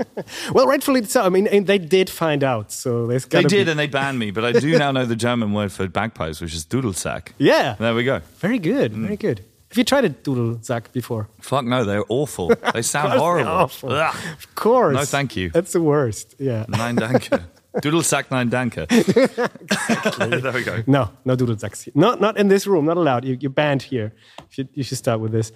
well, 0.52 0.68
rightfully 0.68 1.06
so. 1.06 1.24
I 1.24 1.30
mean, 1.30 1.48
and 1.48 1.66
they 1.66 1.78
did 1.78 2.10
find 2.10 2.44
out, 2.44 2.74
so 2.74 3.08
there's 3.08 3.24
They 3.26 3.44
did, 3.44 3.66
Be, 3.68 3.72
and 3.72 3.80
they 3.80 3.88
banned 3.88 4.20
me. 4.20 4.32
But 4.32 4.44
I 4.44 4.52
do 4.60 4.78
now 4.84 4.92
know 4.92 5.06
the 5.06 5.16
German 5.16 5.54
word 5.54 5.72
for 5.72 5.88
bagpipes, 5.88 6.42
which 6.42 6.54
is 6.54 6.66
Dudelsack. 6.66 7.30
yeah, 7.38 7.76
There 7.80 7.96
we 7.96 8.04
go. 8.04 8.20
very 8.40 8.60
good, 8.60 8.92
Mm. 8.92 9.04
very 9.04 9.16
good. 9.18 9.46
Have 9.76 9.80
you 9.80 9.84
tried 9.84 10.06
a 10.06 10.10
doodle 10.10 10.58
sack 10.62 10.94
before? 10.94 11.28
Fuck 11.42 11.66
no, 11.66 11.84
they're 11.84 12.06
awful. 12.08 12.48
They 12.74 12.82
sound 12.82 13.12
horrible. 13.20 13.52
awful. 13.52 13.92
Of 13.92 14.56
course. 14.56 14.96
No, 14.96 15.04
thank 15.04 15.36
you. 15.36 15.50
That's 15.50 15.74
the 15.74 15.82
worst. 15.82 16.34
Yeah. 16.40 16.64
Nine 16.70 16.96
danke. 16.96 17.30
Dudelsack 17.84 18.32
nine 18.32 18.50
danke. 18.50 18.88
there 20.42 20.54
we 20.54 20.64
go. 20.64 20.82
No, 20.88 21.10
no 21.26 21.36
doodle 21.36 21.58
sacks. 21.58 21.90
Not 21.94 22.22
not 22.22 22.38
in 22.38 22.48
this 22.48 22.66
room. 22.68 22.86
Not 22.86 22.96
allowed. 22.96 23.26
You, 23.26 23.38
you're 23.42 23.52
banned 23.52 23.82
here. 23.82 24.14
You 24.40 24.46
should, 24.50 24.70
you 24.76 24.84
should 24.84 24.98
start 24.98 25.20
with 25.20 25.34
this. 25.34 25.52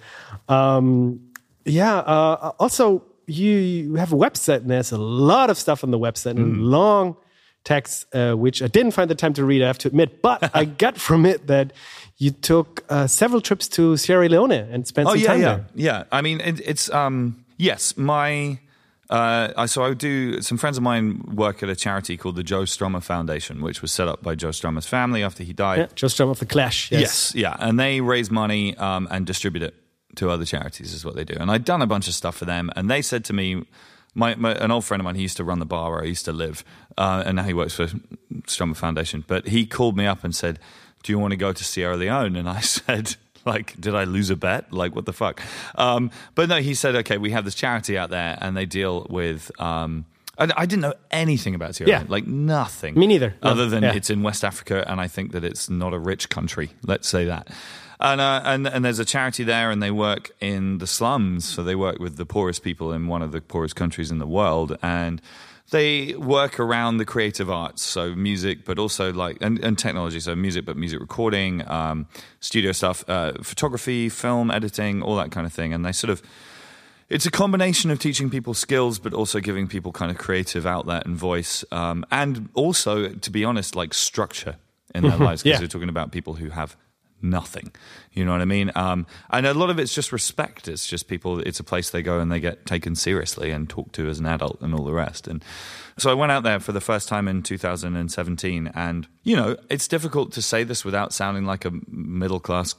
Um, 0.48 1.20
yeah. 1.64 1.96
Uh, 2.00 2.52
also, 2.58 3.02
you, 3.26 3.52
you 3.56 3.94
have 3.94 4.12
a 4.12 4.16
website, 4.16 4.60
and 4.60 4.70
there's 4.70 4.92
a 4.92 4.98
lot 4.98 5.48
of 5.48 5.56
stuff 5.56 5.82
on 5.82 5.90
the 5.92 5.98
website, 5.98 6.36
and 6.36 6.56
Mm. 6.56 6.70
long 6.70 7.16
text, 7.64 8.06
uh, 8.14 8.34
which 8.34 8.62
I 8.62 8.66
didn't 8.68 8.92
find 8.92 9.10
the 9.10 9.14
time 9.14 9.32
to 9.34 9.44
read. 9.44 9.62
I 9.62 9.66
have 9.66 9.78
to 9.78 9.88
admit, 9.88 10.22
but 10.22 10.50
I 10.54 10.64
got 10.64 10.96
from 10.98 11.26
it 11.26 11.46
that 11.46 11.72
you 12.18 12.30
took 12.30 12.84
uh, 12.88 13.06
several 13.06 13.40
trips 13.40 13.68
to 13.68 13.96
Sierra 13.96 14.28
Leone 14.28 14.52
and 14.52 14.86
spent 14.86 15.08
Oh 15.08 15.12
some 15.12 15.20
yeah, 15.20 15.26
time 15.28 15.40
yeah, 15.40 15.46
there. 15.56 15.66
yeah. 15.74 16.04
I 16.12 16.22
mean, 16.22 16.40
it, 16.40 16.60
it's 16.60 16.90
um, 16.92 17.44
yes, 17.56 17.96
my. 17.96 18.58
Uh, 19.08 19.66
so 19.66 19.82
I 19.82 19.92
do. 19.94 20.40
Some 20.40 20.56
friends 20.56 20.76
of 20.76 20.84
mine 20.84 21.22
work 21.34 21.64
at 21.64 21.68
a 21.68 21.74
charity 21.74 22.16
called 22.16 22.36
the 22.36 22.44
Joe 22.44 22.62
Strummer 22.62 23.02
Foundation, 23.02 23.60
which 23.60 23.82
was 23.82 23.90
set 23.90 24.06
up 24.06 24.22
by 24.22 24.36
Joe 24.36 24.50
Strummer's 24.50 24.86
family 24.86 25.24
after 25.24 25.42
he 25.42 25.52
died. 25.52 25.78
Yeah, 25.78 25.86
Joe 25.96 26.06
Strummer 26.06 26.30
of 26.30 26.38
the 26.38 26.46
Clash. 26.46 26.92
Yes. 26.92 27.00
Yes, 27.00 27.34
yeah, 27.34 27.56
and 27.58 27.78
they 27.78 28.00
raise 28.00 28.30
money 28.30 28.76
um, 28.76 29.08
and 29.10 29.26
distribute 29.26 29.64
it 29.64 29.74
to 30.16 30.30
other 30.30 30.44
charities 30.44 30.92
is 30.92 31.04
what 31.04 31.16
they 31.16 31.24
do. 31.24 31.34
And 31.40 31.50
I'd 31.50 31.64
done 31.64 31.82
a 31.82 31.86
bunch 31.88 32.06
of 32.06 32.14
stuff 32.14 32.36
for 32.36 32.44
them, 32.44 32.70
and 32.76 32.88
they 32.88 33.02
said 33.02 33.24
to 33.26 33.32
me, 33.32 33.64
my, 34.14 34.34
my 34.34 34.52
an 34.54 34.70
old 34.70 34.84
friend 34.84 35.00
of 35.00 35.04
mine, 35.04 35.14
he 35.14 35.22
used 35.22 35.36
to 35.38 35.44
run 35.44 35.58
the 35.58 35.66
bar 35.66 35.90
where 35.90 36.02
I 36.02 36.06
used 36.06 36.24
to 36.26 36.32
live, 36.32 36.64
uh, 36.98 37.22
and 37.26 37.36
now 37.36 37.42
he 37.44 37.54
works 37.54 37.74
for 37.74 37.86
Strummer 38.46 38.76
Foundation. 38.76 39.24
But 39.26 39.48
he 39.48 39.66
called 39.66 39.96
me 39.96 40.06
up 40.06 40.24
and 40.24 40.34
said, 40.34 40.58
"Do 41.02 41.12
you 41.12 41.18
want 41.18 41.32
to 41.32 41.36
go 41.36 41.52
to 41.52 41.64
Sierra 41.64 41.96
Leone?" 41.96 42.36
And 42.36 42.48
I 42.48 42.60
said. 42.60 43.16
Like, 43.46 43.80
did 43.80 43.94
I 43.94 44.04
lose 44.04 44.28
a 44.28 44.36
bet? 44.36 44.70
Like, 44.70 44.94
what 44.94 45.06
the 45.06 45.14
fuck? 45.14 45.40
Um, 45.74 46.10
but 46.34 46.50
no, 46.50 46.56
he 46.60 46.74
said, 46.74 46.94
okay, 46.96 47.16
we 47.16 47.30
have 47.30 47.46
this 47.46 47.54
charity 47.54 47.96
out 47.96 48.10
there, 48.10 48.36
and 48.38 48.54
they 48.54 48.66
deal 48.66 49.06
with. 49.08 49.50
Um, 49.58 50.04
I, 50.36 50.50
I 50.54 50.66
didn't 50.66 50.82
know 50.82 50.92
anything 51.10 51.54
about 51.54 51.74
Sierra 51.74 51.88
Yeah. 51.90 51.98
Leone, 52.00 52.10
like 52.10 52.26
nothing. 52.26 52.98
Me 52.98 53.06
neither. 53.06 53.34
No. 53.42 53.48
Other 53.52 53.66
than 53.66 53.82
Yeah. 53.82 53.94
it's 53.94 54.10
in 54.10 54.22
West 54.22 54.44
Africa, 54.44 54.84
and 54.86 55.00
I 55.00 55.08
think 55.08 55.32
that 55.32 55.42
it's 55.42 55.70
not 55.70 55.94
a 55.94 55.98
rich 55.98 56.28
country. 56.28 56.72
Let's 56.82 57.08
say 57.08 57.24
that. 57.24 57.48
And, 58.00 58.20
uh, 58.20 58.40
and 58.44 58.66
and 58.66 58.84
there's 58.84 58.98
a 58.98 59.04
charity 59.04 59.44
there, 59.44 59.70
and 59.70 59.82
they 59.82 59.90
work 59.90 60.30
in 60.40 60.78
the 60.78 60.86
slums. 60.86 61.44
So 61.44 61.62
they 61.62 61.74
work 61.74 61.98
with 61.98 62.16
the 62.16 62.24
poorest 62.24 62.62
people 62.62 62.92
in 62.92 63.08
one 63.08 63.20
of 63.22 63.32
the 63.32 63.40
poorest 63.40 63.76
countries 63.76 64.10
in 64.10 64.18
the 64.18 64.26
world, 64.26 64.78
and 64.82 65.20
they 65.70 66.14
work 66.16 66.58
around 66.58 66.96
the 66.96 67.04
creative 67.04 67.50
arts, 67.50 67.82
so 67.82 68.14
music, 68.16 68.64
but 68.64 68.78
also 68.78 69.12
like 69.12 69.36
and, 69.40 69.62
and 69.62 69.78
technology. 69.78 70.18
So 70.20 70.34
music, 70.34 70.64
but 70.64 70.76
music 70.76 70.98
recording, 70.98 71.68
um, 71.70 72.06
studio 72.40 72.72
stuff, 72.72 73.04
uh, 73.08 73.32
photography, 73.42 74.08
film 74.08 74.50
editing, 74.50 75.02
all 75.02 75.16
that 75.16 75.30
kind 75.30 75.46
of 75.46 75.52
thing. 75.52 75.72
And 75.74 75.84
they 75.84 75.92
sort 75.92 76.10
of 76.10 76.22
it's 77.10 77.26
a 77.26 77.30
combination 77.30 77.90
of 77.90 77.98
teaching 77.98 78.30
people 78.30 78.54
skills, 78.54 78.98
but 78.98 79.12
also 79.12 79.40
giving 79.40 79.68
people 79.68 79.92
kind 79.92 80.10
of 80.10 80.16
creative 80.16 80.64
outlet 80.64 81.06
and 81.06 81.16
voice, 81.16 81.64
um, 81.70 82.04
and 82.10 82.48
also, 82.54 83.08
to 83.10 83.30
be 83.30 83.44
honest, 83.44 83.76
like 83.76 83.92
structure 83.92 84.56
in 84.94 85.02
their 85.02 85.18
lives 85.18 85.42
because 85.42 85.60
Yeah. 85.60 85.64
we're 85.64 85.68
talking 85.68 85.88
about 85.88 86.12
people 86.12 86.34
who 86.34 86.50
have 86.50 86.76
nothing. 87.22 87.72
You 88.12 88.24
know 88.24 88.32
what 88.32 88.40
I 88.40 88.46
mean? 88.46 88.70
Um, 88.74 89.06
and 89.30 89.46
a 89.46 89.54
lot 89.54 89.70
of 89.70 89.78
it's 89.78 89.94
just 89.94 90.12
respect. 90.12 90.68
It's 90.68 90.86
just 90.86 91.08
people. 91.08 91.40
It's 91.40 91.60
a 91.60 91.64
place 91.64 91.90
they 91.90 92.02
go 92.02 92.20
and 92.20 92.30
they 92.30 92.40
get 92.40 92.66
taken 92.66 92.94
seriously 92.94 93.50
and 93.50 93.68
talked 93.68 93.94
to 93.96 94.08
as 94.08 94.18
an 94.18 94.26
adult 94.26 94.60
and 94.60 94.74
all 94.74 94.84
the 94.84 94.92
rest. 94.92 95.28
And 95.28 95.44
so 95.98 96.10
I 96.10 96.14
went 96.14 96.32
out 96.32 96.42
there 96.42 96.60
for 96.60 96.72
the 96.72 96.80
first 96.80 97.08
time 97.08 97.28
in 97.28 97.42
2017, 97.42 98.72
and 98.74 99.08
you 99.22 99.36
know, 99.36 99.56
it's 99.68 99.88
difficult 99.88 100.32
to 100.32 100.42
say 100.42 100.64
this 100.64 100.84
without 100.84 101.12
sounding 101.12 101.44
like 101.44 101.64
a 101.64 101.72
middle 101.88 102.40
class 102.40 102.74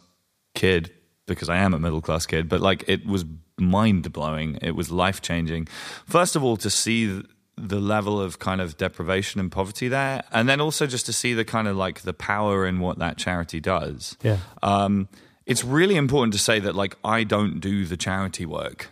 kid 0.55 0.91
because 1.27 1.49
I 1.49 1.57
am 1.57 1.73
a 1.73 1.79
middle 1.79 2.01
class 2.01 2.25
kid, 2.25 2.49
but 2.49 2.61
like 2.61 2.83
it 2.87 3.05
was 3.05 3.25
mind 3.57 4.11
blowing. 4.11 4.57
It 4.61 4.75
was 4.75 4.91
life 4.91 5.21
changing. 5.21 5.67
First 6.05 6.35
of 6.35 6.43
all, 6.43 6.57
to 6.57 6.69
see 6.69 7.21
the 7.69 7.79
level 7.79 8.19
of 8.19 8.39
kind 8.39 8.61
of 8.61 8.77
deprivation 8.77 9.39
and 9.39 9.51
poverty 9.51 9.87
there, 9.87 10.23
and 10.31 10.49
then 10.49 10.59
also 10.61 10.87
just 10.87 11.05
to 11.05 11.13
see 11.13 11.33
the 11.33 11.45
kind 11.45 11.67
of 11.67 11.75
like 11.77 12.01
the 12.01 12.13
power 12.13 12.65
in 12.65 12.79
what 12.79 12.99
that 12.99 13.17
charity 13.17 13.59
does. 13.59 14.17
Yeah. 14.23 14.37
Um, 14.63 15.07
it's 15.45 15.63
really 15.63 15.95
important 15.95 16.33
to 16.33 16.39
say 16.39 16.59
that 16.59 16.75
like 16.75 16.95
I 17.03 17.23
don't 17.23 17.59
do 17.59 17.85
the 17.85 17.97
charity 17.97 18.45
work. 18.45 18.89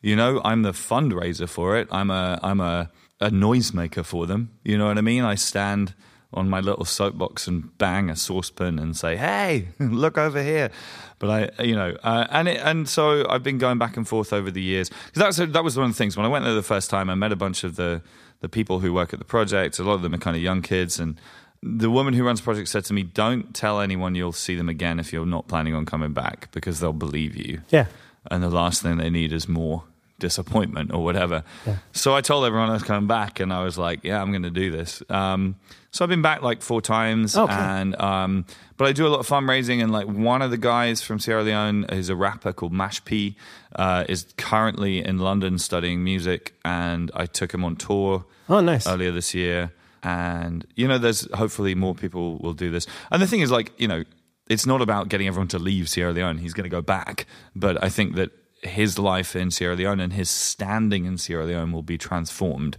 You 0.00 0.14
know, 0.14 0.40
I'm 0.44 0.62
the 0.62 0.72
fundraiser 0.72 1.48
for 1.48 1.76
it. 1.76 1.88
I'm 1.90 2.10
a 2.10 2.38
I'm 2.42 2.60
a 2.60 2.90
a 3.20 3.30
noisemaker 3.30 4.04
for 4.04 4.26
them. 4.26 4.50
You 4.62 4.78
know 4.78 4.86
what 4.86 4.98
I 4.98 5.00
mean? 5.00 5.24
I 5.24 5.34
stand 5.34 5.94
on 6.34 6.48
my 6.50 6.60
little 6.60 6.84
soapbox 6.84 7.46
and 7.46 7.76
bang 7.78 8.10
a 8.10 8.16
saucepan 8.16 8.78
and 8.78 8.96
say, 8.96 9.16
"Hey, 9.16 9.68
look 9.78 10.18
over 10.18 10.42
here." 10.42 10.70
But 11.18 11.52
I, 11.58 11.62
you 11.62 11.74
know, 11.74 11.96
uh, 12.02 12.26
and 12.30 12.48
it, 12.48 12.60
and 12.62 12.88
so 12.88 13.26
I've 13.28 13.42
been 13.42 13.58
going 13.58 13.78
back 13.78 13.96
and 13.96 14.06
forth 14.06 14.32
over 14.32 14.50
the 14.50 14.60
years 14.62 14.88
because 14.88 15.20
that 15.20 15.26
was 15.26 15.36
that 15.52 15.64
was 15.64 15.76
one 15.76 15.86
of 15.86 15.92
the 15.92 15.98
things 15.98 16.16
when 16.16 16.26
I 16.26 16.28
went 16.28 16.44
there 16.44 16.54
the 16.54 16.62
first 16.62 16.90
time. 16.90 17.08
I 17.08 17.14
met 17.14 17.32
a 17.32 17.36
bunch 17.36 17.64
of 17.64 17.76
the 17.76 18.02
the 18.40 18.48
people 18.48 18.80
who 18.80 18.92
work 18.92 19.12
at 19.12 19.18
the 19.18 19.24
project. 19.24 19.78
A 19.78 19.82
lot 19.82 19.94
of 19.94 20.02
them 20.02 20.14
are 20.14 20.18
kind 20.18 20.36
of 20.36 20.42
young 20.42 20.60
kids, 20.62 20.98
and 20.98 21.18
the 21.62 21.90
woman 21.90 22.12
who 22.12 22.22
runs 22.24 22.40
the 22.40 22.44
project 22.44 22.68
said 22.68 22.84
to 22.86 22.92
me, 22.92 23.02
"Don't 23.02 23.54
tell 23.54 23.80
anyone 23.80 24.14
you'll 24.14 24.32
see 24.32 24.56
them 24.56 24.68
again 24.68 25.00
if 25.00 25.12
you're 25.12 25.24
not 25.24 25.48
planning 25.48 25.74
on 25.74 25.86
coming 25.86 26.12
back 26.12 26.48
because 26.52 26.80
they'll 26.80 26.92
believe 26.92 27.34
you." 27.36 27.62
Yeah. 27.70 27.86
and 28.30 28.42
the 28.42 28.50
last 28.50 28.82
thing 28.82 28.96
they 28.98 29.08
need 29.10 29.32
is 29.32 29.48
more 29.48 29.84
disappointment 30.18 30.92
or 30.92 31.04
whatever. 31.04 31.44
So 31.92 32.14
I 32.14 32.20
told 32.20 32.44
everyone 32.46 32.70
I 32.70 32.74
was 32.74 32.82
coming 32.82 33.06
back, 33.06 33.40
and 33.40 33.52
I 33.52 33.62
was 33.64 33.76
like, 33.78 34.00
"Yeah, 34.04 34.20
I'm 34.20 34.30
going 34.30 34.42
to 34.44 34.50
do 34.50 34.70
this." 34.70 35.02
Um, 35.10 35.56
so 35.90 36.04
I've 36.04 36.08
been 36.10 36.22
back 36.22 36.42
like 36.42 36.62
four 36.62 36.80
times, 36.82 37.36
Okay. 37.36 37.52
and 37.52 37.98
um, 38.00 38.44
but 38.76 38.86
I 38.88 38.92
do 38.92 39.06
a 39.06 39.08
lot 39.08 39.20
of 39.20 39.26
fundraising, 39.28 39.82
and 39.82 39.92
like 39.92 40.06
one 40.06 40.42
of 40.42 40.50
the 40.50 40.58
guys 40.58 41.02
from 41.02 41.18
Sierra 41.18 41.42
Leone 41.42 41.84
is 41.84 42.08
a 42.08 42.16
rapper 42.16 42.52
called 42.52 42.72
Mash 42.72 43.04
P, 43.04 43.36
uh, 43.76 44.04
is 44.08 44.26
currently 44.36 45.04
in 45.04 45.18
London 45.18 45.58
studying 45.58 46.02
music, 46.04 46.54
and 46.64 47.10
I 47.14 47.26
took 47.26 47.52
him 47.54 47.64
on 47.64 47.76
tour 47.76 48.24
Oh, 48.48 48.60
nice. 48.60 48.86
earlier 48.86 49.10
this 49.12 49.34
year. 49.34 49.72
And, 50.02 50.64
you 50.76 50.86
know, 50.86 50.98
there's 50.98 51.28
hopefully 51.34 51.74
more 51.74 51.92
people 51.94 52.38
will 52.38 52.52
do 52.54 52.70
this. 52.70 52.86
And 53.10 53.20
the 53.20 53.26
thing 53.26 53.40
is, 53.40 53.50
like, 53.50 53.72
you 53.76 53.88
know, 53.88 54.04
it's 54.48 54.64
not 54.64 54.80
about 54.80 55.08
getting 55.08 55.26
everyone 55.26 55.48
to 55.48 55.58
leave 55.58 55.88
Sierra 55.88 56.12
Leone. 56.12 56.38
He's 56.38 56.54
going 56.54 56.62
to 56.62 56.70
go 56.70 56.80
back. 56.80 57.26
But 57.56 57.82
I 57.82 57.88
think 57.88 58.14
that 58.14 58.30
his 58.66 58.98
life 58.98 59.34
in 59.36 59.50
Sierra 59.50 59.76
Leone 59.76 60.00
and 60.00 60.12
his 60.12 60.28
standing 60.30 61.04
in 61.04 61.18
Sierra 61.18 61.44
Leone 61.46 61.72
will 61.72 61.82
be 61.82 61.98
transformed 61.98 62.76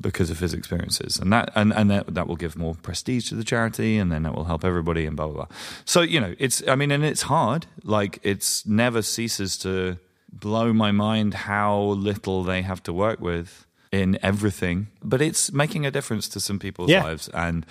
because 0.00 0.30
of 0.30 0.40
his 0.40 0.52
experiences. 0.52 1.16
And 1.18 1.32
that 1.32 1.52
and, 1.54 1.72
and 1.72 1.88
that, 1.90 2.14
that 2.14 2.26
will 2.26 2.36
give 2.36 2.56
more 2.56 2.74
prestige 2.74 3.28
to 3.28 3.36
the 3.36 3.44
charity 3.44 3.98
and 3.98 4.10
then 4.10 4.24
that 4.24 4.34
will 4.34 4.44
help 4.44 4.64
everybody 4.64 5.06
and 5.06 5.16
blah 5.16 5.26
blah 5.26 5.34
blah. 5.46 5.56
So, 5.84 6.00
you 6.02 6.20
know, 6.20 6.34
it's 6.38 6.62
I 6.66 6.74
mean, 6.74 6.90
and 6.90 7.04
it's 7.04 7.22
hard. 7.22 7.66
Like 7.84 8.18
it's 8.22 8.66
never 8.66 9.02
ceases 9.02 9.56
to 9.58 9.98
blow 10.32 10.72
my 10.72 10.90
mind 10.90 11.34
how 11.34 11.78
little 11.78 12.42
they 12.42 12.62
have 12.62 12.82
to 12.84 12.92
work 12.92 13.20
with 13.20 13.66
in 13.92 14.18
everything. 14.22 14.88
But 15.04 15.20
it's 15.20 15.52
making 15.52 15.86
a 15.86 15.90
difference 15.90 16.26
to 16.30 16.40
some 16.40 16.58
people's 16.58 16.90
Yeah. 16.90 17.04
lives 17.04 17.28
and 17.28 17.64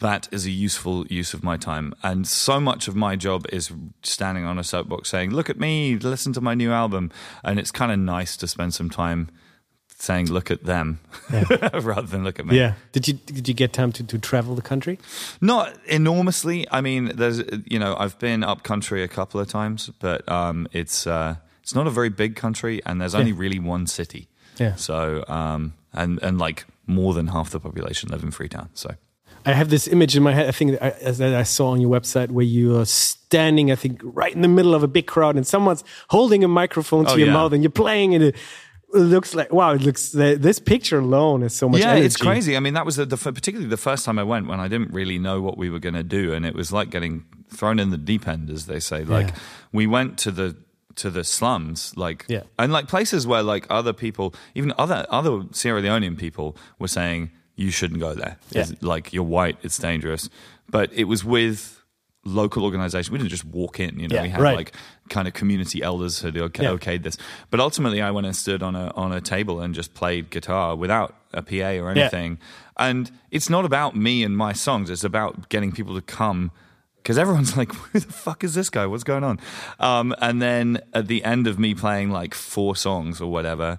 that 0.00 0.28
is 0.30 0.44
a 0.44 0.50
useful 0.50 1.06
use 1.06 1.32
of 1.32 1.42
my 1.42 1.56
time. 1.56 1.94
And 2.02 2.26
so 2.26 2.60
much 2.60 2.86
of 2.86 2.94
my 2.94 3.16
job 3.16 3.46
is 3.50 3.72
standing 4.02 4.44
on 4.44 4.58
a 4.58 4.64
soapbox 4.64 5.08
saying, 5.08 5.30
Look 5.30 5.48
at 5.48 5.58
me, 5.58 5.96
listen 5.96 6.32
to 6.34 6.40
my 6.40 6.54
new 6.54 6.70
album. 6.70 7.10
And 7.42 7.58
it's 7.58 7.70
kind 7.70 7.90
of 7.90 7.98
nice 7.98 8.36
to 8.38 8.46
spend 8.46 8.74
some 8.74 8.90
time 8.90 9.30
saying, 9.98 10.30
Look 10.30 10.50
at 10.50 10.64
them 10.64 11.00
rather 11.72 12.02
than 12.02 12.24
look 12.24 12.38
at 12.38 12.44
me. 12.44 12.58
Yeah. 12.58 12.74
Did 12.92 13.08
you 13.08 13.14
did 13.14 13.48
you 13.48 13.54
get 13.54 13.72
time 13.72 13.90
to, 13.92 14.04
to 14.04 14.18
travel 14.18 14.54
the 14.54 14.62
country? 14.62 14.98
Not 15.40 15.74
enormously. 15.86 16.66
I 16.70 16.82
mean, 16.82 17.12
there's, 17.14 17.42
you 17.64 17.78
know, 17.78 17.96
I've 17.98 18.18
been 18.18 18.44
up 18.44 18.62
country 18.62 19.02
a 19.02 19.08
couple 19.08 19.40
of 19.40 19.48
times, 19.48 19.90
but 19.98 20.28
um, 20.30 20.68
it's, 20.72 21.06
uh, 21.06 21.36
it's 21.62 21.74
not 21.74 21.86
a 21.86 21.90
very 21.90 22.10
big 22.10 22.36
country 22.36 22.82
and 22.84 23.00
there's 23.00 23.14
only 23.14 23.32
really 23.32 23.58
one 23.58 23.86
city. 23.86 24.28
Yeah. 24.58 24.74
So, 24.74 25.24
um, 25.26 25.72
and, 25.94 26.22
and 26.22 26.38
like 26.38 26.66
more 26.86 27.14
than 27.14 27.28
half 27.28 27.48
the 27.50 27.60
population 27.60 28.10
live 28.10 28.22
in 28.22 28.30
Freetown. 28.30 28.68
So. 28.74 28.94
I 29.46 29.52
have 29.52 29.70
this 29.70 29.86
image 29.88 30.16
in 30.16 30.22
my 30.22 30.32
head. 30.34 30.48
I 30.48 30.52
think 30.52 30.72
that 30.72 30.82
I, 31.06 31.10
that 31.12 31.34
I 31.34 31.44
saw 31.44 31.68
on 31.68 31.80
your 31.80 31.90
website 31.90 32.30
where 32.30 32.44
you 32.44 32.76
are 32.78 32.84
standing, 32.84 33.70
I 33.70 33.76
think, 33.76 34.00
right 34.02 34.34
in 34.34 34.42
the 34.42 34.48
middle 34.48 34.74
of 34.74 34.82
a 34.82 34.88
big 34.88 35.06
crowd, 35.06 35.36
and 35.36 35.46
someone's 35.46 35.84
holding 36.08 36.42
a 36.44 36.48
microphone 36.48 37.04
to 37.06 37.12
Oh, 37.12 37.16
your 37.16 37.28
yeah. 37.28 37.32
mouth, 37.32 37.52
and 37.52 37.62
you're 37.62 37.70
playing, 37.70 38.14
and 38.14 38.24
it 38.24 38.36
looks 38.92 39.34
like 39.34 39.52
wow! 39.52 39.72
It 39.74 39.82
looks 39.82 40.10
this 40.10 40.58
picture 40.58 40.98
alone 40.98 41.42
is 41.42 41.54
so 41.54 41.68
much. 41.68 41.80
yeah, 41.80 41.90
energy. 41.92 42.06
it's 42.06 42.16
crazy. 42.16 42.56
I 42.56 42.60
mean, 42.60 42.74
that 42.74 42.84
was 42.86 42.96
the, 42.96 43.06
the 43.06 43.16
particularly 43.16 43.68
the 43.68 43.76
first 43.76 44.04
time 44.04 44.18
I 44.18 44.24
went 44.24 44.46
when 44.48 44.58
I 44.60 44.68
didn't 44.68 44.92
really 44.92 45.18
know 45.18 45.40
what 45.40 45.56
we 45.56 45.70
were 45.70 45.78
going 45.80 45.94
to 45.94 46.02
do, 46.02 46.32
and 46.32 46.44
it 46.44 46.54
was 46.54 46.72
like 46.72 46.90
getting 46.90 47.24
thrown 47.48 47.78
in 47.78 47.90
the 47.90 47.98
deep 47.98 48.26
end, 48.26 48.50
as 48.50 48.66
they 48.66 48.80
say. 48.80 49.04
Like 49.04 49.28
Yeah. 49.28 49.34
we 49.72 49.86
went 49.86 50.18
to 50.18 50.30
the 50.30 50.56
to 50.96 51.10
the 51.10 51.22
slums, 51.24 51.92
like 51.96 52.24
Yeah. 52.28 52.42
and 52.58 52.72
like 52.72 52.88
places 52.88 53.26
where 53.26 53.42
like 53.42 53.66
other 53.70 53.92
people, 53.92 54.34
even 54.54 54.72
other 54.78 55.06
other 55.10 55.42
Sierra 55.52 55.82
Leonean 55.82 56.16
people, 56.18 56.56
were 56.78 56.88
saying 56.88 57.30
you 57.56 57.70
shouldn't 57.70 58.00
go 58.00 58.14
there. 58.14 58.36
Yeah. 58.50 58.62
It's- 58.62 58.82
Like 58.82 59.12
you're 59.12 59.24
white, 59.24 59.56
it's 59.62 59.78
dangerous. 59.78 60.28
But 60.68 60.92
it 60.92 61.04
was 61.04 61.24
with 61.24 61.72
local 62.24 62.64
organization. 62.64 63.12
We 63.12 63.18
didn't 63.18 63.30
just 63.30 63.44
walk 63.44 63.78
in, 63.80 63.98
you 64.00 64.08
know. 64.08 64.16
Yeah, 64.16 64.22
we 64.22 64.28
had 64.30 64.40
right. 64.40 64.56
like 64.56 64.72
kind 65.08 65.28
of 65.28 65.34
community 65.34 65.80
elders 65.82 66.20
who 66.20 66.28
okay, 66.28 66.64
Yeah. 66.64 66.70
okayed 66.70 67.02
this. 67.04 67.16
But 67.50 67.60
ultimately, 67.60 68.02
I 68.02 68.10
went 68.10 68.26
and 68.26 68.34
stood 68.36 68.62
on 68.62 68.74
a 68.76 68.92
on 68.96 69.12
a 69.12 69.20
table 69.20 69.60
and 69.60 69.74
just 69.74 69.94
played 69.94 70.30
guitar 70.30 70.74
without 70.76 71.14
a 71.32 71.42
PA 71.42 71.78
or 71.82 71.90
anything. 71.90 72.38
And 72.78 73.10
it's 73.30 73.48
not 73.48 73.64
about 73.64 73.94
me 73.96 74.22
and 74.24 74.36
my 74.36 74.52
songs. 74.52 74.90
It's 74.90 75.04
about 75.04 75.48
getting 75.48 75.72
people 75.72 75.94
to 75.94 76.02
come. 76.02 76.50
Because 76.96 77.16
everyone's 77.18 77.56
like, 77.56 77.72
"Who 77.92 78.00
the 78.00 78.12
fuck 78.12 78.42
is 78.42 78.54
this 78.54 78.68
guy? 78.70 78.84
What's 78.86 79.04
going 79.04 79.22
on?" 79.22 79.38
Um, 79.78 80.12
and 80.20 80.42
then 80.42 80.80
at 80.92 81.06
the 81.06 81.22
end 81.22 81.46
of 81.46 81.56
me 81.60 81.72
playing 81.76 82.10
like 82.10 82.34
four 82.34 82.74
songs 82.74 83.20
or 83.20 83.30
whatever, 83.30 83.78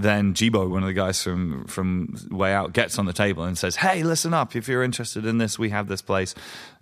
then 0.00 0.32
Jibo, 0.32 0.70
one 0.70 0.82
of 0.82 0.86
the 0.86 0.92
guys 0.94 1.22
from 1.22 1.64
from 1.66 2.14
Way 2.30 2.52
Out, 2.54 2.72
gets 2.72 2.98
on 2.98 3.06
the 3.06 3.12
table 3.12 3.42
and 3.44 3.58
says, 3.58 3.76
"Hey, 3.76 4.02
listen 4.04 4.32
up! 4.32 4.54
If 4.56 4.68
you're 4.68 4.82
interested 4.84 5.26
in 5.26 5.38
this, 5.38 5.58
we 5.58 5.70
have 5.70 5.88
this 5.88 6.00
place," 6.02 6.34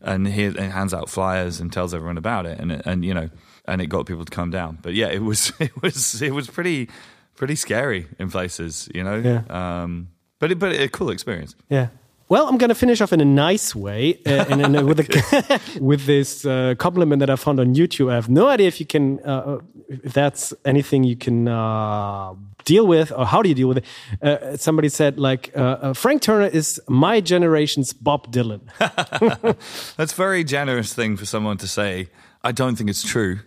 and 0.02 0.26
he 0.28 0.44
and 0.44 0.58
hands 0.72 0.92
out 0.92 1.08
flyers 1.08 1.58
and 1.60 1.72
tells 1.72 1.94
everyone 1.94 2.18
about 2.18 2.44
it, 2.46 2.60
and 2.60 2.70
it- 2.72 2.82
and 2.84 3.04
you 3.04 3.14
know, 3.14 3.30
and 3.64 3.80
it 3.80 3.86
got 3.86 4.06
people 4.06 4.24
to 4.24 4.30
come 4.30 4.50
down. 4.50 4.78
But 4.82 4.94
yeah, 4.94 5.08
it 5.08 5.22
was 5.22 5.52
it 5.60 5.72
was 5.82 6.20
it 6.20 6.32
was 6.32 6.46
pretty 6.48 6.88
pretty 7.36 7.56
scary 7.56 8.06
in 8.18 8.30
places, 8.30 8.88
you 8.94 9.02
know. 9.02 9.16
Yeah. 9.16 9.42
Um, 9.82 10.08
but 10.38 10.52
it, 10.52 10.58
but 10.58 10.72
a 10.78 10.88
cool 10.88 11.10
experience. 11.10 11.54
Yeah. 11.70 11.88
Well, 12.28 12.48
I'm 12.48 12.58
going 12.58 12.70
to 12.70 12.74
finish 12.74 13.00
off 13.00 13.12
in 13.12 13.20
a 13.20 13.24
nice 13.24 13.74
way, 13.74 14.18
uh, 14.26 14.46
and, 14.50 14.60
and 14.60 14.76
uh, 14.76 14.84
with 14.84 15.00
a, 15.00 15.60
with 15.80 16.06
this 16.06 16.44
uh, 16.44 16.74
compliment 16.76 17.20
that 17.20 17.30
I 17.30 17.36
found 17.36 17.60
on 17.60 17.74
YouTube. 17.74 18.10
I 18.10 18.16
have 18.16 18.28
no 18.28 18.48
idea 18.48 18.66
if 18.66 18.80
you 18.80 18.86
can, 18.86 19.20
uh, 19.20 19.60
if 19.88 20.12
that's 20.12 20.52
anything 20.64 21.04
you 21.04 21.16
can 21.16 21.46
uh, 21.46 22.34
deal 22.66 22.86
with, 22.86 23.12
or 23.12 23.24
how 23.24 23.40
do 23.40 23.48
you 23.48 23.54
deal 23.54 23.68
with 23.68 23.78
it. 23.78 23.84
Uh, 24.20 24.56
somebody 24.58 24.90
said 24.90 25.18
like 25.18 25.50
uh, 25.56 25.60
uh, 25.60 25.92
Frank 25.94 26.20
Turner 26.20 26.46
is 26.46 26.80
my 26.88 27.20
generation's 27.20 27.94
Bob 27.94 28.30
Dylan. 28.30 28.60
That's 29.96 30.12
a 30.12 30.16
very 30.16 30.44
generous 30.44 30.92
thing 30.92 31.16
for 31.16 31.24
someone 31.24 31.56
to 31.58 31.68
say. 31.68 32.10
I 32.42 32.52
don't 32.52 32.76
think 32.76 32.90
it's 32.90 33.02
true. 33.02 33.38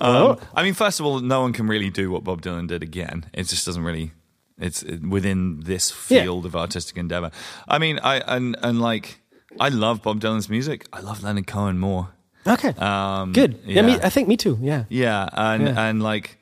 um, 0.00 0.38
I 0.54 0.62
mean, 0.62 0.74
first 0.74 0.98
of 1.00 1.06
all, 1.06 1.20
no 1.20 1.42
one 1.42 1.52
can 1.52 1.66
really 1.66 1.90
do 1.90 2.10
what 2.10 2.24
Bob 2.24 2.40
Dylan 2.40 2.66
did 2.66 2.82
again. 2.82 3.26
It 3.34 3.44
just 3.44 3.66
doesn't 3.66 3.82
really. 3.84 4.12
It's 4.58 4.82
within 4.84 5.60
this 5.60 5.90
Yeah. 6.08 6.22
field 6.22 6.46
of 6.46 6.56
artistic 6.56 6.96
endeavor. 6.96 7.30
I 7.68 7.78
mean, 7.78 7.98
I 8.02 8.20
and 8.20 8.56
and 8.62 8.80
like 8.80 9.20
I 9.60 9.68
love 9.68 10.02
Bob 10.02 10.20
Dylan's 10.20 10.48
music. 10.48 10.86
I 10.92 11.00
love 11.00 11.22
Leonard 11.22 11.46
Cohen 11.46 11.78
more. 11.78 12.08
Okay, 12.46 12.68
Um, 12.78 13.32
good. 13.32 13.58
Yeah, 13.66 13.82
me. 13.82 13.94
I 14.02 14.08
think 14.08 14.28
me 14.28 14.36
too. 14.36 14.56
Yeah, 14.62 14.84
Yeah, 14.88 15.28
and 15.32 15.62
Yeah. 15.64 15.88
and 15.88 16.02
like 16.02 16.38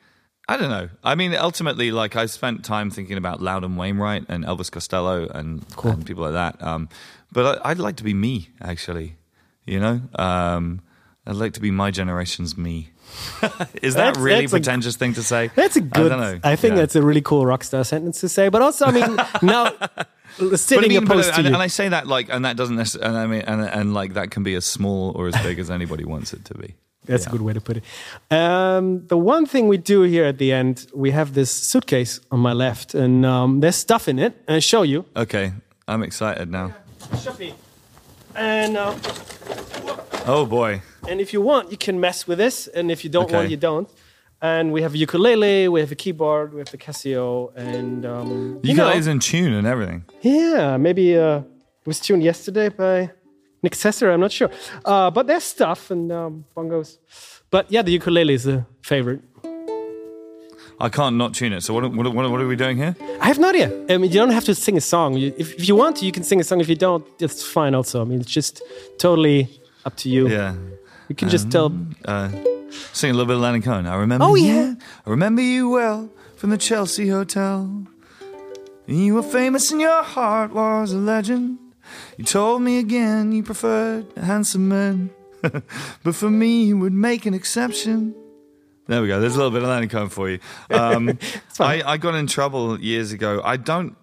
I 0.47 0.57
don't 0.57 0.69
know. 0.69 0.89
I 1.03 1.15
mean, 1.15 1.33
ultimately, 1.33 1.91
like 1.91 2.15
I 2.15 2.27
spent 2.27 2.63
time 2.63 2.91
thinking 2.91 3.17
about 3.17 3.41
Loudon 3.41 3.75
Wainwright 3.75 4.25
and 4.29 4.45
Elvis 4.45 4.69
Costello 4.71 5.27
and, 5.27 5.65
and 5.83 6.05
people 6.05 6.23
like 6.23 6.33
that. 6.33 6.61
Um, 6.61 6.87
but 7.31 7.59
I, 7.65 7.71
I'd 7.71 7.79
like 7.79 7.95
to 7.95 8.03
be 8.03 8.13
me, 8.13 8.49
actually. 8.61 9.15
You 9.65 9.79
know, 9.79 10.01
um, 10.19 10.81
I'd 11.25 11.35
like 11.35 11.53
to 11.53 11.59
be 11.61 11.71
my 11.71 11.89
generation's 11.89 12.55
me. 12.55 12.91
Is 13.81 13.93
that 13.95 14.13
That's- 14.15 14.17
really 14.17 14.41
that's 14.41 14.53
a- 14.53 14.55
pretentious 14.55 14.95
thing 14.95 15.13
to 15.13 15.23
say? 15.23 15.49
that's 15.55 15.75
a 15.75 15.81
good. 15.81 16.11
I, 16.11 16.17
don't 16.17 16.19
know. 16.19 16.39
I 16.43 16.55
think 16.55 16.71
Yeah. 16.73 16.81
that's 16.81 16.95
a 16.95 17.01
really 17.01 17.21
cool 17.21 17.45
rock 17.45 17.63
star 17.63 17.83
sentence 17.83 18.19
to 18.21 18.29
say. 18.29 18.49
But 18.49 18.61
also, 18.61 18.85
I 18.85 18.91
mean, 18.91 19.15
now 19.41 19.71
But 19.79 20.07
I 20.53 20.55
sitting 20.55 20.89
mean, 20.89 21.05
but, 21.05 21.21
to 21.23 21.33
and, 21.35 21.43
you. 21.47 21.53
and 21.53 21.61
I 21.63 21.67
say 21.67 21.89
that 21.89 22.07
like, 22.07 22.27
and 22.29 22.43
that 22.45 22.57
doesn't 22.57 22.75
necessarily, 22.75 23.07
and 23.09 23.17
I 23.17 23.27
mean, 23.27 23.41
and, 23.41 23.61
and 23.61 23.93
like 23.93 24.13
that 24.15 24.31
can 24.31 24.43
be 24.43 24.55
as 24.55 24.65
small 24.65 25.11
or 25.15 25.27
as 25.27 25.35
big 25.43 25.59
as 25.59 25.69
anybody 25.69 26.03
wants 26.05 26.33
it 26.33 26.43
to 26.45 26.53
be. 26.55 26.75
That's 27.05 27.27
a 27.27 27.29
good 27.29 27.41
way 27.41 27.53
to 27.53 27.61
put 27.61 27.77
it. 27.77 27.83
Um, 28.35 29.05
the 29.07 29.17
one 29.17 29.45
thing 29.45 29.67
we 29.67 29.77
do 29.77 30.01
here 30.01 30.25
at 30.25 30.39
the 30.39 30.51
end, 30.51 30.87
we 30.93 31.11
have 31.11 31.35
this 31.35 31.51
suitcase 31.51 32.19
on 32.31 32.39
my 32.39 32.51
left, 32.53 32.95
and 32.95 33.23
um, 33.25 33.59
there's 33.59 33.75
stuff 33.75 34.07
in 34.07 34.17
it. 34.17 34.33
And 34.47 34.55
I 34.55 34.59
show 34.59 34.81
you. 34.81 35.05
Okay, 35.15 35.53
I'm 35.87 36.01
excited 36.01 36.49
now. 36.49 36.73
And 38.35 38.75
uh, 38.75 38.95
Oh 40.37 40.45
boy. 40.45 40.81
and 41.09 41.19
if 41.21 41.33
you 41.33 41.41
want, 41.41 41.71
you 41.71 41.77
can 41.77 41.99
mess 41.99 42.27
with 42.27 42.37
this, 42.39 42.67
and 42.67 42.89
if 42.91 43.03
you 43.03 43.09
don't 43.11 43.25
Okay. 43.25 43.35
want, 43.37 43.49
you 43.49 43.57
don't. 43.57 43.87
And 44.41 44.71
we 44.73 44.81
have 44.81 44.93
a 44.93 44.97
ukulele, 44.97 45.67
we 45.69 45.79
have 45.79 45.91
a 45.91 45.95
keyboard, 45.95 46.53
we 46.53 46.59
have 46.59 46.69
the 46.71 46.77
Casio, 46.77 47.51
and 47.55 48.05
um, 48.05 48.59
You, 48.63 48.71
you 48.71 48.75
know, 48.75 48.85
guys 48.91 49.07
in 49.07 49.19
tune 49.19 49.53
and 49.53 49.65
everything. 49.67 50.03
yeah, 50.21 50.77
maybe 50.77 51.17
uh, 51.17 51.37
it 51.39 51.87
was 51.87 51.99
tuned 51.99 52.23
yesterday 52.23 52.69
by 52.69 53.11
Nick 53.63 53.73
Sesser. 53.75 54.11
I'm 54.13 54.19
not 54.19 54.31
sure, 54.31 54.49
uh, 54.83 55.09
but 55.11 55.27
there's 55.27 55.43
stuff 55.43 55.91
and 55.91 56.11
um, 56.11 56.45
bongos. 56.55 56.97
But 57.51 57.71
yeah, 57.71 57.83
the 57.83 57.91
ukulele 57.91 58.33
is 58.33 58.45
a 58.47 58.65
favorite. 58.81 59.21
I 60.79 60.89
can't 60.89 61.15
not 61.15 61.33
tune 61.33 61.53
it. 61.53 61.61
So 61.63 61.73
what, 61.73 61.83
what, 61.93 62.13
what, 62.13 62.29
what 62.31 62.41
are 62.41 62.47
we 62.47 62.55
doing 62.57 62.75
here? 62.77 62.95
I 63.21 63.27
have 63.27 63.39
no 63.39 63.49
idea. 63.49 63.69
I 63.89 63.97
mean, 63.97 64.11
you 64.11 64.19
don't 64.19 64.31
have 64.31 64.43
to 64.45 64.53
sing 64.55 64.75
a 64.77 64.81
song. 64.81 65.13
You, 65.15 65.33
if, 65.37 65.53
if 65.53 65.67
you 65.69 65.75
want 65.75 65.95
to, 65.97 66.05
you 66.05 66.11
can 66.11 66.23
sing 66.23 66.39
a 66.41 66.43
song. 66.43 66.59
If 66.59 66.67
you 66.67 66.75
don't, 66.75 67.05
it's 67.19 67.41
fine 67.43 67.73
also. 67.73 68.01
I 68.01 68.05
mean, 68.05 68.19
it's 68.19 68.29
just 68.31 68.61
totally 68.97 69.47
up 69.85 69.95
to 69.97 70.09
you. 70.09 70.27
Yeah. 70.27 70.55
You 71.09 71.15
can 71.15 71.29
just 71.29 71.51
tell. 71.51 71.71
Uh, 72.05 72.29
sing 72.93 73.11
a 73.11 73.13
little 73.13 73.27
bit 73.27 73.35
of 73.35 73.41
Leonard 73.41 73.63
Cohen. 73.63 73.85
I 73.87 73.95
remember 73.95 74.25
Oh, 74.25 74.35
you. 74.35 74.45
yeah. 74.53 74.73
I 75.05 75.09
remember 75.09 75.41
you 75.41 75.69
well 75.69 76.09
from 76.35 76.49
the 76.49 76.57
Chelsea 76.57 77.07
Hotel. 77.09 77.85
You 78.87 79.15
were 79.15 79.23
famous 79.23 79.71
and 79.71 79.81
your 79.81 80.03
heart 80.03 80.53
was 80.53 80.91
a 80.93 80.97
legend. 80.97 81.57
You 82.17 82.25
told 82.25 82.61
me 82.61 82.79
again 82.79 83.31
you 83.31 83.43
preferred 83.43 84.05
handsome 84.17 84.67
men, 84.67 85.09
but 85.41 86.15
for 86.15 86.29
me 86.29 86.65
you 86.65 86.77
would 86.79 86.93
make 86.93 87.25
an 87.25 87.33
exception. 87.33 88.13
There 88.87 89.01
we 89.01 89.07
go. 89.07 89.19
There's 89.19 89.33
a 89.35 89.37
little 89.37 89.51
bit 89.51 89.63
of 89.63 89.69
Leonard 89.69 89.89
Cohen 89.89 90.09
for 90.09 90.29
you. 90.29 90.39
Um, 90.69 91.17
I, 91.59 91.81
I 91.83 91.97
got 91.97 92.13
in 92.15 92.27
trouble 92.27 92.79
years 92.79 93.11
ago. 93.11 93.41
I 93.43 93.57
don't, 93.57 93.95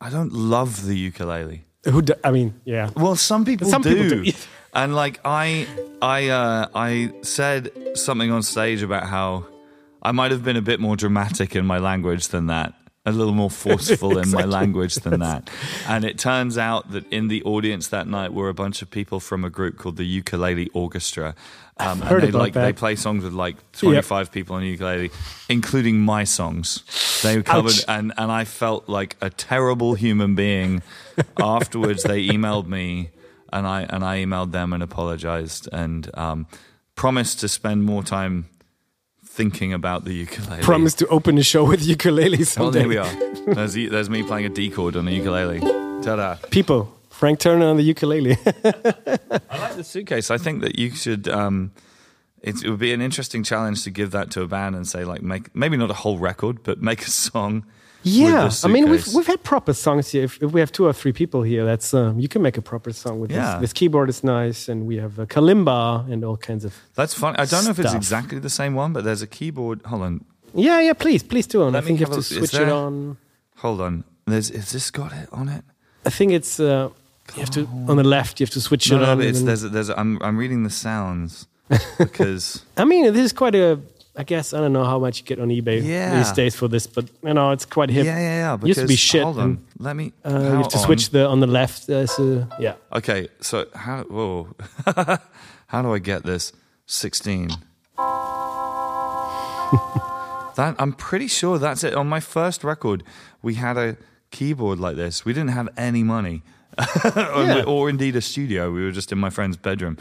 I 0.00 0.10
don't 0.10 0.32
love 0.32 0.84
the 0.86 0.96
ukulele. 0.96 1.64
Who? 1.86 2.02
Do, 2.02 2.12
I 2.22 2.30
mean, 2.30 2.60
yeah. 2.66 2.90
Well, 2.96 3.16
some 3.16 3.44
people 3.46 3.68
Some 3.68 3.80
do. 3.82 3.94
people 4.02 4.24
do. 4.24 4.32
And 4.74 4.94
like 4.94 5.20
I, 5.24 5.66
I, 6.02 6.28
uh, 6.28 6.68
I 6.74 7.12
said 7.22 7.70
something 7.96 8.30
on 8.30 8.42
stage 8.42 8.82
about 8.82 9.04
how 9.04 9.46
I 10.02 10.12
might 10.12 10.30
have 10.32 10.44
been 10.44 10.56
a 10.56 10.62
bit 10.62 10.80
more 10.80 10.96
dramatic 10.96 11.56
in 11.56 11.64
my 11.64 11.78
language 11.78 12.28
than 12.28 12.48
that, 12.48 12.74
a 13.06 13.12
little 13.12 13.32
more 13.32 13.50
forceful 13.64 14.18
in 14.18 14.30
my 14.30 14.44
language 14.44 14.96
than 14.96 15.20
that. 15.20 15.48
And 15.88 16.04
it 16.04 16.18
turns 16.18 16.58
out 16.58 16.90
that 16.92 17.10
in 17.10 17.28
the 17.28 17.42
audience 17.44 17.88
that 17.88 18.06
night 18.06 18.34
were 18.34 18.48
a 18.48 18.54
bunch 18.54 18.82
of 18.82 18.90
people 18.90 19.20
from 19.20 19.44
a 19.44 19.50
group 19.50 19.78
called 19.78 19.96
the 19.96 20.04
Ukulele 20.04 20.68
Orchestra. 20.74 21.34
Um, 21.76 22.00
heard 22.02 22.22
and 22.22 22.32
they 22.32 22.38
like 22.38 22.52
that. 22.52 22.66
they 22.66 22.72
play 22.72 22.94
songs 22.94 23.24
with 23.24 23.32
like 23.32 23.56
25 23.72 24.30
people 24.30 24.54
on 24.54 24.62
ukulele, 24.62 25.10
including 25.48 25.98
my 26.00 26.22
songs. 26.22 26.84
They 27.22 27.42
covered 27.42 27.72
Ouch. 27.72 27.84
and 27.88 28.12
and 28.16 28.30
I 28.30 28.44
felt 28.44 28.88
like 28.88 29.16
a 29.20 29.28
terrible 29.28 29.94
human 29.94 30.36
being. 30.36 30.82
Afterwards, 31.36 32.04
they 32.04 32.28
emailed 32.28 32.68
me, 32.68 33.10
and 33.54 33.66
I 33.66 33.82
and 33.88 34.04
I 34.04 34.18
emailed 34.24 34.50
them 34.52 34.72
and 34.74 34.82
apologized 34.82 35.68
and 35.72 36.10
um, 36.18 36.46
promised 36.94 37.40
to 37.40 37.48
spend 37.48 37.84
more 37.84 38.02
time 38.02 38.46
thinking 39.24 39.72
about 39.72 40.04
the 40.04 40.12
ukulele. 40.12 40.62
Promise 40.62 40.94
to 40.94 41.06
open 41.08 41.38
a 41.38 41.42
show 41.42 41.64
with 41.64 41.82
ukulele 41.84 42.36
Well, 42.38 42.46
someday. 42.46 42.78
there 42.80 42.88
we 42.88 42.96
are. 42.98 43.54
There's, 43.54 43.74
there's 43.74 44.08
me 44.10 44.22
playing 44.22 44.46
a 44.46 44.48
D 44.48 44.70
chord 44.70 44.96
on 44.96 45.08
a 45.08 45.10
ukulele. 45.10 45.60
Ta-da! 46.02 46.36
People, 46.50 46.94
Frank 47.10 47.38
Turner 47.40 47.66
on 47.66 47.76
the 47.76 47.82
ukulele. 47.82 48.36
I 48.46 49.58
like 49.58 49.76
the 49.76 49.84
suitcase. 49.84 50.30
I 50.30 50.38
think 50.38 50.60
that 50.62 50.78
you 50.78 50.90
should. 50.90 51.28
Um, 51.28 51.72
it, 52.42 52.62
it 52.62 52.68
would 52.70 52.78
be 52.78 52.92
an 52.92 53.00
interesting 53.00 53.42
challenge 53.42 53.84
to 53.84 53.90
give 53.90 54.10
that 54.10 54.30
to 54.32 54.42
a 54.42 54.46
band 54.46 54.76
and 54.76 54.86
say, 54.86 55.04
like, 55.04 55.22
make 55.22 55.54
maybe 55.56 55.76
not 55.76 55.90
a 55.90 55.94
whole 55.94 56.18
record, 56.18 56.62
but 56.62 56.80
make 56.82 57.02
a 57.02 57.10
song. 57.10 57.64
Yeah, 58.04 58.50
I 58.64 58.68
mean, 58.68 58.88
we've 58.90 59.06
we've 59.14 59.26
had 59.26 59.42
proper 59.42 59.72
songs 59.72 60.10
here. 60.12 60.24
If, 60.24 60.42
if 60.42 60.52
we 60.52 60.60
have 60.60 60.70
two 60.70 60.86
or 60.86 60.92
three 60.92 61.12
people 61.12 61.42
here, 61.42 61.64
that's 61.64 61.92
um, 61.94 62.20
you 62.20 62.28
can 62.28 62.42
make 62.42 62.56
a 62.58 62.62
proper 62.62 62.92
song 62.92 63.18
with 63.20 63.30
Yeah. 63.30 63.52
this. 63.54 63.60
This 63.60 63.72
keyboard 63.72 64.08
is 64.08 64.22
nice, 64.22 64.68
and 64.68 64.86
we 64.86 64.96
have 64.98 65.18
a 65.18 65.26
kalimba 65.26 66.04
and 66.12 66.22
all 66.24 66.36
kinds 66.36 66.64
of. 66.64 66.72
That's 66.94 67.14
fun. 67.14 67.34
I 67.36 67.44
don't 67.46 67.64
know 67.64 67.70
if 67.70 67.78
it's 67.78 67.94
exactly 67.94 68.38
the 68.38 68.50
same 68.50 68.74
one, 68.74 68.92
but 68.92 69.04
there's 69.04 69.22
a 69.22 69.26
keyboard. 69.26 69.80
Hold 69.86 70.02
on, 70.02 70.24
Yeah, 70.54 70.80
yeah. 70.80 70.92
Please, 70.94 71.22
please 71.22 71.46
do. 71.46 71.62
And 71.66 71.76
I 71.76 71.78
Let 71.80 71.84
think 71.86 72.00
you 72.00 72.06
have 72.06 72.14
to 72.14 72.22
switch 72.22 72.54
it 72.54 72.68
on. 72.68 73.16
hold 73.56 73.80
on. 73.80 74.04
There's 74.26 74.50
is 74.50 74.70
this 74.72 74.90
got 74.90 75.12
it 75.12 75.28
on 75.32 75.48
it? 75.48 75.64
I 76.06 76.10
think 76.10 76.32
it's 76.32 76.60
uh, 76.60 76.90
you 77.34 77.40
have 77.40 77.50
to 77.50 77.66
on 77.88 77.96
the 77.96 78.04
left. 78.04 78.38
You 78.40 78.44
have 78.46 78.52
to 78.54 78.60
switch 78.60 78.90
No, 78.90 78.96
it 78.96 79.00
no, 79.00 79.10
on. 79.12 79.18
but 79.18 79.26
it's, 79.26 79.42
there's 79.42 79.64
a, 79.64 79.68
there's 79.68 79.88
a, 79.88 79.98
I'm 79.98 80.18
I'm 80.22 80.36
reading 80.38 80.62
the 80.64 80.70
sounds 80.70 81.46
because 81.98 82.62
I 82.76 82.84
mean, 82.84 83.04
this 83.12 83.24
is 83.24 83.32
quite 83.32 83.54
a. 83.54 83.78
I 84.16 84.22
guess 84.22 84.54
I 84.54 84.58
don't 84.60 84.72
know 84.72 84.84
how 84.84 84.98
much 85.00 85.18
you 85.20 85.24
get 85.26 85.40
on 85.40 85.48
eBay 85.48 85.82
Yeah. 85.82 86.16
these 86.16 86.30
days 86.32 86.54
for 86.54 86.68
this, 86.68 86.86
but 86.86 87.06
you 87.24 87.34
know 87.34 87.50
it's 87.50 87.64
quite 87.66 87.90
hip. 87.90 88.06
yeah, 88.06 88.16
yeah, 88.16 88.36
yeah. 88.52 88.56
Because, 88.56 88.68
Used 88.68 88.80
to 88.80 88.86
be 88.86 88.96
shit. 88.96 89.22
Hold 89.24 89.38
on, 89.38 89.44
and, 89.44 89.58
let 89.78 89.96
me. 89.96 90.12
uh, 90.24 90.30
you 90.30 90.56
have 90.62 90.68
to 90.68 90.78
on? 90.78 90.84
switch 90.84 91.10
the 91.10 91.26
on 91.26 91.40
the 91.40 91.46
left. 91.48 91.86
There's 91.88 92.16
a, 92.20 92.48
yeah. 92.60 92.74
Okay, 92.92 93.28
so 93.40 93.66
how? 93.74 94.02
Whoa, 94.04 94.54
how 95.66 95.82
do 95.82 95.92
I 95.92 95.98
get 95.98 96.22
this? 96.24 96.52
Sixteen. 96.86 97.48
that 100.56 100.76
I'm 100.78 100.92
pretty 100.92 101.26
sure 101.28 101.58
that's 101.58 101.82
it. 101.84 101.94
On 101.94 102.06
my 102.08 102.20
first 102.20 102.62
record, 102.64 103.02
we 103.42 103.54
had 103.54 103.76
a 103.76 103.96
keyboard 104.30 104.78
like 104.78 104.96
this. 104.96 105.24
We 105.24 105.32
didn't 105.32 105.50
have 105.50 105.68
any 105.76 106.02
money, 106.04 106.42
or, 106.78 106.84
Yeah. 107.44 107.64
or 107.66 107.88
indeed 107.90 108.14
a 108.16 108.20
studio. 108.20 108.70
We 108.70 108.84
were 108.84 108.92
just 108.92 109.10
in 109.12 109.18
my 109.18 109.30
friend's 109.30 109.56
bedroom. 109.56 109.98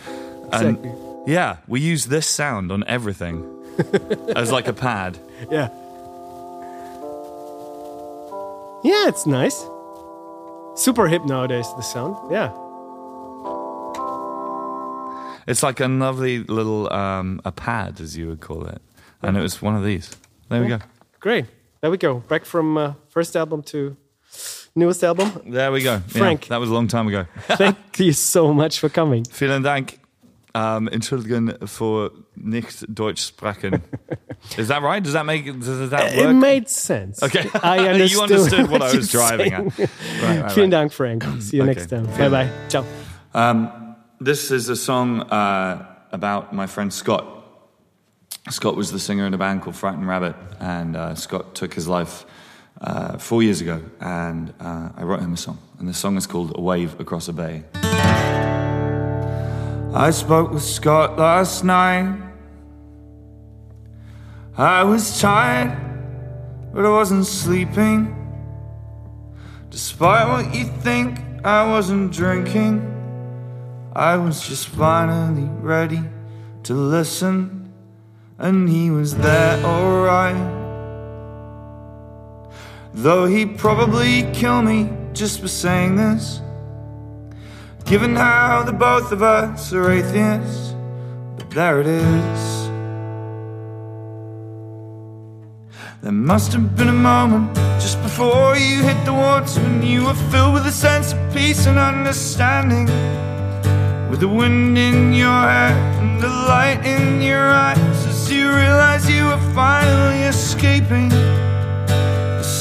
And 0.52 0.78
Exactly. 0.78 0.92
yeah, 1.34 1.58
we 1.68 1.80
used 1.82 2.10
this 2.10 2.28
sound 2.28 2.72
on 2.72 2.84
everything 2.86 3.44
as 4.36 4.52
like 4.52 4.68
a 4.68 4.74
pad. 4.74 5.18
Yeah. 5.50 5.70
Yeah, 8.84 9.08
it's 9.08 9.26
nice. 9.26 9.66
Super 10.76 11.08
hip 11.08 11.24
nowadays, 11.26 11.68
the 11.78 11.82
sound. 11.82 12.16
Yeah. 12.32 12.52
It's 15.48 15.64
like 15.64 15.80
a 15.80 15.88
lovely 15.88 16.40
little 16.40 16.92
um, 16.92 17.42
a 17.46 17.52
pad, 17.52 18.00
as 18.00 18.18
you 18.18 18.28
would 18.28 18.42
call 18.42 18.66
it, 18.66 18.82
and 19.22 19.38
it 19.38 19.42
was 19.42 19.62
one 19.62 19.76
of 19.76 19.84
these. 19.84 20.10
There 20.50 20.62
we 20.62 20.68
go. 20.68 20.80
Great. 21.20 21.46
There 21.82 21.92
we 21.92 21.98
go. 21.98 22.20
Back 22.20 22.46
from 22.46 22.78
uh, 22.78 22.94
first 23.10 23.36
album 23.36 23.62
to 23.64 23.98
newest 24.76 25.04
album. 25.04 25.42
There 25.46 25.72
we 25.72 25.82
go. 25.84 25.94
Yeah, 25.94 26.00
Frank. 26.08 26.48
that 26.48 26.60
was 26.60 26.70
a 26.70 26.74
long 26.74 26.88
time 26.88 27.08
ago. 27.08 27.26
Thank 27.58 27.78
you 28.00 28.14
so 28.14 28.54
much 28.54 28.80
for 28.80 28.90
coming. 28.90 29.26
Vielen 29.26 29.64
Dank. 29.64 30.00
Um, 30.56 30.88
Entschuldigen 30.88 31.56
für 31.66 32.12
nicht 32.36 32.86
Deutsch 32.88 33.26
sprechen. 33.26 33.82
Is 34.58 34.68
that 34.68 34.84
right? 34.84 35.04
Does 35.04 35.14
that 35.14 35.26
make 35.26 35.46
does 35.46 35.90
that 35.90 36.16
work? 36.16 36.30
It 36.30 36.34
made 36.36 36.70
sense. 36.70 37.24
Okay. 37.24 37.50
I 37.64 37.80
understood, 37.90 38.12
you 38.12 38.22
understood 38.22 38.70
what 38.70 38.84
I 38.84 38.96
was 38.96 39.10
driving 39.10 39.52
at. 39.52 39.64
Right, 39.64 39.90
right, 40.22 40.52
Vielen 40.52 40.70
right. 40.70 40.70
Dank, 40.70 40.92
Frank. 40.92 41.24
See 41.42 41.58
you 41.58 41.64
Okay. 41.64 41.74
next 41.74 41.90
time. 41.90 42.06
Bye 42.06 42.30
bye. 42.30 42.50
Ciao. 42.70 42.86
Um, 43.34 43.96
this 44.22 44.52
is 44.52 44.70
a 44.70 44.76
song 44.76 45.22
uh, 45.22 45.88
about 46.12 46.54
my 46.54 46.68
friend 46.68 46.94
Scott. 46.94 47.26
Scott 48.52 48.76
was 48.76 48.92
the 48.92 49.00
singer 49.00 49.26
in 49.26 49.34
a 49.34 49.38
band 49.40 49.64
called 49.64 49.76
Frightened 49.76 50.08
Rabbit, 50.08 50.36
and 50.60 50.96
uh, 50.96 51.16
Scott 51.16 51.56
took 51.56 51.74
his 51.74 51.88
life 51.88 52.26
uh, 52.82 53.18
four 53.18 53.42
years 53.42 53.60
ago, 53.62 53.82
and 54.00 54.54
uh, 54.60 54.90
I 54.96 55.02
wrote 55.04 55.22
him 55.22 55.34
a 55.34 55.38
song, 55.38 55.58
and 55.80 55.88
the 55.88 55.94
song 55.96 56.16
is 56.16 56.28
called 56.28 56.52
"A 56.56 56.62
Wave 56.62 57.00
Across 57.00 57.30
a 57.30 57.34
Bay." 57.34 57.64
I 59.96 60.10
spoke 60.10 60.52
with 60.52 60.64
Scott 60.64 61.20
last 61.20 61.64
night. 61.64 62.20
I 64.58 64.84
was 64.84 65.22
tired, 65.22 65.78
but 66.74 66.84
I 66.84 66.90
wasn't 66.90 67.28
sleeping. 67.28 68.10
Despite 69.70 70.28
what 70.28 70.56
you 70.56 70.66
think, 70.66 71.20
I 71.46 71.70
wasn't 71.70 72.12
drinking. 72.12 72.82
I 73.96 74.18
was 74.18 74.48
just 74.48 74.68
finally 74.70 75.48
ready 75.62 76.02
to 76.64 76.74
listen, 76.74 77.72
and 78.40 78.68
he 78.68 78.90
was 78.90 79.16
there 79.18 79.64
alright. 79.64 80.36
Though 82.96 83.28
he'd 83.28 83.60
probably 83.60 84.24
kill 84.34 84.64
me 84.64 84.90
just 85.14 85.40
for 85.40 85.48
saying 85.48 85.98
this, 85.98 86.42
given 87.86 88.16
how 88.16 88.64
the 88.64 88.74
both 88.74 89.12
of 89.12 89.22
us 89.22 89.74
are 89.74 89.92
atheists, 89.92 90.74
but 91.38 91.50
there 91.52 91.82
it 91.82 91.88
is. 91.88 92.70
There 96.02 96.12
must 96.12 96.52
have 96.54 96.76
been 96.76 96.90
a 96.90 96.92
moment 96.92 97.56
just 97.80 98.02
before 98.02 98.58
you 98.58 98.84
hit 98.84 99.06
the 99.06 99.14
water 99.14 99.62
when 99.62 99.82
you 99.84 100.06
were 100.06 100.20
filled 100.32 100.54
with 100.54 100.66
a 100.66 100.72
sense 100.72 101.14
of 101.14 101.34
peace 101.34 101.66
and 101.66 101.78
understanding. 101.78 102.88
With 104.10 104.20
the 104.20 104.28
wind 104.28 104.78
in 104.78 105.14
your 105.14 105.30
hair 105.30 105.72
and 106.02 106.22
the 106.22 106.28
light 106.28 106.86
in 106.86 107.22
your 107.22 107.50
eyes 107.50 108.06
as 108.06 108.32
you 108.32 108.50
realize 108.50 109.10
you 109.10 109.26
were 109.26 109.54
finally 109.54 110.24
escaping. 110.24 111.10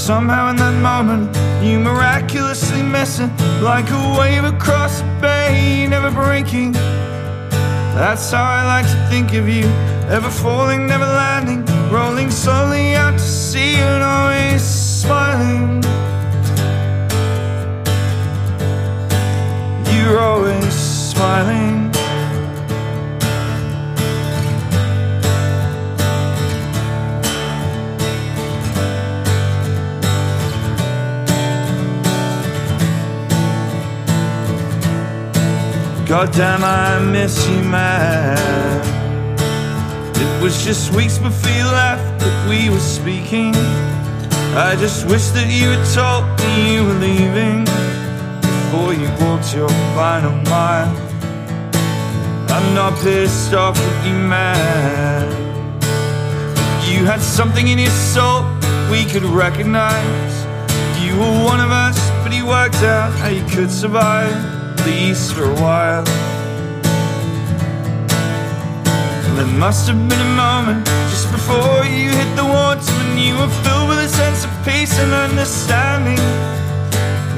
Somehow 0.03 0.51
in 0.51 0.57
that 0.57 0.75
moment, 0.83 1.31
you 1.63 1.79
miraculously 1.79 2.83
miss 2.83 3.21
it 3.21 3.31
like 3.63 3.89
a 3.89 4.17
wave 4.19 4.43
across 4.43 5.01
a 5.01 5.05
bay, 5.21 5.87
never 5.89 6.11
breaking. 6.11 6.73
That's 7.95 8.33
how 8.33 8.43
I 8.43 8.65
like 8.65 8.87
to 8.87 9.07
think 9.09 9.33
of 9.35 9.49
you. 9.49 9.63
Ever 10.11 10.29
falling, 10.29 10.89
never 10.89 11.05
landing, 11.05 11.65
rolling 11.89 12.33
slowly 12.33 12.97
out 12.97 13.13
to 13.13 13.21
sea 13.21 13.77
and 13.77 14.03
always 14.03 14.61
smiling. 14.65 15.85
You're 19.95 20.19
always 20.19 20.75
smiling. 20.75 21.92
God 36.13 36.31
damn, 36.33 36.63
I 36.63 36.99
miss 36.99 37.49
you, 37.49 37.63
man. 37.63 38.37
It 40.15 40.43
was 40.43 40.63
just 40.63 40.95
weeks 40.95 41.17
before 41.17 41.51
you 41.51 41.65
left 41.65 42.21
that 42.21 42.49
we 42.51 42.69
were 42.69 42.79
speaking. 42.81 43.55
I 44.55 44.77
just 44.79 45.09
wish 45.09 45.29
that 45.29 45.49
you 45.49 45.71
had 45.71 45.85
told 45.97 46.25
me 46.45 46.75
you 46.75 46.85
were 46.85 47.01
leaving 47.01 47.65
before 48.43 48.93
you 48.93 49.09
walked 49.25 49.55
your 49.57 49.71
final 49.97 50.37
mile. 50.53 50.95
I'm 52.53 52.75
not 52.75 52.93
pissed 53.01 53.55
off 53.55 53.79
at 53.79 54.07
you, 54.07 54.13
man. 54.13 55.33
You 56.93 57.07
had 57.07 57.23
something 57.23 57.69
in 57.69 57.79
your 57.79 57.97
soul 58.13 58.45
we 58.91 59.07
could 59.07 59.25
recognize. 59.25 60.35
You 61.03 61.17
were 61.17 61.43
one 61.43 61.61
of 61.61 61.71
us, 61.71 61.99
but 62.23 62.35
you 62.35 62.45
worked 62.45 62.83
out 62.83 63.15
how 63.15 63.29
you 63.29 63.47
could 63.47 63.71
survive, 63.71 64.52
least 64.87 65.35
for 65.35 65.45
a 65.45 65.55
while. 65.55 66.05
There 69.37 69.47
must 69.59 69.89
have 69.89 70.09
been 70.09 70.21
a 70.21 70.35
moment 70.37 70.87
just 71.11 71.31
before 71.31 71.85
you 71.85 72.11
hit 72.11 72.31
the 72.37 72.45
water 72.45 72.93
when 72.99 73.19
you 73.19 73.35
were 73.35 73.53
filled 73.63 73.89
with 73.89 73.99
a 73.99 74.09
sense 74.09 74.45
of 74.45 74.51
peace 74.65 74.99
and 74.99 75.13
understanding. 75.13 76.21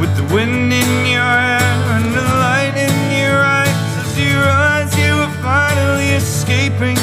With 0.01 0.13
the 0.17 0.27
wind 0.35 0.73
in 0.73 0.91
your 1.07 1.33
hair 1.47 1.75
and 1.97 2.15
the 2.15 2.27
light 2.45 2.77
in 2.77 2.97
your 3.21 3.39
eyes 3.43 3.69
as 4.03 4.19
you 4.19 4.31
realized 4.31 4.97
you 4.99 5.13
were 5.17 5.35
finally 5.43 6.11
escaping. 6.11 6.97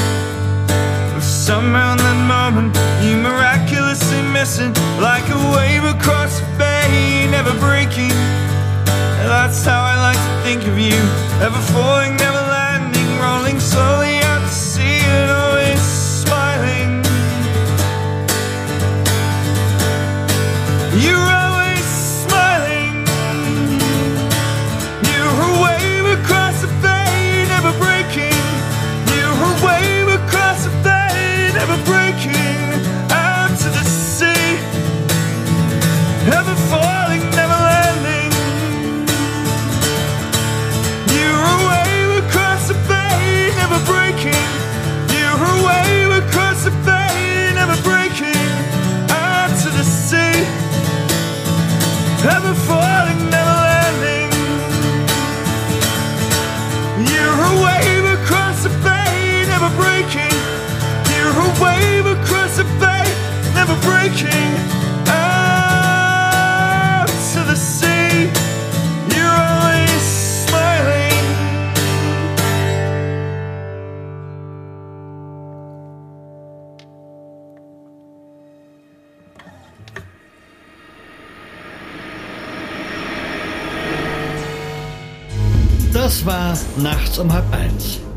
But 1.14 1.22
somehow 1.24 1.94
in 1.94 2.00
that 2.00 2.22
moment 2.28 2.76
you 3.04 3.18
miraculously 3.18 4.22
missing 4.34 4.74
like 5.00 5.28
a 5.30 5.40
wave 5.56 5.84
across 5.84 6.40
the 6.40 6.48
bay, 6.58 7.28
never 7.30 7.54
breaking. 7.60 8.12
That's 9.24 9.64
how 9.66 9.84
I 9.84 9.96
like 9.98 10.18
to 10.18 10.34
think 10.44 10.68
of 10.68 10.78
you, 10.80 10.98
ever 11.46 11.62
falling, 11.74 12.16
never 12.18 12.44
landing, 12.56 13.20
rolling 13.20 13.60
slowly 13.60 14.11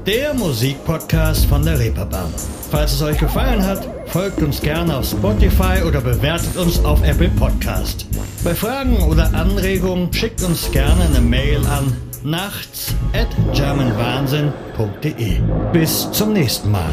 der 0.06 0.34
Musikpodcast 0.34 1.46
von 1.46 1.64
der 1.64 1.78
Reeperbahn. 1.78 2.32
Falls 2.70 2.92
es 2.92 3.02
euch 3.02 3.18
gefallen 3.18 3.64
hat, 3.64 3.88
folgt 4.06 4.42
uns 4.42 4.60
gerne 4.60 4.96
auf 4.96 5.06
Spotify 5.06 5.82
oder 5.86 6.00
bewertet 6.00 6.56
uns 6.56 6.84
auf 6.84 7.02
Apple 7.02 7.30
Podcast. 7.30 8.06
Bei 8.42 8.54
Fragen 8.54 8.98
oder 9.04 9.32
Anregungen 9.32 10.12
schickt 10.12 10.42
uns 10.42 10.70
gerne 10.72 11.04
eine 11.04 11.20
Mail 11.20 11.64
an 11.66 11.96
nachts 12.22 12.94
at 13.12 13.28
germanwahnsinn.de. 13.54 15.40
Bis 15.72 16.10
zum 16.12 16.32
nächsten 16.32 16.70
Mal. 16.70 16.92